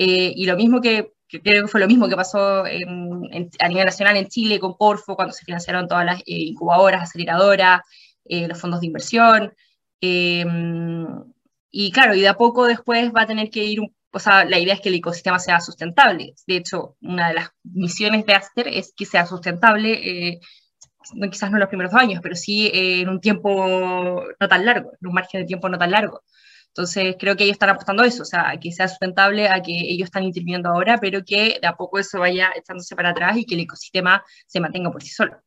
Eh, 0.00 0.32
y 0.36 0.46
lo 0.46 0.56
mismo 0.56 0.80
que, 0.80 1.12
creo 1.26 1.62
que 1.64 1.68
fue 1.68 1.80
lo 1.80 1.88
mismo 1.88 2.08
que 2.08 2.14
pasó 2.14 2.62
a 2.64 3.68
nivel 3.68 3.84
nacional 3.84 4.16
en 4.16 4.28
Chile 4.28 4.60
con 4.60 4.74
Corfo, 4.74 5.16
cuando 5.16 5.34
se 5.34 5.44
financiaron 5.44 5.88
todas 5.88 6.04
las 6.06 6.20
eh, 6.20 6.22
incubadoras, 6.26 7.02
aceleradoras, 7.02 7.80
eh, 8.24 8.46
los 8.46 8.60
fondos 8.60 8.80
de 8.80 8.86
inversión. 8.86 9.52
y 10.00 11.90
claro, 11.92 12.14
y 12.14 12.20
de 12.20 12.28
a 12.28 12.34
poco 12.34 12.66
después 12.66 13.12
va 13.14 13.22
a 13.22 13.26
tener 13.26 13.50
que 13.50 13.64
ir, 13.64 13.80
o 14.12 14.18
sea, 14.18 14.44
la 14.44 14.58
idea 14.58 14.74
es 14.74 14.80
que 14.80 14.88
el 14.88 14.94
ecosistema 14.96 15.38
sea 15.40 15.60
sustentable. 15.60 16.34
De 16.46 16.56
hecho, 16.56 16.96
una 17.02 17.28
de 17.28 17.34
las 17.34 17.50
misiones 17.64 18.24
de 18.26 18.34
Aster 18.34 18.68
es 18.68 18.92
que 18.96 19.04
sea 19.06 19.26
sustentable 19.26 20.40
quizás 21.30 21.50
no 21.50 21.56
en 21.56 21.60
los 21.60 21.68
primeros 21.68 21.94
años, 21.94 22.20
pero 22.22 22.36
sí 22.36 22.70
en 22.72 23.08
un 23.08 23.20
tiempo 23.20 24.22
no 24.38 24.48
tan 24.48 24.64
largo, 24.64 24.92
en 25.00 25.08
un 25.08 25.14
margen 25.14 25.40
de 25.42 25.46
tiempo 25.46 25.68
no 25.68 25.78
tan 25.78 25.90
largo. 25.90 26.22
Entonces, 26.78 27.16
creo 27.18 27.34
que 27.34 27.42
ellos 27.42 27.56
están 27.56 27.70
apostando 27.70 28.04
a 28.04 28.06
eso, 28.06 28.22
o 28.22 28.24
sea, 28.24 28.50
a 28.50 28.60
que 28.60 28.70
sea 28.70 28.86
sustentable, 28.86 29.48
a 29.48 29.60
que 29.60 29.72
ellos 29.72 30.06
están 30.06 30.22
interviniendo 30.22 30.68
ahora, 30.68 30.96
pero 30.98 31.24
que 31.24 31.58
de 31.60 31.66
a 31.66 31.76
poco 31.76 31.98
eso 31.98 32.20
vaya 32.20 32.52
echándose 32.54 32.94
para 32.94 33.10
atrás 33.10 33.36
y 33.36 33.44
que 33.44 33.56
el 33.56 33.62
ecosistema 33.62 34.22
se 34.46 34.60
mantenga 34.60 34.92
por 34.92 35.02
sí 35.02 35.08
solo. 35.08 35.42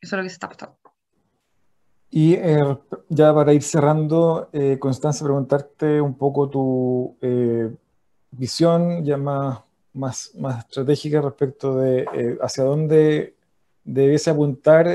Eso 0.00 0.16
es 0.16 0.18
lo 0.18 0.22
que 0.22 0.28
se 0.30 0.32
está 0.32 0.46
apostando. 0.46 0.78
Y 2.08 2.32
eh, 2.32 2.78
ya 3.10 3.34
para 3.34 3.52
ir 3.52 3.62
cerrando, 3.62 4.48
eh, 4.54 4.78
Constanza, 4.78 5.22
preguntarte 5.22 6.00
un 6.00 6.16
poco 6.16 6.48
tu 6.48 7.18
eh, 7.20 7.70
visión 8.30 9.04
ya 9.04 9.18
más, 9.18 9.58
más, 9.92 10.34
más, 10.38 10.64
estratégica 10.64 11.20
respecto 11.20 11.76
de 11.76 12.38
hacia 12.40 12.64
dónde 12.64 13.34
debiese 13.84 14.30
apuntar 14.30 14.88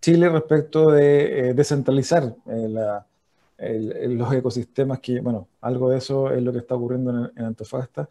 Chile 0.00 0.30
respecto 0.30 0.90
de 0.90 1.50
eh, 1.50 1.54
descentralizar 1.54 2.34
eh, 2.46 4.08
los 4.08 4.32
ecosistemas, 4.32 5.00
que, 5.00 5.20
bueno, 5.20 5.48
algo 5.60 5.90
de 5.90 5.98
eso 5.98 6.32
es 6.32 6.42
lo 6.42 6.52
que 6.52 6.58
está 6.58 6.74
ocurriendo 6.74 7.30
en, 7.36 7.44
Antofagasta. 7.44 8.08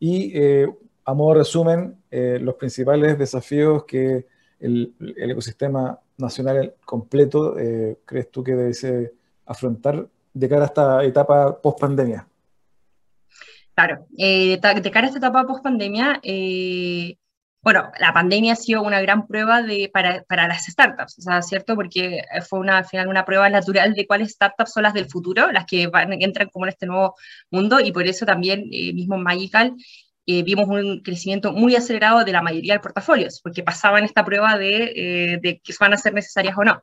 Y 0.00 0.32
eh, 0.36 0.68
a 1.04 1.14
modo 1.14 1.34
de 1.34 1.38
resumen, 1.38 1.96
los 2.10 2.54
principales 2.56 3.16
desafíos 3.18 3.84
que 3.84 4.26
el, 4.58 4.94
ecosistema 5.16 5.98
nacional 6.18 6.74
completo 6.84 7.54
crees 8.04 8.30
tú 8.30 8.42
que 8.42 8.54
debe 8.54 9.12
afrontar 9.46 10.06
de 10.34 10.48
cara 10.48 10.62
a 10.62 10.66
esta 10.66 11.04
etapa 11.04 11.60
post 11.60 11.80
pandemia. 11.80 12.26
Claro, 13.74 14.06
de 14.10 14.58
cara 14.92 15.06
a 15.06 15.08
esta 15.08 15.18
etapa 15.18 15.46
post 15.46 15.62
pandemia, 15.62 16.20
bueno, 17.62 17.90
la 17.98 18.12
pandemia 18.14 18.54
ha 18.54 18.56
sido 18.56 18.82
una 18.82 19.00
gran 19.02 19.26
prueba 19.26 19.62
de, 19.62 19.90
para, 19.92 20.22
para, 20.24 20.48
las 20.48 20.64
startups, 20.64 21.26
o 21.26 21.42
¿cierto? 21.42 21.74
Porque 21.74 22.22
fue 22.48 22.58
una, 22.58 22.78
al 22.78 22.86
final 22.86 23.08
una 23.08 23.26
prueba 23.26 23.50
natural 23.50 23.92
de 23.94 24.06
cuáles 24.06 24.32
startups 24.32 24.72
son 24.72 24.84
las 24.84 24.94
del 24.94 25.10
futuro, 25.10 25.52
las 25.52 25.66
que 25.66 25.86
van, 25.88 26.12
entran 26.22 26.48
como 26.48 26.64
en 26.64 26.70
este 26.70 26.86
nuevo 26.86 27.16
mundo, 27.50 27.78
y 27.80 27.92
por 27.92 28.06
eso 28.06 28.24
también, 28.24 28.68
eh, 28.72 28.94
mismo 28.94 29.16
en 29.16 29.22
Magical, 29.22 29.74
eh, 30.26 30.42
vimos 30.42 30.68
un 30.68 31.00
crecimiento 31.02 31.52
muy 31.52 31.76
acelerado 31.76 32.24
de 32.24 32.32
la 32.32 32.42
mayoría 32.42 32.74
de 32.74 32.80
portafolios, 32.80 33.40
porque 33.42 33.62
pasaban 33.62 34.04
esta 34.04 34.24
prueba 34.24 34.56
de, 34.56 34.92
eh, 35.34 35.38
de 35.42 35.60
que 35.60 35.74
van 35.78 35.92
a 35.92 35.98
ser 35.98 36.14
necesarias 36.14 36.56
o 36.56 36.64
no. 36.64 36.82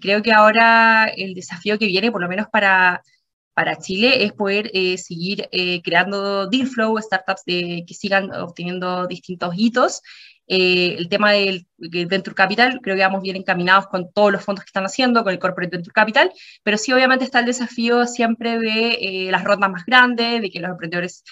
creo 0.00 0.22
que 0.22 0.32
ahora 0.32 1.06
el 1.16 1.34
desafío 1.34 1.78
que 1.78 1.86
viene, 1.86 2.12
por 2.12 2.20
lo 2.22 2.28
menos 2.28 2.46
para 2.52 3.02
para 3.54 3.78
Chile 3.78 4.24
es 4.24 4.32
poder 4.32 4.70
eh, 4.74 4.98
seguir 4.98 5.48
eh, 5.52 5.80
creando 5.82 6.48
deal 6.48 6.66
flow, 6.66 6.98
startups 7.00 7.42
que 7.46 7.84
sigan 7.88 8.32
obteniendo 8.34 9.06
distintos 9.06 9.54
hitos. 9.56 10.02
Eh, 10.46 10.96
el 10.98 11.08
tema 11.08 11.32
del, 11.32 11.66
Venture 11.78 12.34
Capital, 12.34 12.80
creo 12.82 12.96
que 12.96 13.02
vamos 13.02 13.22
bien 13.22 13.36
encaminados 13.36 13.86
con 13.86 14.12
todos 14.12 14.32
los 14.32 14.44
fondos 14.44 14.64
que 14.64 14.68
están 14.68 14.84
haciendo, 14.84 15.22
con 15.22 15.32
el 15.32 15.38
Corporate 15.38 15.74
Venture 15.76 15.94
Capital, 15.94 16.32
pero 16.62 16.76
sí 16.76 16.92
obviamente 16.92 17.24
está 17.24 17.40
el 17.40 17.46
desafío 17.46 18.06
siempre 18.06 18.58
de 18.58 19.28
las 19.30 19.42
rondas 19.44 19.70
más 19.70 19.86
grandes, 19.86 20.42
de 20.42 20.50
que 20.50 20.60
los 20.60 20.70
emprendedores 20.70 21.24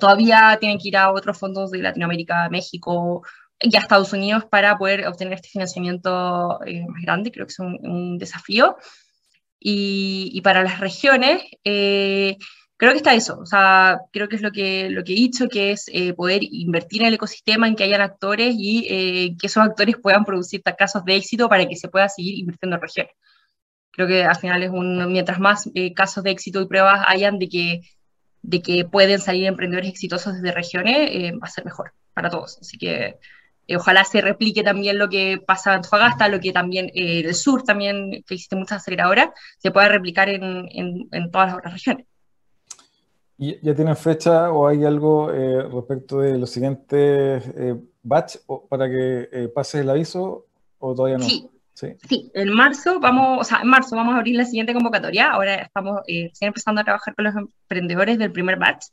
todavía 0.00 0.56
tienen 0.60 0.78
que 0.78 0.88
ir 0.88 0.96
a 0.96 1.12
otros 1.12 1.38
fondos 1.38 1.70
de 1.70 1.78
Latinoamérica, 1.78 2.48
México 2.50 3.22
y 3.60 3.76
a 3.76 3.80
Estados 3.80 4.12
Unidos 4.12 4.44
para 4.46 4.76
poder 4.76 5.06
obtener 5.06 5.34
este 5.34 5.48
financiamiento 5.48 6.58
más 6.88 7.02
grande, 7.02 7.30
creo 7.30 7.46
que 7.46 7.52
es 7.52 7.58
un 7.60 8.18
desafío. 8.18 8.76
Y, 9.60 10.40
para 10.42 10.62
las 10.62 10.80
regiones, 10.80 11.42
eh, 11.64 12.36
creo 12.76 12.92
que 12.92 12.98
está 12.98 13.14
eso, 13.14 13.38
o 13.40 13.46
sea, 13.46 13.98
creo 14.12 14.28
que 14.28 14.36
es 14.36 14.42
lo 14.42 14.52
que, 14.52 14.88
lo 14.90 15.02
que 15.02 15.12
he 15.12 15.16
dicho, 15.16 15.48
que 15.48 15.72
es 15.72 15.86
eh, 15.92 16.14
poder 16.14 16.42
invertir 16.42 17.02
en 17.02 17.08
el 17.08 17.14
ecosistema, 17.14 17.66
en 17.66 17.74
que 17.74 17.84
hayan 17.84 18.00
actores 18.00 18.54
y 18.56 18.86
eh, 18.88 19.36
que 19.40 19.48
esos 19.48 19.64
actores 19.64 19.96
puedan 20.00 20.24
producir 20.24 20.62
casos 20.62 21.04
de 21.04 21.16
éxito 21.16 21.48
para 21.48 21.66
que 21.66 21.76
se 21.76 21.88
pueda 21.88 22.08
seguir 22.08 22.38
invirtiendo 22.38 22.76
en 22.76 22.82
regiones. 22.82 23.12
Creo 23.90 24.06
que 24.06 24.24
al 24.24 24.36
final 24.36 24.62
es 24.62 24.70
un, 24.70 25.10
mientras 25.12 25.40
más 25.40 25.68
casos 25.96 26.22
de 26.24 26.30
éxito 26.30 26.60
y 26.60 26.66
pruebas 26.68 27.04
hayan 27.08 27.38
de 27.38 27.48
que, 27.48 27.80
de 28.42 28.62
que 28.62 28.84
pueden 28.84 29.20
salir 29.20 29.46
emprendedores 29.46 29.90
exitosos 29.90 30.34
desde 30.34 30.52
regiones, 30.52 31.10
va 31.34 31.46
a 31.46 31.50
ser 31.50 31.64
mejor 31.64 31.92
para 32.14 32.30
todos. 32.30 32.58
Así 32.60 32.78
que 32.78 33.18
eh, 33.68 33.76
ojalá 33.76 34.02
se 34.04 34.20
replique 34.20 34.64
también 34.64 34.98
lo 34.98 35.08
que 35.08 35.40
pasa 35.46 35.70
en 35.70 35.76
Antofagasta, 35.76 36.28
lo 36.28 36.40
que 36.40 36.52
también 36.52 36.86
eh, 36.94 37.20
el 37.24 37.34
sur 37.34 37.62
también, 37.62 38.10
que 38.26 38.34
existe 38.34 38.56
muchas 38.56 38.78
aceleradoras, 38.82 39.28
se 39.58 39.70
pueda 39.70 39.88
replicar 39.88 40.28
en, 40.28 40.66
en, 40.72 41.30
todas 41.30 41.48
las 41.48 41.58
otras 41.58 41.74
regiones. 41.74 42.06
¿Y 43.36 43.56
¿Ya 43.64 43.74
tienen 43.74 43.96
fecha 43.96 44.50
o 44.50 44.66
hay 44.66 44.84
algo 44.84 45.32
eh, 45.32 45.62
respecto 45.62 46.18
de 46.18 46.38
los 46.38 46.50
siguientes 46.50 47.44
eh, 47.56 47.76
batch 48.02 48.38
o- 48.46 48.66
para 48.66 48.88
que 48.88 49.28
eh, 49.30 49.48
pase 49.54 49.80
el 49.80 49.90
aviso 49.90 50.46
o 50.78 50.94
todavía 50.94 51.18
no? 51.18 51.24
Sí, 51.24 51.48
Sí. 51.78 51.94
Sí, 52.08 52.28
en 52.34 52.52
marzo 52.52 52.98
vamos, 52.98 53.38
o 53.40 53.44
sea, 53.44 53.60
en 53.62 53.68
marzo 53.68 53.94
vamos 53.94 54.12
a 54.14 54.18
abrir 54.18 54.34
la 54.34 54.44
siguiente 54.44 54.74
convocatoria. 54.74 55.30
Ahora 55.30 55.54
estamos 55.54 56.00
eh, 56.08 56.32
empezando 56.40 56.80
a 56.80 56.84
trabajar 56.84 57.14
con 57.14 57.24
los 57.24 57.36
emprendedores 57.36 58.18
del 58.18 58.32
primer 58.32 58.58
batch. 58.58 58.86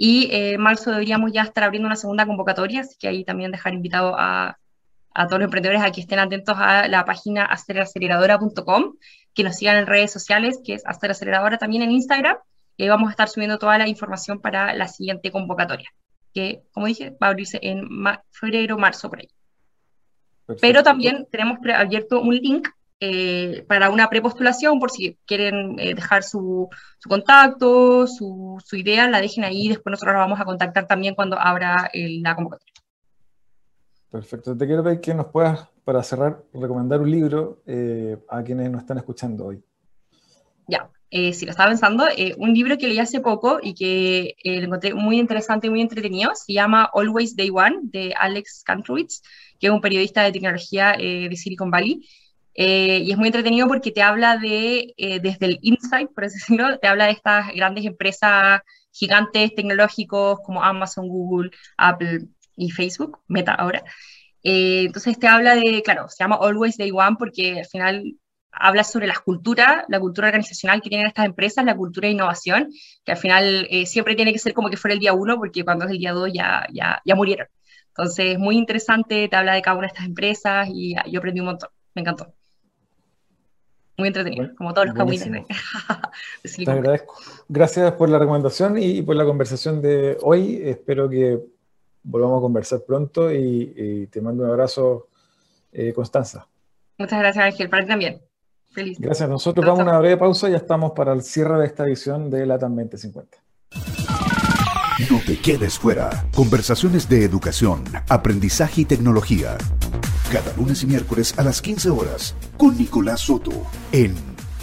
Y 0.00 0.30
eh, 0.30 0.52
en 0.54 0.60
marzo 0.60 0.90
deberíamos 0.92 1.32
ya 1.32 1.42
estar 1.42 1.64
abriendo 1.64 1.86
una 1.86 1.96
segunda 1.96 2.24
convocatoria, 2.24 2.80
así 2.82 2.96
que 2.98 3.08
ahí 3.08 3.24
también 3.24 3.50
dejar 3.50 3.74
invitado 3.74 4.14
a, 4.16 4.56
a 5.12 5.26
todos 5.26 5.40
los 5.40 5.46
emprendedores 5.46 5.82
a 5.82 5.90
que 5.90 6.00
estén 6.00 6.20
atentos 6.20 6.56
a 6.56 6.86
la 6.86 7.04
página 7.04 7.44
asteraceleradora.com, 7.44 8.94
que 9.34 9.42
nos 9.44 9.56
sigan 9.56 9.76
en 9.76 9.86
redes 9.86 10.12
sociales, 10.12 10.60
que 10.64 10.74
es 10.74 10.86
Asteraceleradora 10.86 11.58
también 11.58 11.82
en 11.82 11.90
Instagram, 11.90 12.36
y 12.76 12.84
ahí 12.84 12.88
vamos 12.88 13.08
a 13.08 13.10
estar 13.10 13.28
subiendo 13.28 13.58
toda 13.58 13.76
la 13.76 13.88
información 13.88 14.40
para 14.40 14.72
la 14.74 14.86
siguiente 14.86 15.32
convocatoria, 15.32 15.90
que, 16.32 16.62
como 16.72 16.86
dije, 16.86 17.10
va 17.22 17.26
a 17.26 17.30
abrirse 17.30 17.58
en 17.62 17.86
ma- 17.90 18.22
febrero, 18.30 18.78
marzo, 18.78 19.10
por 19.10 19.18
ahí. 19.18 19.28
Pero 20.60 20.82
también 20.82 21.26
tenemos 21.30 21.58
abierto 21.74 22.20
un 22.20 22.34
link 22.36 22.68
eh, 23.00 23.64
para 23.68 23.90
una 23.90 24.08
prepostulación 24.08 24.78
por 24.78 24.90
si 24.90 25.18
quieren 25.26 25.78
eh, 25.78 25.94
dejar 25.94 26.22
su, 26.22 26.68
su 26.98 27.08
contacto, 27.08 28.06
su, 28.06 28.62
su 28.64 28.76
idea, 28.76 29.08
la 29.08 29.20
dejen 29.20 29.44
ahí 29.44 29.68
después 29.68 29.92
nosotros 29.92 30.14
la 30.14 30.20
vamos 30.20 30.40
a 30.40 30.44
contactar 30.44 30.86
también 30.86 31.14
cuando 31.14 31.38
abra 31.38 31.90
la 31.92 32.34
convocatoria. 32.34 32.74
Perfecto. 34.10 34.56
Te 34.56 34.66
quiero 34.66 34.82
pedir 34.82 35.00
que 35.00 35.14
nos 35.14 35.26
puedas, 35.26 35.68
para 35.84 36.02
cerrar, 36.02 36.42
recomendar 36.54 37.00
un 37.00 37.10
libro 37.10 37.62
eh, 37.66 38.16
a 38.28 38.42
quienes 38.42 38.70
nos 38.70 38.80
están 38.80 38.98
escuchando 38.98 39.46
hoy. 39.46 39.62
Ya, 40.66 40.90
eh, 41.10 41.32
si 41.32 41.44
lo 41.44 41.50
estaba 41.50 41.70
pensando, 41.70 42.06
eh, 42.16 42.34
un 42.38 42.54
libro 42.54 42.76
que 42.78 42.88
leí 42.88 42.98
hace 42.98 43.20
poco 43.20 43.58
y 43.62 43.74
que 43.74 44.34
eh, 44.42 44.60
lo 44.60 44.66
encontré 44.66 44.94
muy 44.94 45.18
interesante 45.18 45.66
y 45.66 45.70
muy 45.70 45.80
entretenido, 45.80 46.32
se 46.34 46.52
llama 46.52 46.90
Always 46.92 47.36
Day 47.36 47.50
One, 47.50 47.80
de 47.82 48.14
Alex 48.18 48.62
Kantrowitz, 48.64 49.22
que 49.58 49.66
es 49.66 49.72
un 49.72 49.80
periodista 49.80 50.22
de 50.22 50.32
tecnología 50.32 50.94
eh, 50.98 51.28
de 51.28 51.36
Silicon 51.36 51.70
Valley. 51.70 52.06
Eh, 52.60 53.02
y 53.04 53.12
es 53.12 53.16
muy 53.16 53.28
entretenido 53.28 53.68
porque 53.68 53.92
te 53.92 54.02
habla 54.02 54.36
de, 54.36 54.92
eh, 54.96 55.20
desde 55.20 55.46
el 55.46 55.58
insight, 55.62 56.10
por 56.12 56.24
así 56.24 56.38
decirlo, 56.38 56.76
te 56.80 56.88
habla 56.88 57.06
de 57.06 57.12
estas 57.12 57.54
grandes 57.54 57.84
empresas 57.86 58.62
gigantes 58.92 59.54
tecnológicos 59.54 60.40
como 60.44 60.64
Amazon, 60.64 61.08
Google, 61.08 61.50
Apple 61.76 62.26
y 62.56 62.70
Facebook, 62.70 63.20
Meta 63.28 63.54
ahora. 63.54 63.84
Eh, 64.42 64.84
entonces 64.86 65.18
te 65.20 65.28
habla 65.28 65.54
de, 65.54 65.82
claro, 65.84 66.08
se 66.08 66.24
llama 66.24 66.38
Always 66.40 66.76
Day 66.78 66.90
One 66.92 67.16
porque 67.18 67.60
al 67.60 67.66
final 67.66 68.02
habla 68.50 68.82
sobre 68.84 69.06
las 69.06 69.20
culturas, 69.20 69.84
la 69.88 70.00
cultura 70.00 70.28
organizacional 70.28 70.80
que 70.82 70.88
tienen 70.88 71.06
estas 71.06 71.26
empresas, 71.26 71.64
la 71.64 71.76
cultura 71.76 72.08
de 72.08 72.14
innovación, 72.14 72.72
que 73.04 73.12
al 73.12 73.18
final 73.18 73.68
eh, 73.70 73.86
siempre 73.86 74.16
tiene 74.16 74.32
que 74.32 74.38
ser 74.40 74.52
como 74.54 74.68
que 74.70 74.76
fuera 74.76 74.94
el 74.94 75.00
día 75.00 75.12
uno, 75.12 75.36
porque 75.36 75.64
cuando 75.64 75.84
es 75.84 75.92
el 75.92 75.98
día 75.98 76.12
dos 76.12 76.30
ya, 76.32 76.66
ya, 76.72 77.00
ya 77.04 77.14
murieron. 77.14 77.46
Entonces, 77.88 78.38
muy 78.38 78.56
interesante, 78.56 79.28
te 79.28 79.36
habla 79.36 79.54
de 79.54 79.62
cada 79.62 79.76
una 79.76 79.86
de 79.86 79.92
estas 79.92 80.06
empresas 80.06 80.68
y 80.72 80.96
ah, 80.96 81.04
yo 81.10 81.18
aprendí 81.20 81.40
un 81.40 81.46
montón, 81.46 81.70
me 81.94 82.02
encantó. 82.02 82.37
Muy 83.98 84.08
entretenido, 84.08 84.54
como 84.56 84.72
todos 84.72 84.86
los 84.86 84.96
de 85.08 85.44
Te 86.64 86.70
agradezco. 86.70 87.16
Gracias 87.48 87.92
por 87.92 88.08
la 88.08 88.20
recomendación 88.20 88.78
y 88.78 89.02
por 89.02 89.16
la 89.16 89.24
conversación 89.24 89.82
de 89.82 90.16
hoy. 90.22 90.60
Espero 90.62 91.10
que 91.10 91.40
volvamos 92.04 92.38
a 92.38 92.40
conversar 92.40 92.82
pronto 92.86 93.32
y, 93.32 93.74
y 93.76 94.06
te 94.06 94.20
mando 94.20 94.44
un 94.44 94.50
abrazo, 94.50 95.08
eh, 95.72 95.92
Constanza. 95.92 96.46
Muchas 96.96 97.18
gracias, 97.18 97.44
Ángel, 97.44 97.68
para 97.68 97.82
ti 97.82 97.88
también. 97.88 98.22
Feliz. 98.70 99.00
Gracias. 99.00 99.28
Nosotros 99.28 99.66
vamos 99.66 99.80
a 99.80 99.90
una 99.90 99.98
breve 99.98 100.16
pausa 100.16 100.48
y 100.48 100.52
ya 100.52 100.58
estamos 100.58 100.92
para 100.92 101.12
el 101.12 101.22
cierre 101.22 101.58
de 101.58 101.66
esta 101.66 101.84
edición 101.84 102.30
de 102.30 102.46
LATAM 102.46 102.76
2050. 102.76 103.36
No 105.10 105.20
te 105.26 105.40
quedes 105.40 105.76
fuera. 105.76 106.24
Conversaciones 106.36 107.08
de 107.08 107.24
educación, 107.24 107.82
aprendizaje 108.08 108.82
y 108.82 108.84
tecnología. 108.84 109.58
Cada 110.32 110.52
lunes 110.56 110.82
y 110.82 110.86
miércoles 110.86 111.32
a 111.38 111.42
las 111.42 111.62
15 111.62 111.88
horas 111.88 112.34
con 112.58 112.76
Nicolás 112.76 113.22
Soto 113.22 113.50
en 113.92 114.14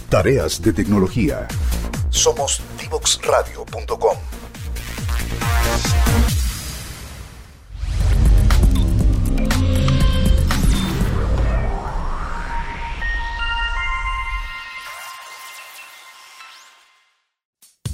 Tareas 0.08 0.62
de 0.62 0.72
Tecnología. 0.72 1.48
Somos 2.08 2.62
divoxradio.com. 2.80 4.16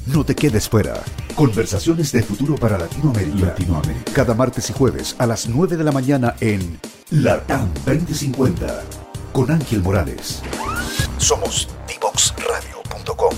No 0.04 0.24
te 0.24 0.34
quedes 0.34 0.68
fuera. 0.68 0.94
Conversaciones 1.36 2.10
de 2.10 2.24
futuro 2.24 2.56
para 2.56 2.76
Latinoamérica. 2.76 3.46
Latinoamérica. 3.46 4.12
Cada 4.12 4.34
martes 4.34 4.68
y 4.68 4.72
jueves 4.72 5.14
a 5.16 5.28
las 5.28 5.48
9 5.48 5.76
de 5.76 5.84
la 5.84 5.92
mañana 5.92 6.34
en 6.40 6.80
Latam 7.10 7.72
2050 7.86 8.82
con 9.32 9.48
Ángel 9.52 9.80
Morales. 9.80 10.42
Somos 11.18 11.68
divoxradio.com. 11.86 13.30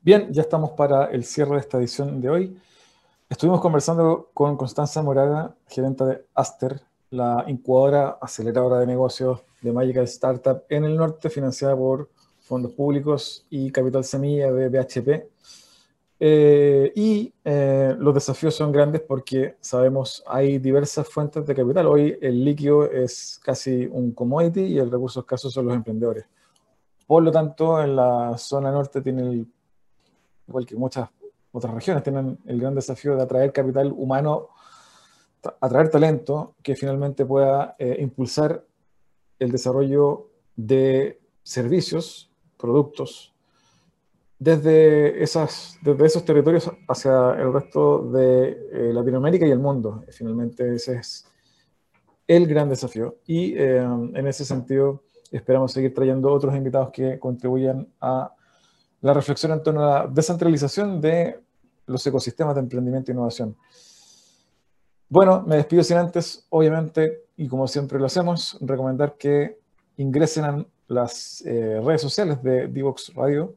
Bien, 0.00 0.32
ya 0.32 0.40
estamos 0.40 0.70
para 0.70 1.10
el 1.10 1.26
cierre 1.26 1.56
de 1.56 1.60
esta 1.60 1.76
edición 1.76 2.22
de 2.22 2.30
hoy. 2.30 2.60
Estuvimos 3.28 3.60
conversando 3.60 4.30
con 4.32 4.56
Constanza 4.56 5.02
Moraga, 5.02 5.56
gerente 5.68 6.04
de 6.04 6.24
Aster, 6.34 6.80
la 7.10 7.44
incubadora 7.48 8.16
aceleradora 8.18 8.78
de 8.78 8.86
negocios 8.86 9.45
de 9.62 9.72
Magical 9.72 10.04
Startup 10.04 10.62
en 10.68 10.84
el 10.84 10.96
norte, 10.96 11.30
financiada 11.30 11.76
por 11.76 12.08
fondos 12.40 12.72
públicos 12.72 13.46
y 13.50 13.70
capital 13.70 14.04
semilla 14.04 14.52
de 14.52 14.68
BHP. 14.68 15.28
Eh, 16.18 16.92
y 16.94 17.32
eh, 17.44 17.94
los 17.98 18.14
desafíos 18.14 18.54
son 18.54 18.72
grandes 18.72 19.02
porque 19.02 19.56
sabemos 19.60 20.22
hay 20.26 20.58
diversas 20.58 21.06
fuentes 21.08 21.44
de 21.44 21.54
capital. 21.54 21.86
Hoy 21.86 22.16
el 22.22 22.42
líquido 22.44 22.90
es 22.90 23.38
casi 23.42 23.86
un 23.86 24.12
commodity 24.12 24.62
y 24.62 24.78
el 24.78 24.90
recurso 24.90 25.20
escaso 25.20 25.50
son 25.50 25.66
los 25.66 25.74
emprendedores. 25.74 26.24
Por 27.06 27.22
lo 27.22 27.30
tanto, 27.30 27.82
en 27.82 27.96
la 27.96 28.36
zona 28.38 28.70
norte 28.72 29.02
tiene 29.02 29.22
el 29.22 29.46
igual 30.48 30.64
que 30.64 30.76
muchas 30.76 31.08
otras 31.52 31.74
regiones, 31.74 32.02
tienen 32.02 32.38
el 32.46 32.60
gran 32.60 32.74
desafío 32.74 33.16
de 33.16 33.22
atraer 33.22 33.52
capital 33.52 33.92
humano, 33.92 34.48
tra- 35.42 35.56
atraer 35.60 35.90
talento 35.90 36.54
que 36.62 36.76
finalmente 36.76 37.24
pueda 37.26 37.74
eh, 37.78 37.96
impulsar 38.00 38.64
el 39.38 39.50
desarrollo 39.50 40.30
de 40.56 41.20
servicios, 41.42 42.30
productos, 42.56 43.34
desde, 44.38 45.22
esas, 45.22 45.78
desde 45.82 46.06
esos 46.06 46.24
territorios 46.24 46.70
hacia 46.88 47.32
el 47.34 47.52
resto 47.52 48.10
de 48.10 48.68
eh, 48.72 48.92
Latinoamérica 48.92 49.46
y 49.46 49.50
el 49.50 49.58
mundo. 49.58 50.04
Finalmente 50.10 50.74
ese 50.74 50.96
es 50.96 51.26
el 52.26 52.46
gran 52.46 52.68
desafío. 52.68 53.16
Y 53.26 53.54
eh, 53.54 53.78
en 53.78 54.26
ese 54.26 54.44
sentido 54.44 55.02
esperamos 55.30 55.72
seguir 55.72 55.94
trayendo 55.94 56.32
otros 56.32 56.54
invitados 56.54 56.90
que 56.90 57.18
contribuyan 57.18 57.88
a 58.00 58.32
la 59.00 59.14
reflexión 59.14 59.52
en 59.52 59.62
torno 59.62 59.82
a 59.82 60.02
la 60.02 60.06
descentralización 60.06 61.00
de 61.00 61.40
los 61.86 62.06
ecosistemas 62.06 62.54
de 62.54 62.60
emprendimiento 62.60 63.10
e 63.10 63.14
innovación. 63.14 63.56
Bueno, 65.08 65.44
me 65.46 65.56
despido 65.56 65.84
sin 65.84 65.98
antes, 65.98 66.46
obviamente, 66.50 67.26
y 67.36 67.46
como 67.46 67.68
siempre 67.68 67.98
lo 67.98 68.06
hacemos, 68.06 68.58
recomendar 68.60 69.16
que 69.16 69.58
ingresen 69.96 70.44
a 70.44 70.66
las 70.88 71.42
eh, 71.46 71.80
redes 71.84 72.00
sociales 72.00 72.42
de 72.42 72.66
Divox 72.66 73.14
Radio, 73.14 73.54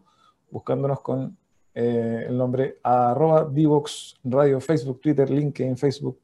buscándonos 0.52 1.02
con 1.02 1.36
eh, 1.74 2.26
el 2.28 2.38
nombre 2.38 2.78
arroba 2.84 3.46
Divox 3.46 4.18
Radio, 4.24 4.60
Facebook, 4.60 5.02
Twitter, 5.02 5.30
LinkedIn, 5.30 5.76
Facebook, 5.76 6.20